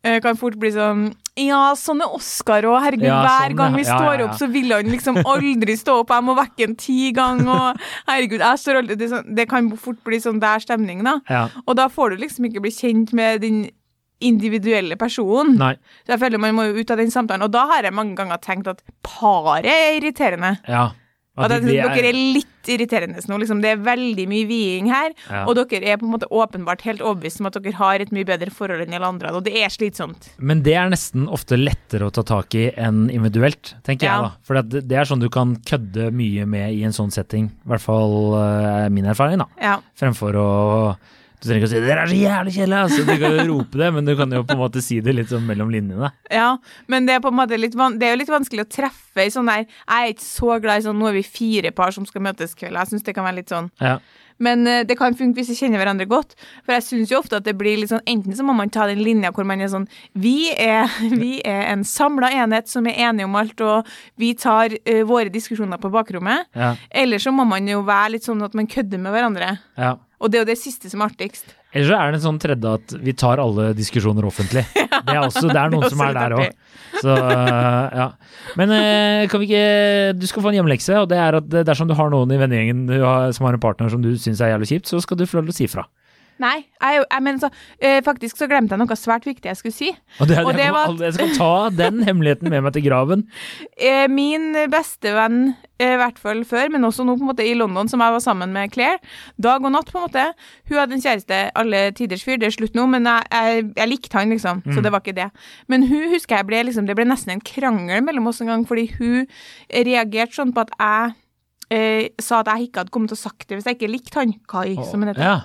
eh, 0.05 0.19
kan 0.21 0.37
fort 0.37 0.57
bli 0.61 0.69
sånn 0.75 1.07
Ja, 1.41 1.71
sånn 1.79 2.03
er 2.05 2.11
Oskar 2.13 2.67
òg. 2.69 2.75
Herregud, 2.85 3.07
Ja, 3.09 3.23
hver 3.25 3.47
sånn, 3.49 3.57
gang 3.57 3.73
vi 3.79 3.85
ja. 3.87 3.95
Står 3.97 4.19
ja, 4.21 4.27
opp, 4.27 4.35
så 4.37 4.49
vil 4.53 4.69
han 4.75 4.91
liksom 4.93 5.17
aldri 5.25 5.73
stå 5.79 5.95
opp. 6.03 6.11
Jeg 6.13 6.25
må 6.27 6.35
vekke 6.37 6.67
ham 6.67 6.75
ti 6.77 6.97
ganger, 7.17 7.49
og 7.49 7.87
herregud, 8.11 8.43
jeg 8.45 8.61
står 8.61 8.81
aldri 8.83 8.97
det, 9.01 9.07
sånn, 9.15 9.31
det 9.39 9.47
kan 9.49 9.71
fort 9.81 9.97
bli 10.05 10.19
sånn 10.21 10.37
der 10.43 10.61
stemning, 10.61 11.01
da. 11.07 11.15
Ja. 11.33 11.47
Og 11.65 11.73
da 11.79 11.87
får 11.89 12.13
du 12.13 12.21
liksom 12.21 12.45
ikke 12.51 12.61
bli 12.67 12.73
kjent 12.75 13.15
med 13.17 13.41
din 13.41 13.63
individuelle 14.25 14.97
person. 14.99 15.55
Nei. 15.59 15.75
Så 16.05 16.15
jeg 16.15 16.23
føler 16.25 16.41
man 16.41 16.57
må 16.57 16.67
ut 16.75 16.91
av 16.95 16.99
den 17.01 17.13
samtalen. 17.13 17.45
Og 17.45 17.53
da 17.53 17.67
har 17.75 17.87
jeg 17.87 17.95
mange 17.95 18.17
ganger 18.19 18.41
tenkt 18.43 18.69
at 18.71 18.83
paret 19.05 19.69
er 19.69 19.97
irriterende. 19.99 20.57
Ja. 20.67 20.91
At 21.33 21.49
det, 21.49 21.63
de 21.65 21.79
dere 21.79 22.11
er 22.11 22.13
litt 22.13 22.69
irriterende 22.69 23.21
nå. 23.25 23.39
Liksom. 23.41 23.57
Det 23.63 23.71
er 23.73 23.79
veldig 23.81 24.25
mye 24.29 24.45
viing 24.45 24.89
her. 24.91 25.15
Ja. 25.25 25.39
Og 25.49 25.57
dere 25.57 25.79
er 25.89 25.97
på 25.97 26.05
en 26.05 26.11
måte 26.13 26.27
åpenbart 26.29 26.83
helt 26.85 27.01
overbevist 27.01 27.41
om 27.41 27.49
at 27.49 27.57
dere 27.57 27.73
har 27.79 28.03
et 28.03 28.11
mye 28.13 28.27
bedre 28.27 28.53
forhold 28.53 28.83
enn 28.85 28.93
alle 28.93 29.09
andre. 29.15 29.31
Og 29.33 29.41
det 29.47 29.55
er 29.57 29.73
slitsomt. 29.73 30.29
Men 30.37 30.61
det 30.65 30.75
er 30.77 30.91
nesten 30.93 31.25
ofte 31.33 31.57
lettere 31.57 32.05
å 32.05 32.13
ta 32.13 32.21
tak 32.35 32.53
i 32.59 32.67
enn 32.77 33.07
individuelt, 33.09 33.73
tenker 33.87 34.05
Ja. 34.05 34.13
jeg 34.13 34.27
da. 34.27 34.31
For 34.45 34.61
det, 34.61 34.85
er 34.93 35.09
sånn 35.09 35.25
du 35.25 35.29
kan 35.33 35.55
kødde 35.65 36.11
mye 36.13 36.45
med 36.45 36.77
i 36.77 36.83
en 36.85 36.93
sånn 36.93 37.09
setting. 37.11 37.49
I 37.65 37.73
hvert 37.73 37.81
fall 37.81 38.15
eh, 38.37 38.87
min 38.93 39.09
erfaring, 39.09 39.41
da. 39.41 39.49
Ja. 39.57 39.79
Fremfor 39.97 40.37
å 40.37 40.47
Du 41.43 41.49
trenger 41.49 41.65
ikke 41.65 41.67
å 41.67 41.73
si 41.73 41.81
'dere 41.83 42.05
er 42.05 42.11
så 42.11 42.17
jævlig 42.17 42.53
kjedelige', 42.55 42.83
altså. 42.87 43.03
Du 43.03 43.13
kan 43.19 43.35
jo 43.35 43.45
rope 43.51 43.81
det, 43.81 43.89
men 43.93 44.05
du 44.07 44.15
kan 44.15 44.31
jo 44.31 44.43
på 44.47 44.55
en 44.55 44.63
måte 44.63 44.83
si 44.83 45.01
det 45.03 45.15
litt 45.17 45.29
sånn 45.29 45.45
mellom 45.45 45.69
linjene. 45.73 46.11
ja. 46.31 46.57
Men 46.87 47.05
det 47.05 47.17
er 47.17 47.23
på 47.23 47.31
en 47.33 47.39
måte 47.41 47.59
litt, 47.59 47.75
det 47.75 48.07
er 48.07 48.15
jo 48.15 48.21
litt 48.23 48.31
vanskelig 48.31 48.63
å 48.63 48.71
treffe 48.71 49.27
i 49.27 49.31
sånn 49.33 49.49
der 49.51 49.65
Jeg 49.67 49.93
er 49.99 50.13
ikke 50.13 50.25
så 50.25 50.59
glad 50.63 50.79
i 50.79 50.87
sånn 50.87 50.99
nå 50.99 51.09
er 51.09 51.19
vi 51.19 51.23
fire 51.27 51.71
par 51.75 51.91
som 51.91 52.05
skal 52.07 52.23
møtes 52.23 52.55
kveld. 52.55 52.77
Jeg 52.79 52.93
syns 52.93 53.03
det 53.03 53.15
kan 53.15 53.27
være 53.27 53.41
litt 53.43 53.51
sånn 53.51 53.71
Ja. 53.81 53.99
Men 54.37 54.67
eh, 54.67 54.83
det 54.87 54.97
kan 54.97 55.15
funke 55.17 55.39
hvis 55.39 55.51
vi 55.53 55.57
kjenner 55.61 55.81
hverandre 55.81 56.07
godt. 56.09 56.35
For 56.65 56.75
jeg 56.75 56.85
syns 56.87 57.11
jo 57.13 57.19
ofte 57.21 57.39
at 57.39 57.47
det 57.47 57.55
blir 57.59 57.79
litt 57.79 57.91
sånn 57.93 58.03
Enten 58.09 58.35
så 58.37 58.45
må 58.45 58.55
man 58.57 58.71
ta 58.73 58.87
den 58.89 59.03
linja 59.05 59.33
hvor 59.35 59.47
man 59.47 59.61
er 59.61 59.71
sånn 59.71 59.87
Vi 60.13 60.51
er, 60.51 60.89
vi 61.23 61.37
er 61.45 61.67
en 61.73 61.85
samla 61.87 62.31
enhet 62.43 62.71
som 62.71 62.87
er 62.89 62.99
enige 63.09 63.27
om 63.29 63.37
alt, 63.39 63.61
og 63.63 63.89
vi 64.19 64.33
tar 64.37 64.73
uh, 64.73 65.03
våre 65.07 65.31
diskusjoner 65.33 65.79
på 65.81 65.91
bakrommet. 65.93 66.49
Ja. 66.55 66.73
Eller 66.89 67.21
så 67.21 67.33
må 67.35 67.45
man 67.47 67.67
jo 67.69 67.83
være 67.85 68.15
litt 68.15 68.27
sånn 68.27 68.41
at 68.45 68.55
man 68.57 68.69
kødder 68.69 69.01
med 69.01 69.15
hverandre. 69.15 69.57
ja. 69.77 69.97
Og 70.23 70.31
det 70.31 70.39
er 70.39 70.45
jo 70.45 70.49
det 70.53 70.59
siste 70.59 70.87
som 70.87 71.03
er 71.03 71.11
artigst. 71.11 71.51
Eller 71.73 71.89
så 71.89 71.97
er 71.99 72.13
det 72.13 72.19
en 72.19 72.23
sånn 72.23 72.39
tredje 72.39 72.73
at 72.79 72.93
vi 73.03 73.13
tar 73.17 73.41
alle 73.43 73.71
diskusjoner 73.75 74.23
offentlig. 74.29 74.63
Det 75.03 75.11
er 75.11 75.25
også, 75.25 75.49
det 75.49 75.57
er 75.59 75.71
noen 75.73 75.81
Det 75.83 75.87
er 75.89 75.91
som 75.91 76.01
er 76.05 76.13
der 76.15 76.33
òg. 76.37 76.51
Så 77.01 77.13
ja. 77.97 78.05
Men 78.55 78.71
eh, 78.71 79.23
kan 79.27 79.41
vi 79.41 79.49
ikke 79.49 80.13
Du 80.15 80.23
skal 80.29 80.45
få 80.45 80.51
en 80.51 80.57
hjemlekse, 80.61 80.95
og 81.01 81.09
det 81.11 81.17
er 81.19 81.35
at 81.41 81.49
dersom 81.67 81.89
du 81.89 81.95
har 81.97 82.13
noen 82.13 82.31
i 82.31 82.37
vennegjengen 82.39 82.85
som 83.35 83.49
har 83.49 83.57
en 83.57 83.63
partner 83.63 83.91
som 83.91 84.05
du 84.05 84.13
syns 84.21 84.39
er 84.39 84.53
jævlig 84.53 84.69
kjipt, 84.69 84.93
så 84.93 85.01
skal 85.03 85.19
du 85.19 85.25
få 85.27 85.41
lov 85.41 85.49
til 85.49 85.55
å 85.55 85.57
si 85.57 85.67
fra. 85.73 85.83
Nei, 86.41 86.65
jeg, 86.81 86.97
er 86.97 87.03
jeg 87.11 87.23
mener 87.23 87.39
så 87.43 87.49
øh, 87.83 87.99
Faktisk 88.03 88.37
så 88.39 88.47
glemte 88.49 88.73
jeg 88.73 88.81
noe 88.81 88.95
svært 88.97 89.25
viktig 89.27 89.45
jeg 89.51 89.57
skulle 89.59 89.75
si. 89.75 89.89
Og 90.19 90.27
det, 90.27 90.39
Og 90.41 90.49
jeg, 90.51 90.57
det 90.57 90.65
kommer 90.71 90.97
var- 90.97 91.05
jeg 91.05 91.13
skal 91.13 91.33
ta 91.37 91.51
den 91.77 92.01
hemmeligheten 92.07 92.49
med 92.49 92.63
meg 92.65 92.73
til 92.73 92.83
graven. 92.87 93.27
Eh, 93.83 94.07
min 94.07 94.53
beste 94.71 95.11
venn, 95.11 95.55
eh, 95.81 95.93
i 95.95 95.97
hvert 95.99 96.17
fall 96.21 96.43
før, 96.47 96.69
men 96.71 96.85
også 96.87 97.03
nå 97.03 97.17
på 97.17 97.23
en 97.25 97.29
måte 97.33 97.43
i 97.45 97.53
London, 97.57 97.89
som 97.91 97.99
jeg 97.99 98.13
var 98.15 98.21
sammen 98.23 98.53
med 98.55 98.71
Claire, 98.71 98.99
dag 99.41 99.63
og 99.65 99.71
natt 99.73 99.89
på 99.91 99.99
en 99.99 100.05
måte. 100.05 100.23
Hun 100.69 100.77
hadde 100.77 100.95
en 100.95 101.01
kjæreste, 101.03 101.39
alle 101.59 101.81
tiders 101.97 102.23
fyr, 102.23 102.37
det 102.39 102.47
er 102.47 102.55
slutt 102.55 102.77
nå, 102.77 102.85
men 102.87 103.03
jeg, 103.09 103.25
jeg, 103.33 103.65
jeg 103.75 103.89
likte 103.91 104.17
han, 104.19 104.29
liksom, 104.31 104.61
så 104.71 104.83
det 104.85 104.91
var 104.93 105.03
ikke 105.03 105.15
det. 105.17 105.29
Men 105.67 105.83
hun 105.89 106.05
husker 106.13 106.37
jeg 106.39 106.47
ble 106.47 106.61
liksom, 106.69 106.87
det 106.87 106.95
ble 106.95 107.05
nesten 107.09 107.33
en 107.35 107.41
krangel 107.43 108.03
mellom 108.05 108.27
oss 108.31 108.39
en 108.41 108.47
gang, 108.53 108.63
fordi 108.69 108.87
hun 108.99 109.25
reagerte 109.73 110.37
sånn 110.39 110.53
på 110.55 110.63
at 110.63 110.71
jeg 110.79 111.13
øh, 111.73 112.05
sa 112.21 112.39
at 112.43 112.51
jeg 112.53 112.69
ikke 112.69 112.83
hadde 112.83 112.93
kommet 112.95 113.11
til 113.13 113.19
å 113.19 113.23
sagt 113.25 113.47
det 113.49 113.57
hvis 113.59 113.67
jeg 113.69 113.79
ikke 113.79 113.91
likte 113.91 114.21
han, 114.21 114.33
Kai, 114.49 114.75
som 114.87 115.03
han 115.03 115.11
heter. 115.13 115.25
Ja. 115.25 115.35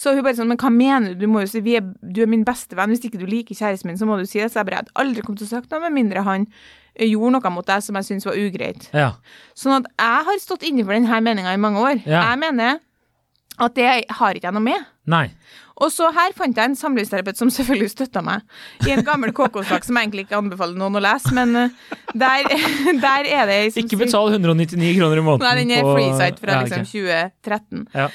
Så 0.00 0.14
hun 0.14 0.24
bare 0.26 0.36
sånn, 0.38 0.50
men 0.50 0.58
hva 0.58 0.70
mener 0.74 1.12
du? 1.14 1.24
Du 1.24 1.30
må 1.30 1.44
jo 1.44 1.50
si, 1.52 1.62
vi 1.64 1.76
er, 1.78 1.84
du 2.02 2.22
er 2.24 2.30
min 2.30 2.42
beste 2.46 2.74
venn, 2.78 2.90
hvis 2.90 3.04
ikke 3.06 3.20
du 3.20 3.28
liker 3.30 3.54
kjæresten 3.54 3.90
min, 3.90 3.98
så 4.00 4.08
må 4.08 4.18
du 4.18 4.24
si 4.26 4.40
det. 4.42 4.50
Så 4.50 4.60
jeg 4.60 4.68
bare, 4.70 4.82
hadde 4.82 4.96
aldri 4.98 5.22
kommet 5.22 5.42
til 5.42 5.48
å 5.48 5.52
sagt 5.52 5.70
noe, 5.70 5.84
med 5.86 5.94
mindre 5.94 6.24
han 6.26 6.48
eh, 6.48 7.06
gjorde 7.06 7.36
noe 7.36 7.52
mot 7.54 7.68
deg 7.68 7.84
som 7.86 8.00
jeg 8.00 8.08
syntes 8.08 8.26
var 8.30 8.40
ugreit. 8.40 8.88
ja. 8.96 9.12
Sånn 9.58 9.76
at 9.78 9.86
jeg 9.92 10.26
har 10.30 10.42
stått 10.42 10.66
inne 10.66 10.86
for 10.86 10.96
denne 10.96 11.20
meninga 11.28 11.54
i 11.54 11.62
mange 11.62 11.84
år. 11.84 12.02
Ja. 12.02 12.24
Jeg 12.32 12.42
mener 12.42 12.82
at 13.62 13.76
det 13.78 13.86
har 14.18 14.34
ikke 14.34 14.50
jeg 14.50 14.56
noe 14.56 14.66
med. 14.66 14.90
Nei. 15.06 15.28
Og 15.82 15.90
så 15.90 16.06
her 16.14 16.34
fant 16.38 16.54
jeg 16.54 16.70
en 16.70 16.76
samlivsterapeut 16.78 17.38
som 17.38 17.50
selvfølgelig 17.50 17.90
støtta 17.90 18.20
meg, 18.22 18.44
i 18.86 18.92
en 18.94 19.02
gammel 19.06 19.32
KK-sak 19.34 19.82
som 19.86 19.96
jeg 19.98 20.06
egentlig 20.06 20.26
ikke 20.28 20.38
anbefaler 20.38 20.78
noen 20.78 21.00
å 21.00 21.02
lese, 21.02 21.32
men 21.34 21.56
eh, 21.58 21.72
der, 22.14 22.46
der 23.06 23.28
er 23.40 23.48
det 23.50 23.56
som 23.74 23.82
Ikke 23.82 23.98
betal 24.04 24.30
199 24.36 24.92
kroner 25.00 25.18
i 25.18 25.24
måneden. 25.26 25.46
Nei, 25.48 25.54
den 25.64 25.72
er 25.74 25.82
på- 25.88 25.96
freesite 25.96 26.44
fra 26.44 26.54
Ja, 26.54 26.60
liksom 26.62 26.84
ok. 26.84 26.92
2013. 26.92 27.82
Ja. 27.94 28.06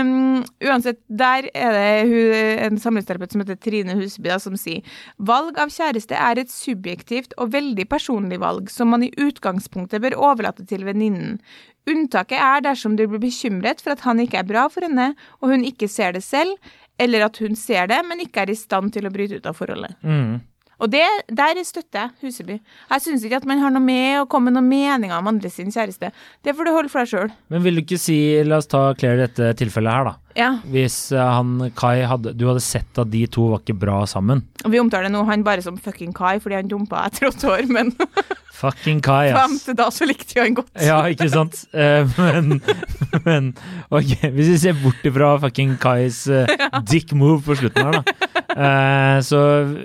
Um, 0.00 0.42
uansett, 0.66 1.00
der 1.22 1.48
er 1.54 1.78
det 1.78 1.86
hun, 2.10 2.34
en 2.66 2.82
samlivsterapeut 2.82 3.36
som 3.36 3.44
heter 3.44 3.60
Trine 3.62 3.94
Huseby, 4.00 4.32
da, 4.32 4.40
som 4.42 4.58
sier 4.58 4.98
valg 5.30 5.58
av 5.62 5.70
kjæreste 5.74 6.18
er 6.18 6.42
et 6.42 6.50
subjektivt 6.52 7.36
og 7.38 7.54
veldig 7.54 7.86
personlig 7.90 8.40
valg 8.42 8.70
som 8.72 8.90
man 8.90 9.06
i 9.06 9.12
utgangspunktet 9.14 10.02
bør 10.02 10.18
overlate 10.32 10.66
til 10.66 10.82
venninnen. 10.88 11.38
Unntaket 11.86 12.40
er 12.42 12.64
dersom 12.66 12.96
du 12.98 13.04
blir 13.06 13.22
bekymret 13.22 13.82
for 13.84 13.94
at 13.94 14.02
han 14.06 14.18
ikke 14.22 14.40
er 14.40 14.48
bra 14.48 14.66
for 14.72 14.86
henne, 14.86 15.12
og 15.40 15.54
hun 15.54 15.64
ikke 15.66 15.88
ser 15.90 16.16
det 16.16 16.24
selv, 16.26 16.56
eller 16.98 17.26
at 17.28 17.38
hun 17.42 17.54
ser 17.58 17.86
det, 17.92 18.00
men 18.08 18.24
ikke 18.24 18.42
er 18.42 18.52
i 18.52 18.58
stand 18.58 18.94
til 18.94 19.06
å 19.06 19.12
bryte 19.14 19.38
ut 19.38 19.46
av 19.46 19.56
forholdet. 19.58 19.94
Mm. 20.02 20.40
Og 20.82 20.90
det, 20.92 21.06
der 21.32 21.56
støtter 21.64 22.02
jeg 22.02 22.26
Huseby. 22.26 22.58
Jeg 22.90 23.04
syns 23.04 23.24
ikke 23.24 23.38
at 23.40 23.46
man 23.48 23.62
har 23.62 23.72
noe 23.72 23.84
med 23.84 24.20
å 24.20 24.26
komme 24.28 24.50
med 24.50 24.58
noen 24.58 24.68
meninger 24.68 25.16
om 25.16 25.30
andre 25.30 25.48
sin 25.52 25.72
kjæreste. 25.72 26.10
Det 26.44 26.52
får 26.56 26.68
du 26.68 26.72
holde 26.74 26.92
for 26.92 27.00
deg 27.00 27.12
sjøl. 27.12 27.32
Men 27.52 27.64
vil 27.64 27.78
du 27.78 27.84
ikke 27.86 28.00
si 28.00 28.18
La 28.44 28.60
oss 28.60 28.68
ta 28.68 28.90
Claire 28.98 29.22
i 29.22 29.24
dette 29.24 29.54
tilfellet 29.62 29.96
her, 29.96 30.10
da. 30.10 30.25
Ja. 30.36 30.50
Hvis 30.68 30.96
eh, 31.16 31.20
han 31.20 31.70
Kai 31.78 32.02
hadde 32.04 32.34
Du 32.36 32.42
hadde 32.50 32.60
sett 32.60 32.98
at 33.00 33.08
de 33.12 33.22
to 33.32 33.46
var 33.54 33.62
ikke 33.62 33.76
bra 33.80 34.02
sammen. 34.10 34.42
Vi 34.66 34.80
omtaler 34.82 35.08
nå 35.12 35.22
han 35.28 35.44
bare 35.46 35.62
som 35.64 35.78
fucking 35.80 36.12
Kai 36.16 36.36
fordi 36.44 36.58
han 36.58 36.68
dumpa 36.68 37.06
etter 37.08 37.30
åtte 37.30 37.48
år, 37.54 37.64
men 37.72 37.94
Fucking 38.56 39.02
Kai, 39.04 39.28
ass. 39.36 39.66
til 39.66 39.76
da 39.76 39.90
så 39.92 40.06
likte 40.08 40.32
vi 40.32 40.40
han 40.40 40.54
godt. 40.56 40.70
Ja, 40.80 41.02
ikke 41.12 41.26
sant? 41.28 41.58
Uh, 41.76 42.08
men, 42.16 42.54
men 43.26 43.50
ok, 43.92 44.14
hvis 44.32 44.48
vi 44.54 44.56
ser 44.62 44.78
bort 44.80 45.04
ifra 45.04 45.34
fucking 45.42 45.74
Kais 45.82 46.22
uh, 46.32 46.48
dick 46.88 47.12
move 47.12 47.42
på 47.44 47.56
slutten 47.60 47.84
her, 47.90 47.98
da. 48.00 48.32
Uh, 48.56 49.18
så 49.28 49.42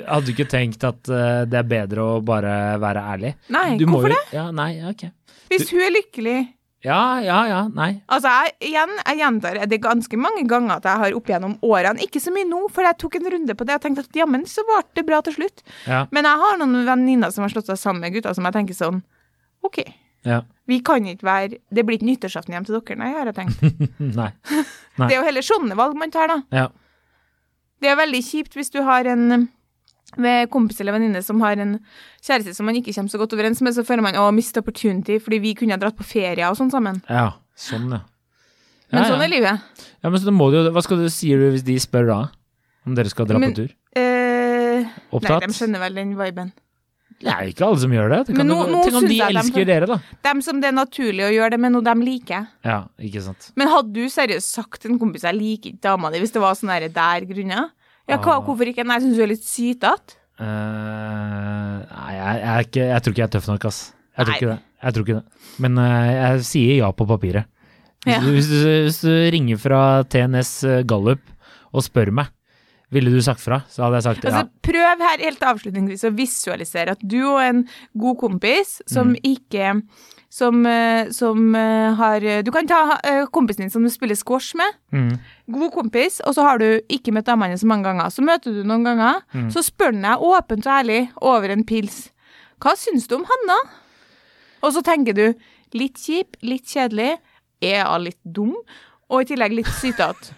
hadde 0.07 0.23
du 0.23 0.31
ikke 0.31 0.47
tenkt 0.53 0.85
at 0.87 1.03
det 1.03 1.59
er 1.59 1.67
bedre 1.67 2.05
å 2.13 2.21
bare 2.23 2.55
være 2.79 3.03
ærlig? 3.11 3.33
Nei, 3.51 3.65
Du 3.75 3.83
hvorfor 3.91 4.07
jo- 4.07 4.15
det? 4.15 4.23
Ja, 4.39 4.47
nei, 4.55 4.71
ok. 4.87 5.03
Hvis 5.51 5.67
hun 5.75 5.83
er 5.83 5.91
lykkelig 5.97 6.37
Ja, 6.81 7.21
ja, 7.21 7.37
ja, 7.45 7.59
nei. 7.69 7.91
Altså, 8.09 8.31
jeg, 8.31 8.55
igjen, 8.71 8.93
jeg 9.03 9.19
gjentar 9.19 9.59
det 9.61 9.77
er 9.77 9.83
ganske 9.83 10.17
mange 10.17 10.43
ganger 10.49 10.79
at 10.79 10.87
jeg 10.89 11.01
har 11.03 11.17
opp 11.17 11.27
gjennom 11.29 11.53
årene, 11.65 12.01
ikke 12.01 12.21
så 12.23 12.33
mye 12.33 12.47
nå, 12.49 12.63
for 12.73 12.87
jeg 12.87 12.97
tok 13.03 13.19
en 13.19 13.29
runde 13.35 13.55
på 13.57 13.67
det 13.69 13.75
og 13.77 13.83
tenkte 13.83 14.05
at 14.07 14.17
jammen 14.17 14.47
så 14.49 14.65
ble 14.65 14.79
det 14.97 15.03
bra 15.05 15.19
til 15.25 15.37
slutt. 15.37 15.61
Ja, 15.85 16.07
Men 16.15 16.25
jeg 16.25 16.41
har 16.41 16.57
noen 16.61 16.79
venninner 16.87 17.33
som 17.33 17.45
har 17.45 17.53
slått 17.53 17.69
seg 17.69 17.77
sammen 17.81 18.01
med 18.01 18.15
gutter 18.15 18.33
som 18.37 18.49
jeg 18.49 18.57
tenker 18.57 18.77
sånn 18.77 19.03
OK, 19.61 19.83
ja. 20.25 20.39
vi 20.65 20.79
kan 20.81 21.05
ikke 21.05 21.25
være 21.27 21.59
Det 21.69 21.83
blir 21.85 21.99
ikke 21.99 22.07
nyttårsaften 22.07 22.55
hjem 22.55 22.65
til 22.65 22.79
dere, 22.79 22.97
nei, 22.97 23.11
har 23.13 23.29
jeg 23.29 23.37
tenkt. 23.37 23.61
Nei. 24.21 24.31
Nei. 24.97 25.05
Det 25.05 25.11
er 25.11 25.19
jo 25.19 25.27
heller 25.29 25.45
sånne 25.45 25.77
valg 25.77 25.99
man 26.01 26.13
tar, 26.13 26.33
da. 26.33 26.41
Ja. 26.49 26.67
Det 27.81 27.93
er 27.93 27.97
veldig 28.01 28.21
kjipt 28.25 28.57
hvis 28.57 28.73
du 28.73 28.81
har 28.85 29.05
en 29.09 29.51
med 30.17 30.49
kompis 30.51 30.79
eller 30.81 30.93
venninne 30.97 31.21
som 31.23 31.39
har 31.41 31.57
en 31.61 31.79
kjæreste 32.21 32.55
som 32.55 32.65
man 32.65 32.75
ikke 32.75 32.93
kommer 32.95 33.09
så 33.13 33.17
godt 33.21 33.33
overens 33.37 33.61
med, 33.61 33.73
så 33.73 33.85
føler 33.87 34.01
man 34.03 34.15
å, 34.15 34.27
miste 34.35 34.59
opportunity 34.59 35.19
fordi 35.19 35.39
vi 35.39 35.53
kunne 35.55 35.71
ha 35.77 35.77
dratt 35.81 35.95
på 35.97 36.03
ferie 36.07 36.43
og 36.49 36.57
sånn 36.59 36.71
sammen. 36.73 37.01
Ja, 37.09 37.33
sånn, 37.55 37.89
ja. 37.91 38.01
Men 38.91 39.03
Ja, 39.03 39.09
sånn 39.09 39.21
ja. 39.21 39.25
er 39.25 39.31
livet. 39.31 39.61
Ja, 40.03 40.09
men 40.09 40.19
så 40.19 40.31
må 40.35 40.49
du, 40.51 40.57
jo- 40.63 40.71
Hva 40.71 40.81
skal 40.83 40.97
du 40.97 41.09
si 41.09 41.29
hvis 41.31 41.63
de 41.63 41.77
spør 41.79 42.07
da? 42.07 42.19
Om 42.85 42.95
dere 42.95 43.09
skal 43.09 43.25
dra 43.25 43.37
Men- 43.39 43.53
på 43.53 43.55
tur? 43.63 43.69
Eh, 43.95 44.83
Opptatt? 45.13 45.39
Nei, 45.41 45.47
de 45.47 45.53
skjønner 45.53 45.79
vel 45.79 45.93
den 45.95 46.15
viben. 46.17 46.51
Det 47.21 47.29
er 47.29 47.43
ikke 47.53 47.67
alle 47.67 47.77
som 47.77 47.91
gjør 47.91 48.09
det. 48.09 48.19
Tenk 48.27 48.37
Men 48.37 48.49
om, 48.51 48.57
nå- 48.65 48.83
de- 48.83 48.89
tenk 48.89 48.95
om 48.97 49.07
de 49.07 49.19
elsker 49.19 49.31
de- 49.31 49.39
elsker 49.39 49.65
dere, 49.65 49.85
da. 49.85 49.99
Dem 50.23 50.41
som 50.41 50.59
det 50.59 50.67
er 50.69 50.73
naturlig 50.73 51.21
å 51.21 51.31
gjøre 51.31 51.51
det 51.51 51.59
med 51.59 51.71
noe 51.71 51.81
de 51.85 51.93
liker. 52.03 52.47
Ja, 52.65 52.87
ikke 52.99 53.21
sant. 53.21 53.51
Men 53.55 53.67
hadde 53.67 53.93
du 53.93 54.05
seriøst 54.09 54.49
sagt 54.57 54.81
til 54.81 54.91
en 54.91 54.99
kompis 54.99 55.21
jeg 55.21 55.35
liker 55.35 55.69
ikke 55.71 55.81
dama 55.81 56.09
di, 56.09 56.19
hvis 56.19 56.31
det 56.33 56.41
var 56.41 56.55
sånn 56.55 56.73
der 56.91 57.21
grunner? 57.25 57.69
Ja, 58.09 58.17
hva, 58.17 58.37
Ah. 58.37 58.41
hvorfor 58.45 58.67
ikke? 58.67 58.83
Nei, 58.87 58.99
syns 59.03 59.15
du 59.17 59.23
er 59.23 59.27
litt 59.31 59.43
sytete. 59.45 60.17
Uh, 60.41 61.79
nei, 61.85 62.11
jeg, 62.17 62.35
jeg, 62.41 62.51
er 62.51 62.65
ikke, 62.67 62.85
jeg 62.89 63.03
tror 63.05 63.13
ikke 63.13 63.21
jeg 63.23 63.27
er 63.29 63.33
tøff 63.37 63.47
nok, 63.51 63.65
ass. 63.69 63.79
Jeg 64.17 64.25
tror 64.27 64.35
ikke 64.35 64.49
det. 64.51 64.59
Jeg 64.81 64.93
tror 64.95 65.05
ikke 65.05 65.17
det. 65.19 65.49
Men 65.63 65.77
uh, 65.77 66.09
jeg 66.11 66.45
sier 66.49 66.73
ja 66.81 66.89
på 66.97 67.07
papiret. 67.09 67.45
Hvis, 68.01 68.13
Ja. 68.15 68.19
du, 68.23 68.31
hvis, 68.33 68.47
du, 68.49 68.69
hvis 68.87 68.99
du 69.05 69.11
ringer 69.35 69.59
fra 69.61 69.81
TNS 70.09 70.51
Gallup 70.89 71.21
og 71.71 71.83
spør 71.85 72.09
meg, 72.17 72.31
ville 72.91 73.11
du 73.13 73.21
sagt 73.23 73.39
fra? 73.43 73.61
Så 73.71 73.83
hadde 73.85 73.99
jeg 73.99 74.03
sagt 74.03 74.23
ja. 74.23 74.31
Altså, 74.31 74.49
prøv 74.67 75.03
her 75.07 75.21
helt 75.25 75.43
avslutningsvis 75.51 76.03
å 76.09 76.15
visualisere 76.15 76.91
at 76.97 77.03
du 77.07 77.19
og 77.23 77.41
en 77.43 77.61
god 77.97 78.17
kompis 78.19 78.81
som 78.87 79.13
Mm. 79.13 79.21
ikke 79.23 79.81
som, 80.31 80.65
eh, 80.65 81.09
som 81.11 81.55
eh, 81.55 81.93
har 81.95 82.19
Du 82.43 82.51
kan 82.51 82.67
ta 82.67 82.97
eh, 83.03 83.25
kompisen 83.27 83.65
din 83.65 83.69
som 83.69 83.83
du 83.83 83.89
spiller 83.89 84.15
squash 84.15 84.55
med. 84.55 84.73
Mm. 84.93 85.19
God 85.51 85.71
kompis, 85.73 86.21
og 86.25 86.35
så 86.35 86.41
har 86.47 86.57
du 86.59 86.79
ikke 86.89 87.11
møtt 87.11 87.25
damene 87.27 87.57
så 87.59 87.67
mange 87.67 87.83
ganger. 87.83 88.07
Så 88.11 88.23
møter 88.23 88.53
du 88.53 88.63
noen 88.63 88.83
ganger, 88.85 89.21
Mm. 89.33 89.49
så 89.51 89.59
spør 89.63 89.91
han 89.93 90.01
deg 90.01 90.19
åpent 90.19 90.65
og 90.67 90.71
ærlig 90.71 91.09
over 91.21 91.49
en 91.51 91.63
pils. 91.65 92.09
Hva 92.61 92.75
syns 92.77 93.07
du 93.07 93.15
om 93.15 93.25
han, 93.25 93.47
da? 93.47 93.57
Og 94.63 94.71
så 94.73 94.81
tenker 94.83 95.13
du 95.13 95.33
litt 95.73 95.95
kjip, 95.95 96.35
litt 96.43 96.63
kjedelig, 96.65 97.17
er 97.61 97.83
hun 97.85 98.03
litt 98.03 98.19
dum, 98.25 98.55
og 99.09 99.21
i 99.21 99.25
tillegg 99.33 99.53
litt 99.55 99.65
sytete. 99.67 100.31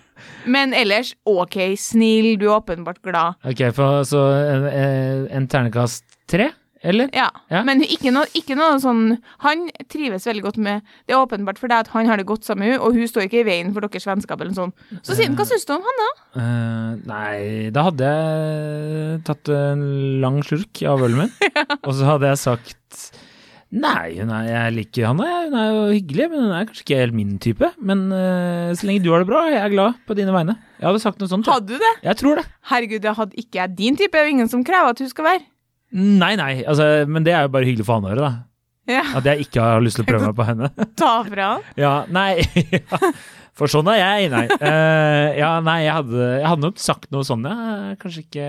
Men 0.46 0.74
ellers 0.78 1.14
ok, 1.26 1.60
snill, 1.80 2.34
du 2.42 2.48
er 2.50 2.58
åpenbart 2.60 3.02
glad. 3.06 3.40
Ok, 3.48 3.64
for, 3.76 4.04
så 4.08 4.26
en, 4.34 4.68
en- 5.30 5.48
ternekast 5.52 6.04
tre, 6.30 6.50
eller? 6.84 7.08
Ja, 7.16 7.30
Ja. 7.52 7.62
men 7.64 7.80
ikke 7.86 8.12
noe, 8.12 8.28
ikke 8.36 8.58
noe 8.60 8.76
sånn 8.84 9.18
Han 9.46 9.70
trives 9.88 10.26
veldig 10.28 10.42
godt 10.44 10.58
med 10.60 10.82
Det 11.08 11.14
er 11.16 11.22
åpenbart 11.22 11.58
for 11.62 11.72
deg 11.72 11.86
at 11.86 11.92
han 11.94 12.10
har 12.12 12.20
det 12.20 12.26
godt 12.28 12.44
sammen 12.44 12.66
med 12.66 12.74
henne, 12.74 12.84
og 12.84 12.98
hun 12.98 13.08
står 13.08 13.30
ikke 13.30 13.40
i 13.40 13.46
veien 13.48 13.72
for 13.72 13.86
deres 13.86 14.04
vennskap 14.10 14.42
eller 14.44 14.52
noe 14.52 14.66
sånt. 14.66 14.76
Så 15.06 15.16
siden, 15.16 15.38
hva 15.40 15.46
syns 15.48 15.64
du 15.70 15.72
om 15.78 15.86
han, 15.88 16.02
da? 16.02 16.10
Uh, 16.36 16.90
nei, 17.08 17.70
da 17.72 17.86
hadde 17.88 18.10
jeg 18.12 19.22
tatt 19.30 19.54
en 19.56 19.86
lang 20.24 20.42
slurk 20.44 20.84
av 20.92 21.06
ølen 21.08 21.22
min, 21.24 21.32
og 21.88 21.92
så 21.96 22.10
hadde 22.12 22.34
jeg 22.34 22.42
sagt 22.44 23.06
Nei, 23.74 24.20
er, 24.22 24.32
jeg 24.46 24.74
liker 24.76 25.08
Hanna, 25.10 25.28
hun 25.48 25.56
er 25.58 25.70
jo 25.72 25.86
hyggelig, 25.96 26.28
men 26.30 26.44
hun 26.46 26.52
er 26.54 26.68
kanskje 26.70 26.84
ikke 26.86 27.00
helt 27.00 27.16
min 27.18 27.32
type. 27.42 27.70
Men 27.82 28.04
uh, 28.14 28.70
så 28.78 28.86
lenge 28.86 29.02
du 29.02 29.10
har 29.10 29.24
det 29.24 29.30
bra, 29.32 29.42
jeg 29.50 29.62
er 29.64 29.74
glad 29.74 29.98
på 30.06 30.18
dine 30.20 30.36
vegne. 30.36 30.54
Jeg 30.78 30.86
hadde 30.92 31.02
sagt 31.02 31.24
noe 31.24 31.32
sånt. 31.32 31.48
jeg. 31.50 31.56
Hadde 31.58 31.74
du 31.74 31.82
det? 31.82 31.94
Jeg 32.06 32.20
tror 32.20 32.38
det. 32.38 32.44
Herregud, 32.70 33.02
det 33.02 33.16
hadde 33.18 33.40
ikke 33.42 33.62
jeg 33.64 33.74
din 33.80 33.98
type. 33.98 34.14
Det 34.14 34.22
er 34.22 34.30
jo 34.30 34.36
ingen 34.36 34.52
som 34.52 34.66
krever 34.68 34.94
at 34.94 35.02
hun 35.02 35.10
skal 35.10 35.26
være. 35.32 35.46
Nei, 35.94 36.34
nei, 36.38 36.52
altså, 36.70 36.86
men 37.10 37.26
det 37.26 37.34
er 37.34 37.48
jo 37.48 37.54
bare 37.54 37.70
hyggelig 37.70 37.86
for 37.90 37.98
han 37.98 38.06
å 38.06 38.14
høre, 38.14 38.30
da. 38.30 38.34
Ja, 38.94 39.04
At 39.16 39.28
jeg 39.30 39.46
ikke 39.46 39.64
har 39.64 39.82
lyst 39.82 39.96
til 39.98 40.04
å 40.06 40.10
prøve 40.12 40.28
meg 40.30 40.38
på 40.38 40.46
henne. 40.52 40.70
ta 41.00 41.14
fra 41.26 41.50
han. 41.56 41.68
Ja, 41.86 41.94
nei 42.14 42.44
ja. 42.78 43.00
For 43.58 43.70
sånn 43.70 43.90
er 43.94 44.00
jeg, 44.02 44.30
nei. 44.34 44.48
Uh, 44.58 45.34
ja, 45.38 45.52
nei, 45.66 45.80
jeg 45.86 45.94
hadde, 45.98 46.28
jeg 46.42 46.50
hadde 46.50 46.66
nok 46.68 46.82
sagt 46.82 47.10
noe 47.14 47.26
sånn, 47.26 47.46
ja. 47.46 47.94
Kanskje 48.02 48.26
ikke 48.26 48.48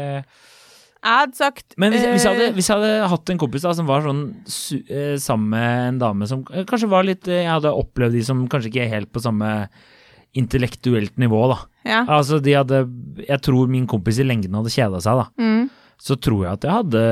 Jeg 1.05 1.19
hadde 1.21 1.37
sagt 1.37 1.75
Men 1.77 1.93
hvis, 1.93 2.01
hvis, 2.09 2.25
jeg 2.25 2.33
hadde, 2.33 2.45
eh, 2.49 2.55
hvis 2.57 2.69
jeg 2.71 2.79
hadde 2.81 3.09
hatt 3.13 3.31
en 3.35 3.41
kompis 3.43 3.63
da, 3.67 3.75
som 3.77 3.87
var 3.91 4.01
sånn 4.07 4.23
eh, 4.89 5.17
sammen 5.21 5.51
med 5.53 5.89
en 5.91 5.99
dame 6.01 6.29
som 6.31 6.45
eh, 6.51 6.65
kanskje 6.65 6.89
var 6.89 7.05
litt 7.05 7.29
Jeg 7.29 7.45
hadde 7.51 7.73
opplevd 7.77 8.17
de 8.17 8.23
som 8.25 8.41
kanskje 8.49 8.71
ikke 8.73 8.87
er 8.87 8.95
helt 8.95 9.13
på 9.13 9.21
samme 9.21 9.51
intellektuelt 10.35 11.15
nivå, 11.23 11.45
da. 11.53 11.59
Ja. 11.87 12.01
Altså, 12.17 12.41
de 12.43 12.57
hadde 12.57 12.81
Jeg 13.29 13.41
tror 13.45 13.69
min 13.71 13.85
kompis 13.87 14.19
i 14.19 14.27
lengden 14.27 14.57
hadde 14.59 14.73
kjeda 14.75 14.99
seg, 15.05 15.21
da. 15.21 15.29
Mm. 15.39 15.69
Så 16.05 16.17
tror 16.19 16.41
jeg 16.43 16.57
at 16.57 16.65
jeg 16.67 16.75
hadde 16.75 17.03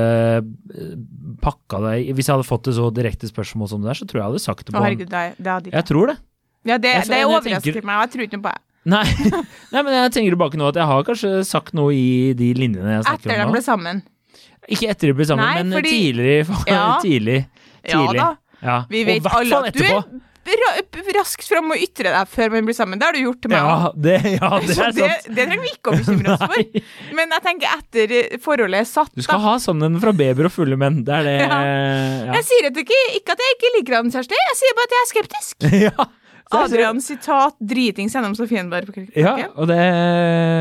pakka 1.43 1.79
det 1.85 1.93
Hvis 2.17 2.27
jeg 2.27 2.35
hadde 2.35 2.47
fått 2.49 2.67
et 2.71 2.75
så 2.77 2.89
direkte 2.93 3.29
spørsmål 3.29 3.69
som 3.71 3.81
det 3.83 3.91
der, 3.93 3.99
så 4.01 4.07
tror 4.09 4.19
jeg 4.19 4.25
jeg 4.25 4.31
hadde 4.33 4.43
sagt 4.43 4.65
det 4.67 4.73
på 4.75 4.81
Å, 4.81 4.83
herregud, 4.87 5.09
det, 5.13 5.23
det 5.39 5.53
hadde 5.53 5.71
ikke 5.71 5.79
Jeg 5.79 5.87
tror 5.93 6.11
det. 6.11 6.17
Ja, 6.63 6.77
det, 6.79 6.91
Jeg- 6.97 7.07
det 7.09 7.17
jeg 7.21 7.27
overrasker 7.27 7.59
tenker- 7.73 7.85
meg, 7.87 7.95
og 7.95 8.03
jeg 8.07 8.11
tror 8.13 8.23
ikke 8.27 8.37
noe 8.39 8.45
på 8.47 8.53
det. 8.53 8.61
Nei, 8.85 9.05
Nei 9.73 9.81
men 9.81 9.93
jeg 9.95 10.11
tenker 10.17 10.35
tilbake 10.35 10.59
nå 10.59 10.67
at 10.73 10.75
jeg 10.81 10.89
har 10.89 11.05
kanskje 11.07 11.31
sagt 11.47 11.73
noe 11.77 11.93
i 11.95 12.33
de 12.35 12.49
linjene 12.57 12.97
jeg 12.97 13.05
snakker 13.07 13.29
Etter 13.31 13.37
de 13.39 13.45
om 13.45 13.51
nå. 13.53 13.55
ble 13.57 13.61
sammen. 13.63 14.03
Ikke 14.67 14.89
etter 14.91 15.09
de 15.11 15.15
ble 15.21 15.25
sammen, 15.27 15.45
Nei, 15.45 15.63
men 15.63 15.77
fordi- 15.79 15.95
tidligere. 15.95 16.59
Ja. 16.73 16.83
tidlig. 17.03 17.39
Ja 17.87 18.03
da. 18.15 18.27
Ja. 18.63 18.77
Vi 18.91 19.03
vet 19.07 19.25
alle 19.27 19.65
at 19.67 19.75
du 19.75 19.83
er 19.87 21.15
raskt 21.15 21.47
fram 21.47 21.69
og 21.71 21.79
ytre 21.79 22.11
deg 22.11 22.27
før 22.31 22.49
man 22.51 22.65
blir 22.67 22.75
sammen. 22.75 22.99
Det 22.99 23.07
har 23.07 23.15
du 23.15 23.21
gjort 23.23 23.39
til 23.43 23.51
meg 23.53 23.63
Ja, 23.63 23.91
det, 23.95 24.15
ja, 24.35 24.49
det 24.63 24.73
er 24.73 24.77
sant. 24.77 24.97
det 24.99 25.45
trenger 25.47 25.61
vi 25.63 25.71
ikke 25.71 25.91
å 25.93 25.99
bekymre 25.99 26.33
oss 26.35 26.43
for. 26.43 26.81
Men 27.19 27.35
jeg 27.35 27.43
tenker 27.45 27.77
etter 27.77 28.15
forholdet 28.43 28.81
er 28.83 28.89
satt, 28.89 29.11
Du 29.15 29.23
skal 29.23 29.39
da. 29.39 29.45
ha 29.53 29.53
sånn 29.63 29.83
en 29.87 29.99
fra 30.03 30.11
babyer 30.15 30.49
og 30.49 30.55
fulle 30.55 30.75
menn. 30.79 31.01
Det 31.07 31.15
er 31.21 31.27
det 31.29 31.35
Ja. 31.45 31.61
ja. 31.63 32.33
Jeg 32.39 32.47
sier 32.49 32.67
at 32.71 32.81
ikke, 32.83 32.99
ikke 33.21 33.37
at 33.37 33.45
jeg 33.45 33.55
ikke 33.57 33.71
liker 33.77 33.97
han, 33.99 34.11
Kjersti. 34.15 34.41
Jeg 34.47 34.59
sier 34.59 34.75
bare 34.79 34.89
at 34.91 34.97
jeg 34.97 35.03
er 35.07 35.11
skeptisk. 35.13 35.69
ja. 35.87 36.09
Adrian 36.59 37.01
sitat 37.03 37.57
'dritings 37.59 38.15
gjennom 38.15 38.35
Sofienberg 38.37 38.93
på 38.93 39.05
Ja, 39.19 39.49
og 39.55 39.67
det 39.71 39.81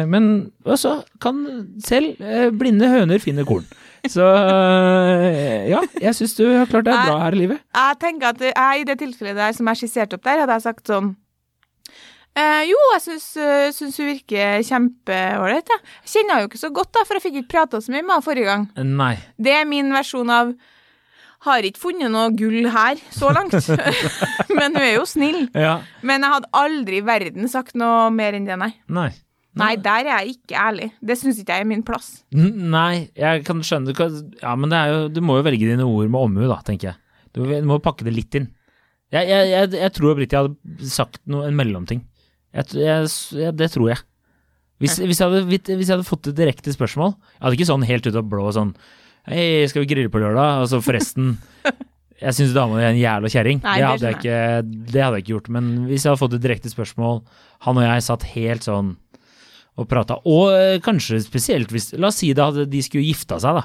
Men 0.08 0.52
også 0.64 1.02
kan 1.22 1.42
selv 1.84 2.20
eh, 2.20 2.50
blinde 2.50 2.88
høner 2.88 3.22
finne 3.22 3.44
korn. 3.48 3.66
Så 4.10 4.24
eh, 4.26 5.68
ja, 5.70 5.80
jeg 6.02 6.14
syns 6.18 6.34
du 6.34 6.46
har 6.50 6.66
klart 6.70 6.88
deg 6.88 6.96
bra 7.06 7.18
her 7.22 7.36
i 7.36 7.42
livet. 7.44 7.62
Jeg 7.76 7.98
tenker 8.02 8.32
at 8.32 8.40
jeg, 8.42 8.80
i 8.80 8.86
det 8.88 8.98
tilfellet 8.98 9.38
der 9.38 9.54
som 9.54 9.68
jeg 9.70 9.84
skisserte 9.84 10.18
opp 10.18 10.24
der, 10.26 10.42
hadde 10.42 10.56
jeg 10.58 10.64
sagt 10.64 10.90
sånn 10.90 11.12
eh, 12.34 12.64
jo, 12.66 12.80
jeg 12.96 13.04
syns, 13.06 13.28
eh, 13.38 13.78
hun 13.78 14.10
virker 14.10 14.66
kjempeålreit. 14.66 15.70
Ja. 15.70 15.80
kjenner 16.02 16.34
henne 16.34 16.46
jo 16.46 16.50
ikke 16.50 16.62
så 16.64 16.72
godt, 16.74 16.92
da, 16.96 17.06
for 17.06 17.18
jeg 17.18 17.26
fikk 17.28 17.40
ikke 17.42 17.54
prata 17.54 17.82
så 17.82 17.94
mye 17.94 18.02
med 18.02 18.16
henne 18.16 18.26
forrige 18.26 18.50
gang. 18.50 18.68
Nei. 18.98 19.14
Det 19.38 19.54
er 19.60 19.68
min 19.68 19.92
versjon 19.94 20.32
av 20.34 20.54
har 21.46 21.66
ikke 21.66 21.80
funnet 21.82 22.12
noe 22.14 22.30
gull 22.38 22.68
her 22.70 23.00
så 23.14 23.32
langt. 23.34 23.54
Men 24.56 24.76
hun 24.76 24.80
er 24.84 24.94
jo 24.94 25.04
snill. 25.08 25.44
Ja. 25.58 25.80
Men 26.06 26.22
jeg 26.26 26.34
hadde 26.36 26.50
aldri 26.62 27.00
i 27.00 27.04
verden 27.06 27.50
sagt 27.50 27.76
noe 27.78 28.08
mer 28.14 28.38
enn 28.38 28.46
det, 28.48 28.58
nei. 28.60 28.72
Nei. 28.92 29.10
Nei, 29.58 29.74
der 29.84 30.06
er 30.08 30.22
jeg 30.22 30.38
ikke 30.38 30.56
ærlig. 30.56 30.86
Det 31.04 31.18
syns 31.20 31.40
ikke 31.42 31.58
jeg 31.58 31.66
er 31.66 31.68
min 31.68 31.82
plass. 31.84 32.22
N- 32.32 32.70
Nei, 32.72 33.10
jeg 33.18 33.42
kan 33.44 33.58
skjønne 33.60 33.92
Ja, 34.40 34.54
men 34.56 34.72
det 34.72 34.78
jo, 34.88 35.02
du 35.12 35.20
må 35.20 35.36
jo 35.36 35.44
velge 35.44 35.68
dine 35.68 35.84
ord 35.84 36.08
med 36.08 36.20
omhu, 36.22 36.46
da, 36.48 36.62
tenker 36.64 36.92
jeg. 36.92 36.96
Du 37.36 37.42
du 37.44 37.68
må 37.68 37.76
pakke 37.84 38.06
det 38.06 38.14
litt 38.16 38.38
inn. 38.38 38.48
Jeg, 39.12 39.28
jeg, 39.28 39.50
jeg, 39.52 39.74
jeg 39.76 39.92
tror 39.92 40.14
oppriktig 40.14 40.38
jeg 40.38 40.46
hadde 40.46 40.88
sagt 40.88 41.20
noe, 41.28 41.44
en 41.50 41.58
mellomting. 41.58 42.00
Det 42.52 43.68
tror 43.74 43.90
jeg. 43.92 44.00
Hvis, 44.82 44.96
hvis, 44.98 45.20
hadde, 45.22 45.44
hvis 45.46 45.68
jeg 45.68 45.92
hadde 45.94 46.08
fått 46.08 46.26
et 46.32 46.34
direkte 46.34 46.72
spørsmål 46.74 47.12
Jeg 47.12 47.42
hadde 47.44 47.54
ikke 47.54 47.68
sånn 47.68 47.84
helt 47.86 48.08
ut 48.08 48.16
av 48.18 48.24
blå 48.26 48.48
sånn 48.56 48.72
Hei, 49.22 49.68
skal 49.70 49.84
vi 49.84 49.90
grille 49.92 50.10
på 50.10 50.18
lørdag? 50.18 50.62
Altså, 50.64 50.80
forresten 50.82 51.36
Jeg 52.22 52.34
syns 52.36 52.54
dama 52.54 52.78
di 52.78 52.84
er 52.84 52.92
en 52.92 52.98
jævla 52.98 53.30
kjerring. 53.30 53.60
Det 53.62 53.74
det 53.78 53.86
hadde 53.86 54.08
jeg 54.08 54.18
ikke 54.18 54.38
Det 54.94 55.02
hadde 55.02 55.18
jeg 55.18 55.24
ikke 55.24 55.34
gjort. 55.34 55.52
Men 55.54 55.68
hvis 55.88 56.04
jeg 56.04 56.10
hadde 56.10 56.22
fått 56.22 56.34
et 56.38 56.44
direkte 56.44 56.70
spørsmål 56.70 57.22
Han 57.66 57.78
og 57.78 57.86
jeg 57.86 58.04
satt 58.06 58.26
helt 58.34 58.66
sånn 58.66 58.96
og 59.80 59.86
prata. 59.88 60.18
Og 60.28 60.50
eh, 60.52 60.80
kanskje 60.84 61.22
spesielt 61.24 61.70
hvis 61.72 61.94
La 61.96 62.10
oss 62.10 62.18
si 62.20 62.28
det 62.36 62.44
hadde, 62.44 62.66
de 62.68 62.82
skulle 62.84 63.06
gifta 63.06 63.38
seg, 63.40 63.56
da. 63.56 63.62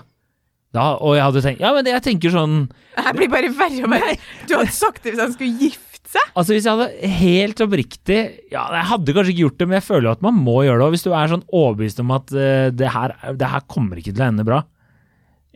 da. 0.77 0.85
Og 1.03 1.17
jeg 1.17 1.25
hadde 1.25 1.43
tenkt 1.43 1.65
Ja, 1.65 1.73
men 1.75 1.89
jeg 1.89 2.05
tenker 2.05 2.31
sånn 2.31 2.55
Det 2.69 3.03
her 3.09 3.17
blir 3.17 3.33
bare 3.33 3.51
verre 3.57 3.83
og 3.83 3.91
verre. 3.91 4.15
Du 4.47 4.55
hadde 4.55 4.77
sagt 4.77 5.03
det 5.03 5.15
hvis 5.15 5.25
han 5.25 5.35
skulle 5.35 5.65
gifte 5.65 6.13
seg. 6.13 6.31
Altså 6.37 6.55
Hvis 6.55 6.69
jeg 6.69 6.77
hadde 6.77 7.11
helt 7.17 7.65
oppriktig 7.65 8.21
Ja, 8.53 8.69
jeg 8.77 8.87
hadde 8.93 9.17
kanskje 9.17 9.33
ikke 9.35 9.47
gjort 9.49 9.59
det, 9.59 9.67
men 9.67 9.81
jeg 9.81 9.89
føler 9.89 10.13
at 10.13 10.23
man 10.29 10.39
må 10.39 10.61
gjøre 10.63 10.79
det. 10.79 10.87
Og 10.87 10.95
hvis 10.95 11.05
du 11.09 11.11
er 11.11 11.33
sånn 11.33 11.45
overbevist 11.49 12.01
om 12.05 12.15
at 12.15 12.31
uh, 12.37 12.69
det, 12.71 12.93
her, 12.93 13.17
det 13.41 13.53
her 13.57 13.67
kommer 13.67 13.99
ikke 13.99 14.13
til 14.13 14.23
å 14.23 14.29
ende 14.31 14.47
bra 14.47 14.63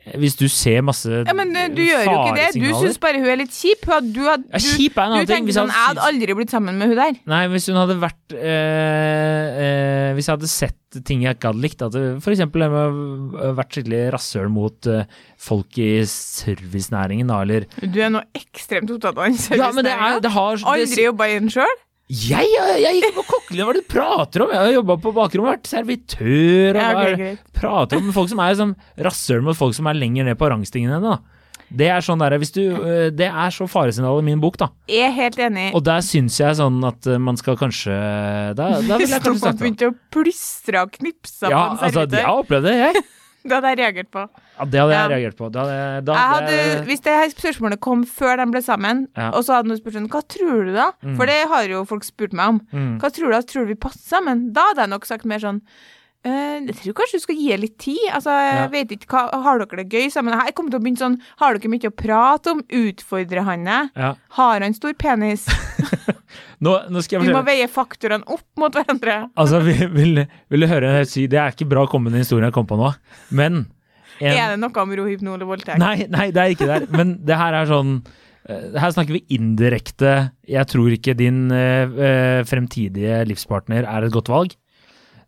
Hvis 0.02 0.34
du 0.34 0.48
ser 0.50 0.82
masse 0.82 1.06
Ja, 1.28 1.34
men 1.38 1.52
eh, 1.54 1.68
du 1.70 1.82
gjør 1.84 2.02
jo 2.08 2.14
ikke 2.16 2.38
det. 2.40 2.46
Du 2.58 2.70
syns 2.80 2.98
bare 3.02 3.20
hun 3.22 3.30
er 3.30 3.38
litt 3.44 3.54
kjip. 3.54 3.84
Hun 3.86 4.08
Du, 4.16 4.24
hadde, 4.26 4.48
Ja, 4.50 4.62
kjip 4.64 4.98
er 4.98 5.04
en 5.04 5.12
du 5.12 5.16
annen 5.20 5.28
ting. 5.30 5.36
tenker 5.36 5.58
sånn 5.60 5.70
Jeg 5.70 5.88
hadde 5.92 6.06
aldri 6.08 6.38
blitt 6.40 6.54
sammen 6.54 6.80
med 6.82 6.90
hun 6.90 6.98
der. 6.98 7.20
Nei, 7.30 7.42
hvis 7.54 7.68
hun 7.70 7.78
hadde 7.78 7.98
vært 8.02 8.34
øh, 8.34 9.62
øh, 9.62 10.08
Hvis 10.18 10.30
jeg 10.30 10.34
hadde 10.40 10.50
sett 10.52 10.78
ting 11.08 11.22
jeg 11.24 11.38
ikke 11.38 11.52
hadde 11.54 11.64
likt, 11.64 11.84
at 11.86 11.96
eksempel 12.34 12.66
det 12.66 12.72
med 12.74 12.98
å 13.46 13.52
vært 13.56 13.78
skikkelig 13.78 14.02
rasshøl 14.12 14.50
mot 14.52 14.90
øh, 14.92 15.06
folk 15.40 15.78
i 15.80 15.92
servicenæringen, 16.10 17.30
da, 17.32 17.38
eller 17.46 17.70
Du 17.86 18.02
er 18.02 18.12
nå 18.12 18.26
ekstremt 18.36 18.92
opptatt 18.92 19.16
av 19.16 19.30
den 19.30 19.40
Ja, 19.62 19.70
men 19.72 19.88
det 19.88 19.94
er 19.96 20.20
det 20.20 20.34
har 20.34 20.58
det, 20.60 20.68
Aldri 20.74 21.08
jobba 21.08 21.30
i 21.32 21.40
den 21.40 21.54
sjøl? 21.54 21.80
Jeg, 22.12 22.44
jeg, 22.44 22.80
jeg 22.84 22.98
gikk 22.98 23.14
på 23.16 23.24
kokkelinja, 23.24 23.64
hva 23.64 23.72
er 23.72 23.78
det 23.78 23.86
du 23.86 23.92
prater 23.94 24.44
om? 24.44 24.50
Jeg 24.52 24.60
har 24.60 24.74
jobba 24.76 24.96
på 25.00 25.14
bakrommet, 25.16 25.54
vært 25.54 25.70
servitør 25.70 26.76
og 26.76 26.82
Ja, 26.82 27.04
er 27.08 27.38
prater 27.56 28.02
om 28.02 28.10
folk 28.16 28.32
som 28.34 28.42
er 28.44 28.58
som 28.60 28.74
rasshøl 29.00 29.46
mot 29.46 29.56
folk 29.56 29.78
som 29.78 29.88
er 29.88 29.96
lenger 29.96 30.28
ned 30.28 30.40
på 30.40 30.50
rangstigen 30.52 30.92
enn 30.92 31.06
deg. 31.08 31.22
Det 31.72 31.88
er 31.88 32.04
sånn 32.04 32.20
der, 32.20 32.36
du, 32.36 32.60
øh, 32.68 33.06
det 33.16 33.30
er 33.30 33.54
så 33.56 33.64
faresignal 33.72 34.20
i 34.20 34.26
min 34.28 34.42
bok, 34.44 34.58
da. 34.60 34.68
Jeg 34.92 35.08
er 35.08 35.16
helt 35.16 35.40
enig. 35.40 35.70
Og 35.78 35.86
der 35.88 36.04
syns 36.04 36.36
jeg 36.42 36.58
sånn 36.60 36.84
at 36.84 37.08
øh, 37.08 37.22
man 37.24 37.40
skal 37.40 37.56
kanskje 37.60 37.96
Da, 38.60 38.68
da 38.84 39.00
vil 39.00 39.08
jeg 39.08 39.24
kanskje 39.24 39.40
snakke 39.46 39.56
om 39.56 39.64
begynte 39.64 39.92
å 39.94 39.96
plystre 40.12 40.84
og 40.84 40.92
knipse 40.98 41.48
Ja, 41.48 41.56
på 41.56 41.64
en 41.64 41.78
altså, 41.78 41.86
jeg 41.88 41.96
servitør. 41.96 42.28
har 42.28 42.44
opplevd 42.44 42.68
det, 42.68 42.78
jeg. 42.82 43.04
Det 43.42 43.56
hadde 43.56 43.70
jeg 43.72 43.78
reagert 43.80 44.10
på. 44.14 44.24
Ja, 44.62 44.66
det 44.70 44.80
hadde 44.80 44.94
jeg 44.94 45.02
Ja. 45.02 45.08
reagert 45.16 45.38
på. 45.40 45.48
Da 45.52 45.64
hadde, 45.66 46.06
Jeg 46.14 46.30
hadde 46.32 46.86
hvis 46.86 47.02
det 47.02 47.14
her 47.18 47.30
spørsmålet 47.34 47.80
kom 47.82 48.04
før 48.06 48.38
de 48.38 48.46
ble 48.52 48.62
sammen, 48.62 49.08
Ja. 49.18 49.32
og 49.32 49.44
så 49.44 49.56
hadde 49.58 49.70
noen 49.72 49.82
spurt 49.82 49.94
sånn 49.98 50.08
Hva 50.10 50.22
tror 50.28 50.66
du, 50.70 50.74
da? 50.74 50.92
Mm. 51.04 51.16
For 51.18 51.26
det 51.26 51.48
har 51.50 51.64
jo 51.68 51.84
folk 51.86 52.04
spurt 52.06 52.32
meg 52.34 52.48
om. 52.48 52.62
mm, 52.72 53.00
Hva 53.02 53.10
tror 53.10 53.26
du? 53.26 53.32
da? 53.32 53.42
Tror 53.42 53.66
du 53.66 53.74
vi 53.74 53.76
passer 53.76 54.06
sammen? 54.06 54.54
Da 54.54 54.62
hadde 54.70 54.86
jeg 54.86 54.90
nok 54.94 55.06
sagt 55.10 55.26
mer 55.26 55.40
sånn 55.40 55.62
«Eh, 56.24 56.60
jeg 56.62 56.76
tror 56.78 56.94
kanskje 56.94 57.18
du 57.18 57.20
skal 57.24 57.36
gi 57.36 57.48
det 57.50 57.60
litt 57.60 57.78
tid. 57.80 57.98
Altså, 58.14 58.30
jeg 58.30 58.54
Ja. 58.56 58.68
vet 58.68 58.90
ikke, 58.94 59.08
hva, 59.10 59.42
Har 59.42 59.58
dere 59.58 59.84
det 59.84 59.90
gøy 59.90 60.12
sammen? 60.12 60.38
Jeg 60.46 60.54
kommer 60.54 60.70
til 60.70 60.80
å 60.80 60.84
begynne 60.84 61.02
sånn 61.02 61.20
Har 61.40 61.58
dere 61.58 61.68
mye 61.72 61.90
å 61.90 61.96
prate 61.96 62.52
om? 62.52 62.62
Utfordrer 62.70 63.44
han 63.44 63.64
deg? 63.66 63.90
ja. 63.98 64.14
Har 64.38 64.60
han 64.62 64.74
stor 64.76 64.94
penis? 64.94 65.48
nå, 66.62 66.76
nå 66.92 67.02
Vi 67.10 67.34
må 67.34 67.44
veie 67.44 67.68
faktorene 67.68 68.24
opp 68.28 68.46
mot 68.56 68.72
hverandre. 68.72 69.32
Altså, 69.36 69.64
vi 69.66 69.74
vil, 69.88 70.28
vil 70.50 70.60
du 70.60 70.68
høre 70.68 71.06
si 71.10 71.26
Det 71.26 71.40
er 71.40 71.52
ikke 71.56 71.68
bra 71.68 71.86
å 71.88 71.90
komme 71.90 72.12
den 72.12 72.22
historien 72.22 72.46
jeg 72.50 72.54
kom 72.54 72.68
på 72.70 72.78
nå, 72.78 72.94
men 73.32 73.66
en, 74.22 74.36
Er 74.38 74.54
det 74.54 74.60
noe 74.62 74.82
om 74.84 74.92
rohypnol 75.02 75.42
og 75.44 75.50
voldtekt? 75.56 75.80
Nei, 75.82 76.06
nei, 76.14 76.28
det 76.36 76.42
er 76.44 76.54
ikke 76.54 76.68
det. 76.70 76.80
Men 76.94 77.16
det 77.26 77.38
her 77.40 77.58
er 77.58 77.70
sånn 77.70 77.96
eh, 78.46 78.68
Her 78.78 78.94
snakker 78.94 79.18
vi 79.18 79.24
indirekte 79.34 80.12
Jeg 80.50 80.70
tror 80.72 80.94
ikke 80.94 81.16
din 81.18 81.48
eh, 81.56 81.90
eh, 81.90 82.42
fremtidige 82.50 83.24
livspartner 83.30 83.88
er 83.90 84.06
et 84.08 84.14
godt 84.14 84.30
valg. 84.32 84.54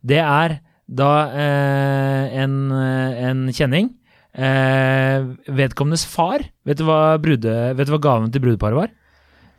Det 0.05 0.19
er 0.21 0.59
da 0.93 1.11
eh, 1.31 2.33
en, 2.43 2.55
eh, 2.75 3.21
en 3.29 3.45
kjenning 3.55 3.87
eh, 4.35 5.23
Vedkommendes 5.47 6.03
far 6.11 6.43
Vet 6.67 6.81
du 6.81 6.83
hva, 6.89 7.15
brude, 7.23 7.53
vet 7.79 7.87
du 7.87 7.93
hva 7.95 8.01
gaven 8.03 8.33
til 8.33 8.43
brudeparet 8.43 8.81
var? 8.81 8.91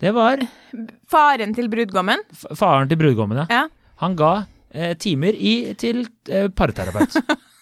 Det 0.04 0.12
var 0.12 0.42
Faren 1.08 1.54
til 1.56 1.70
brudgommen? 1.72 2.20
faren 2.58 2.90
til 2.90 2.98
brudgommen, 3.00 3.40
ja. 3.40 3.46
Ja. 3.48 3.94
Han 4.02 4.16
ga 4.18 4.34
timer 4.98 5.36
i, 5.38 5.72
til 5.78 6.02
parterapeut. 6.58 7.14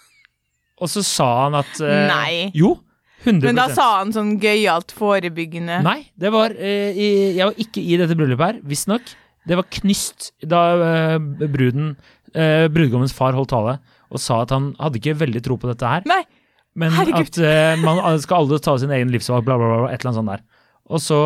Og 0.82 0.90
så 0.90 1.04
sa 1.06 1.28
han 1.44 1.56
at 1.60 1.78
eh, 1.80 2.06
Nei. 2.10 2.34
Jo, 2.58 2.74
100 3.22 3.46
Men 3.46 3.58
da 3.60 3.68
sa 3.70 3.84
han 4.00 4.10
sånn 4.14 4.32
gøyalt 4.42 4.90
forebyggende. 4.98 5.78
Nei, 5.86 6.00
det 6.18 6.32
var 6.34 6.54
eh, 6.58 6.90
i, 6.90 7.08
Jeg 7.38 7.46
var 7.46 7.60
ikke 7.62 7.82
i 7.84 7.98
dette 8.00 8.16
bryllupet 8.18 8.48
her, 8.48 8.58
visstnok. 8.66 9.12
Det 9.46 9.58
var 9.58 9.68
knyst 9.78 10.32
da 10.46 10.62
eh, 10.86 11.16
bruden 11.46 11.92
eh, 12.34 12.66
Brudgommens 12.72 13.14
far 13.14 13.34
holdt 13.38 13.50
tale 13.54 13.78
og 14.12 14.20
sa 14.20 14.42
at 14.44 14.52
han 14.52 14.72
hadde 14.76 14.98
ikke 15.00 15.14
veldig 15.22 15.40
tro 15.46 15.56
på 15.56 15.70
dette 15.70 15.88
her, 15.88 16.02
Nei. 16.04 16.20
men 16.76 16.92
herregud. 16.92 17.30
at 17.32 17.38
eh, 17.48 17.80
man 17.80 18.02
skal 18.20 18.42
alle 18.42 18.58
ta 18.60 18.74
sin 18.78 18.92
egen 18.92 19.08
livsvalg, 19.14 19.46
bla, 19.46 19.56
bla, 19.56 19.70
bla, 19.72 19.88
et 19.88 20.02
eller 20.02 20.10
annet 20.10 20.18
sånt 20.20 20.32
der. 20.34 20.42
Og 20.92 21.00
så 21.00 21.20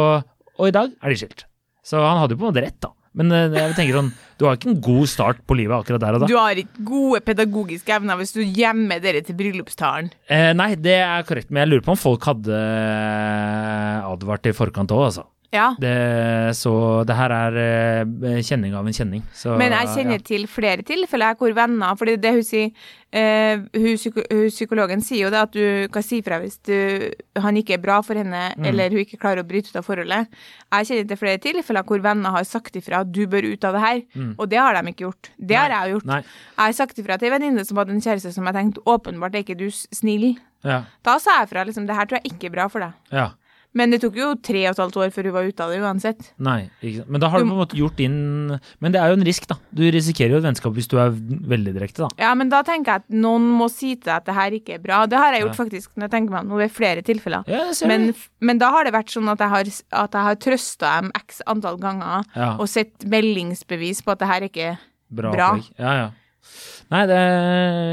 Og 0.56 0.68
i 0.70 0.74
dag 0.76 0.92
er 1.02 1.12
de 1.12 1.18
skilt. 1.18 1.42
Så 1.84 1.98
han 2.00 2.20
hadde 2.22 2.36
jo 2.36 2.40
på 2.40 2.46
en 2.46 2.52
måte 2.54 2.62
rett, 2.64 2.78
da. 2.80 2.92
Men 3.16 3.32
eh, 3.32 3.46
jeg 3.56 3.76
tenker 3.78 3.96
sånn, 3.96 4.10
du 4.36 4.44
har 4.44 4.58
ikke 4.58 4.68
en 4.74 4.80
god 4.84 5.08
start 5.08 5.38
på 5.48 5.56
livet 5.56 5.72
akkurat 5.78 6.02
der 6.02 6.18
og 6.18 6.24
da. 6.24 6.28
Du 6.28 6.36
har 6.36 6.58
ikke 6.60 6.84
gode 6.84 7.22
pedagogiske 7.24 7.94
evner 7.96 8.18
hvis 8.20 8.34
du 8.36 8.42
gjemmer 8.44 9.00
dere 9.00 9.22
til 9.24 9.38
bryllupstalen. 9.38 10.10
Eh, 10.28 10.50
nei, 10.56 10.74
det 10.76 10.98
er 11.00 11.24
korrekt, 11.28 11.48
men 11.48 11.64
jeg 11.64 11.72
lurer 11.72 11.86
på 11.86 11.94
om 11.94 12.00
folk 12.00 12.28
hadde 12.28 12.60
eh, 12.60 14.10
advart 14.12 14.50
i 14.50 14.54
forkant 14.56 14.92
òg, 14.92 15.06
altså. 15.08 15.24
Ja. 15.56 15.70
Det, 15.80 15.94
så 16.58 16.72
det 17.08 17.16
her 17.16 17.32
er 17.32 17.56
eh, 17.62 18.42
kjenning 18.44 18.76
av 18.76 18.86
en 18.86 18.92
kjenning. 18.96 19.22
Så, 19.32 19.56
Men 19.58 19.72
jeg 19.72 19.88
kjenner 19.96 20.22
til 20.26 20.44
flere 20.52 20.84
tilfeller 20.86 21.34
hvor 21.40 21.54
venner 21.56 21.96
fordi 21.96 22.18
det 22.20 22.32
hun 22.36 22.44
sier 22.44 22.70
uh, 23.16 23.62
hun, 23.72 23.94
hun 24.30 24.50
Psykologen 24.52 25.00
sier 25.04 25.22
jo 25.24 25.30
det 25.32 25.40
at 25.46 25.54
du 25.56 25.88
kan 25.94 26.04
si 26.04 26.18
fra 26.26 26.38
hvis 26.42 26.58
du, 26.68 26.74
han 27.40 27.56
ikke 27.56 27.76
er 27.78 27.82
bra 27.82 28.00
for 28.04 28.18
henne, 28.20 28.44
Mm. 28.56 28.64
eller 28.68 28.90
hun 28.94 29.00
ikke 29.02 29.18
klarer 29.20 29.40
å 29.42 29.46
bryte 29.48 29.70
ut 29.72 29.76
av 29.80 29.84
forholdet. 29.86 30.28
Jeg 30.72 30.86
kjenner 30.90 31.08
til 31.10 31.18
flere 31.20 31.40
tilfeller 31.42 31.84
hvor 31.88 32.02
venner 32.04 32.30
har 32.36 32.44
sagt 32.48 32.76
ifra 32.78 33.00
at 33.04 33.10
du 33.12 33.22
bør 33.30 33.48
ut 33.54 33.64
av 33.64 33.76
det 33.76 33.82
her, 33.86 34.02
og 34.36 34.48
det 34.52 34.58
har 34.60 34.76
de 34.78 34.92
ikke 34.92 35.06
gjort. 35.08 35.30
Det 35.38 35.56
har 35.56 35.70
Mm. 35.70 35.76
Jeg 35.76 35.92
gjort. 35.96 36.06
Nei. 36.10 36.20
Jeg 36.22 36.64
har 36.66 36.72
sagt 36.78 36.98
ifra 37.02 37.16
til 37.18 37.28
en 37.32 37.34
venninne 37.40 37.64
som 37.66 37.76
hadde 37.80 37.92
en 37.96 38.00
kjæreste 38.04 38.32
som 38.34 38.44
jeg 38.48 38.54
tenkte 38.54 38.84
åpenbart 38.86 39.34
er 39.34 39.44
ikke 39.44 39.58
du 39.58 39.66
snill. 39.70 40.36
Ja. 40.64 40.82
Da 41.04 41.18
sa 41.22 41.40
jeg 41.40 41.48
fra 41.50 41.64
liksom 41.64 41.86
det 41.86 41.96
her 41.96 42.06
tror 42.06 42.20
jeg 42.22 42.32
ikke 42.32 42.48
er 42.50 42.54
bra 42.56 42.68
for 42.72 42.80
deg. 42.86 42.92
ja. 43.12 43.30
Men 43.76 43.92
det 43.92 43.98
tok 44.00 44.14
jo 44.16 44.30
tre 44.40 44.62
og 44.66 44.72
et 44.72 44.78
halvt 44.80 44.96
år 45.02 45.10
før 45.12 45.26
hun 45.28 45.34
var 45.36 45.48
ute 45.50 45.60
av 45.66 45.72
det 45.74 45.80
uansett. 45.84 46.30
Nei. 46.40 46.70
Men 47.06 47.20
da 47.20 47.28
har 47.28 47.42
du 47.42 47.44
på 47.44 47.52
en 47.52 47.60
måte 47.60 47.76
gjort 47.76 47.98
din 48.00 48.14
Men 48.80 48.94
det 48.94 49.00
er 49.02 49.12
jo 49.12 49.18
en 49.18 49.24
risk, 49.28 49.44
da. 49.50 49.58
Du 49.76 49.82
risikerer 49.84 50.32
jo 50.32 50.40
et 50.40 50.46
vennskap 50.48 50.72
hvis 50.78 50.88
du 50.88 50.96
er 51.02 51.12
veldig 51.12 51.74
direkte, 51.76 52.06
da. 52.06 52.08
Ja, 52.24 52.30
men 52.38 52.48
da 52.52 52.62
tenker 52.64 52.96
jeg 52.96 53.04
at 53.04 53.16
noen 53.22 53.50
må 53.58 53.68
si 53.72 53.92
til 53.94 54.06
deg 54.08 54.14
at 54.16 54.26
det 54.30 54.34
her 54.38 54.56
ikke 54.58 54.74
er 54.78 54.82
bra. 54.86 55.02
Det 55.06 55.20
har 55.20 55.36
jeg 55.36 55.44
gjort 55.44 55.54
Ja. 55.58 55.60
faktisk 55.64 55.90
når 55.94 56.08
jeg 56.08 56.14
tenker 56.16 56.36
meg 56.38 56.50
om 56.50 56.58
ved 56.64 56.72
flere 56.72 57.02
tilfeller. 57.04 57.44
Ja, 57.46 57.64
det 57.68 57.76
ser 57.76 57.86
Men, 57.92 58.14
men 58.40 58.58
da 58.58 58.70
har 58.72 58.84
det 58.88 58.94
vært 58.96 59.12
sånn 59.12 59.28
at 59.28 59.38
jeg 59.44 59.48
har, 59.52 59.72
at 60.04 60.12
jeg 60.18 60.22
har 60.30 60.36
trøsta 60.46 60.94
dem 61.02 61.12
x 61.20 61.42
antall 61.46 61.76
ganger 61.78 62.24
Ja, 62.34 62.56
og 62.56 62.68
sett 62.72 63.04
meldingsbevis 63.04 64.00
på 64.06 64.12
at 64.16 64.18
det 64.24 64.28
her 64.30 64.40
ikke 64.48 64.70
er 64.72 64.78
bra. 65.10 65.32
bra. 65.32 65.50
Ja, 65.78 65.92
ja. 66.00 66.08
Nei, 66.90 67.00
det 67.10 67.20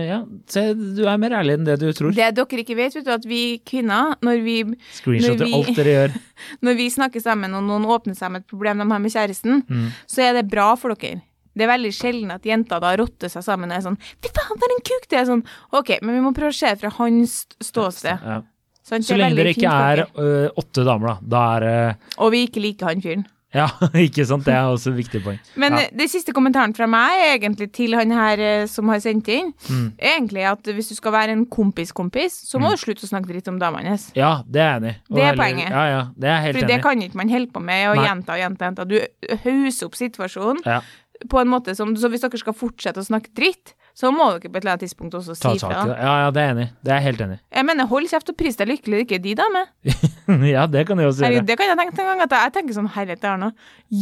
Ja, 0.10 0.20
se, 0.54 0.64
du 0.76 1.02
er 1.10 1.18
mer 1.18 1.34
ærlig 1.40 1.56
enn 1.58 1.66
det 1.66 1.80
du 1.82 1.88
tror. 1.98 2.14
Det 2.14 2.28
dere 2.38 2.62
ikke 2.62 2.76
vet, 2.78 2.94
vet 3.00 3.06
du, 3.08 3.12
at 3.16 3.26
vi 3.26 3.58
kvinner, 3.66 4.14
når 4.22 4.44
vi, 4.46 4.58
Screenshotter 5.00 5.46
når 5.46 5.50
vi- 5.50 5.60
alt 5.64 5.76
dere 5.80 5.94
gjør. 5.98 6.18
når 6.68 6.78
vi 6.78 6.88
snakker 6.94 7.22
sammen 7.24 7.56
og 7.58 7.64
noen 7.66 7.86
åpner 7.90 8.16
seg 8.20 8.32
med 8.32 8.44
et 8.44 8.48
problem 8.54 8.78
de 8.84 8.90
har 8.92 9.00
med 9.00 9.12
kjæresten, 9.16 9.64
Mm. 9.68 9.88
så 10.08 10.22
er 10.30 10.34
det 10.42 10.50
bra 10.52 10.76
for 10.76 10.94
dere. 10.94 11.22
Det 11.56 11.66
er 11.68 11.70
veldig 11.78 11.92
sjelden 11.94 12.32
at 12.34 12.42
jenter 12.50 12.80
da 12.82 12.96
rotter 12.98 13.30
seg 13.30 13.44
sammen 13.46 13.70
og 13.72 13.78
er 13.78 13.82
sånn 13.86 13.98
Fy 14.22 14.30
faen, 14.34 14.58
for 14.58 14.70
en 14.74 14.82
kuk! 14.82 15.04
Det 15.10 15.20
er 15.20 15.26
sånn 15.30 15.44
OK, 15.74 16.00
men 16.02 16.16
vi 16.16 16.22
må 16.22 16.32
prøve 16.34 16.50
å 16.54 16.58
se 16.58 16.76
fra 16.82 16.90
hans 16.98 17.46
ståsted. 17.62 18.24
Ja. 18.26 18.42
Sant? 18.84 19.06
Så 19.06 19.16
lenge 19.16 19.38
dere 19.38 19.54
ikke 19.54 19.70
er 19.70 20.02
ø, 20.18 20.50
åtte 20.60 20.84
damer, 20.84 21.14
da. 21.14 21.18
Da 21.22 21.44
er 21.58 21.60
det 21.62 21.98
Og 22.20 22.32
vi 22.34 22.42
ikke 22.48 22.60
liker 22.62 22.90
han 22.90 23.02
fyren. 23.06 23.26
Ja, 23.60 23.68
ikke 23.94 24.26
sant? 24.26 24.46
Det 24.48 24.54
er 24.56 24.66
også 24.66 24.90
et 24.90 24.98
viktig 24.98 25.20
poeng. 25.24 25.38
Men 25.62 25.74
Ja. 25.78 25.84
det 25.94 26.08
siste 26.10 26.34
kommentaren 26.34 26.74
fra 26.76 26.88
meg 26.90 27.40
egentlig 27.40 27.68
til 27.72 27.94
han 27.94 28.10
her 28.10 28.40
eh, 28.42 28.66
som 28.66 28.88
har 28.90 28.98
sendt 29.04 29.28
inn, 29.30 29.52
Mm. 29.70 29.92
er 30.00 30.16
egentlig 30.18 30.44
at 30.50 30.64
hvis 30.74 30.90
du 30.90 30.96
skal 30.96 31.12
være 31.14 31.30
en 31.36 31.46
kompis-kompis, 31.46 32.34
så 32.50 32.60
må 32.60 32.72
du 32.74 32.78
slutte 32.82 33.06
å 33.06 33.12
snakke 33.12 33.30
dritt 33.30 33.48
om 33.48 33.60
damene 33.62 33.90
hans. 33.94 34.08
Ja, 34.18 34.42
det 34.50 34.62
er 34.62 34.80
enig. 34.80 34.96
Og 35.10 35.16
Det 35.18 35.24
er 35.30 35.38
poenget. 35.38 35.70
Ja, 35.70 35.86
ja, 35.92 36.02
det 36.18 36.30
er 36.34 36.42
helt 36.42 36.58
For 36.58 36.64
enig 36.66 36.74
det 36.74 36.82
kan 36.82 37.02
ikke 37.06 37.16
man 37.22 37.30
holde 37.30 37.52
på 37.54 37.62
med 37.62 37.88
å 37.92 37.96
gjenta. 38.02 38.34
og 38.34 38.40
gjenta. 38.42 38.88
Du 38.88 39.00
hauser 39.44 39.86
opp 39.86 39.96
situasjonen 39.96 40.66
Ja. 40.66 40.82
på 41.30 41.40
en 41.42 41.48
måte 41.48 41.76
som 41.76 41.94
Så 41.96 42.10
hvis 42.10 42.22
dere 42.22 42.38
skal 42.38 42.54
fortsette 42.54 42.98
å 42.98 43.06
snakke 43.06 43.30
dritt, 43.36 43.74
så 43.94 44.10
må 44.14 44.26
dere 44.34 44.50
på 44.50 44.58
et 44.58 44.64
eller 44.64 44.74
annet 44.74 44.84
tidspunkt 44.88 45.16
også 45.20 45.36
Ta 45.38 45.54
si 45.54 45.62
fra. 45.62 45.84
Ja, 45.94 46.14
ja, 46.24 46.30
det 46.34 46.42
er 46.42 46.54
enig. 46.56 46.68
Det 46.82 46.94
er 46.94 47.02
jeg 47.02 47.06
helt 47.12 47.24
enig. 47.28 47.38
Jeg 47.54 47.68
mener, 47.68 47.90
hold 47.92 48.10
kjeft 48.10 48.32
og 48.34 48.38
pris 48.40 48.58
deg 48.58 48.72
lykkelig, 48.72 48.94
det 48.94 49.02
er 49.02 49.08
ikke 49.08 49.22
de 49.24 49.36
damer. 49.38 49.68
ja, 50.56 50.66
det 50.66 50.86
kan 50.90 50.98
du 50.98 51.06
også 51.06 51.28
gjøre. 51.28 51.46
det 51.46 51.58
kan 51.60 51.70
jeg 51.70 51.80
tenke 51.82 52.02
en 52.02 52.10
gang 52.12 52.24
at 52.26 52.34
jeg, 52.34 52.48
jeg 52.48 52.56
tenker 52.58 52.78
sånn 52.80 52.90
herregud, 52.96 53.22
det 53.22 53.30
er 53.30 53.42
noe 53.44 53.54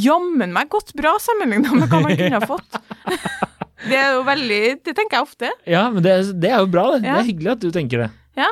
jammen 0.06 0.56
meg 0.56 0.71
godt 0.71 0.93
bra 0.95 1.17
sammenligna 1.19 1.75
med 1.75 1.91
hva 1.91 2.04
man 2.06 2.15
kunne 2.19 2.39
ha 2.39 2.47
fått. 2.54 2.80
Det 3.82 3.97
er 3.97 4.12
jo 4.13 4.19
veldig 4.27 4.58
Det 4.86 4.93
tenker 4.93 5.17
jeg 5.17 5.25
ofte. 5.25 5.49
Ja, 5.65 5.88
men 5.89 6.04
det, 6.06 6.12
det 6.38 6.51
er 6.54 6.60
jo 6.62 6.67
bra, 6.69 6.84
det. 6.93 6.99
Ja. 7.01 7.15
Det 7.17 7.23
er 7.23 7.30
hyggelig 7.32 7.51
at 7.56 7.63
du 7.63 7.71
tenker 7.73 8.04
det. 8.04 8.10
Ja. 8.38 8.51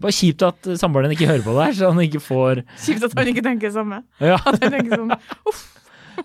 Bare 0.00 0.14
kjipt 0.14 0.44
at 0.46 0.68
samboeren 0.80 1.10
din 1.10 1.18
ikke 1.18 1.28
hører 1.28 1.42
på 1.44 1.56
det 1.56 1.66
her, 1.66 1.74
så 1.76 1.90
han 1.92 2.00
ikke 2.04 2.22
får 2.24 2.62
Kjipt 2.80 3.04
at 3.10 3.18
han 3.18 3.30
ikke 3.32 3.44
tenker 3.44 3.68
det 3.68 3.74
samme. 3.74 4.00
Ja. 4.30 4.38
At 4.38 4.62
han 4.62 4.76
tenker 4.78 5.02
sånn 5.02 5.12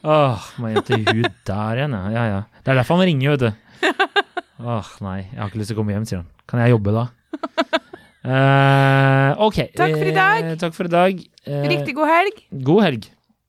Åh, 0.06 0.48
må 0.60 0.70
hjem 0.74 0.86
til 0.86 1.04
hud 1.08 1.28
der 1.48 1.82
igjen, 1.82 1.94
ja. 1.96 2.06
ja. 2.12 2.24
ja. 2.30 2.39
Det 2.62 2.74
er 2.74 2.80
derfor 2.82 3.00
han 3.00 3.08
ringer, 3.08 3.36
vet 3.36 3.46
du. 3.48 4.24
Åh, 4.60 4.88
nei, 5.04 5.18
jeg 5.32 5.39
har 5.41 5.50
ikke 5.52 5.60
lyst 5.60 5.72
til 5.74 5.78
å 5.78 5.82
komme 5.82 5.96
hjem, 5.96 6.06
sier 6.08 6.22
han. 6.22 6.30
Kan 6.48 6.62
jeg 6.63 6.76
jobbe 6.76 6.96
da? 6.96 7.08
Eh, 8.26 9.32
ok. 9.38 9.58
Takk 9.78 9.91
for 10.00 10.08
i 10.10 10.13
dag. 10.15 10.39
Eh, 10.50 10.56
takk 10.58 10.74
for 10.74 10.88
i 10.88 10.89
dag. 10.89 11.20
Eh, 11.46 11.65
Riktig 11.70 11.94
god 11.94 12.10
helg. 12.10 12.39
God 12.65 12.82
helg. 12.82 13.04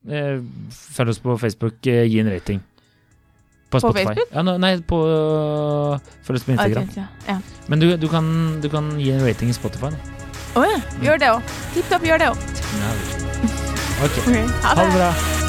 Eh, 0.05 0.37
følg 0.93 1.09
oss 1.15 1.17
på 1.23 1.33
Facebook, 1.41 1.79
eh, 1.89 2.03
gi 2.05 2.19
en 2.21 2.29
rating. 2.29 2.59
På 3.71 3.79
På 3.79 3.87
Spotify. 3.87 4.05
Facebook? 4.11 4.29
Ja, 4.35 4.43
no, 4.45 4.53
nei, 4.61 4.75
på 4.85 4.99
Følg 6.27 6.37
oss 6.37 6.45
på 6.45 6.53
Instagram. 6.53 6.85
Okay, 6.91 7.01
ja. 7.01 7.07
Ja. 7.33 7.39
Men 7.67 7.81
du, 7.81 7.89
du, 7.97 8.07
kan, 8.07 8.29
du 8.61 8.69
kan 8.69 8.93
gi 9.01 9.09
en 9.17 9.25
rating 9.25 9.49
i 9.49 9.57
Spotify. 9.57 9.89
Å 9.89 10.61
oh, 10.61 10.69
ja. 10.69 10.77
Gjør 11.01 11.25
det 11.25 11.33
òg. 11.33 11.51
Tipp 11.73 11.89
topp, 11.89 12.05
gjør 12.05 12.21
det 12.21 12.29
òg. 12.35 12.47
Ok. 14.05 14.21
Ha 14.61 14.77
Ha 14.77 14.81
det. 14.83 14.89
bra. 14.93 15.46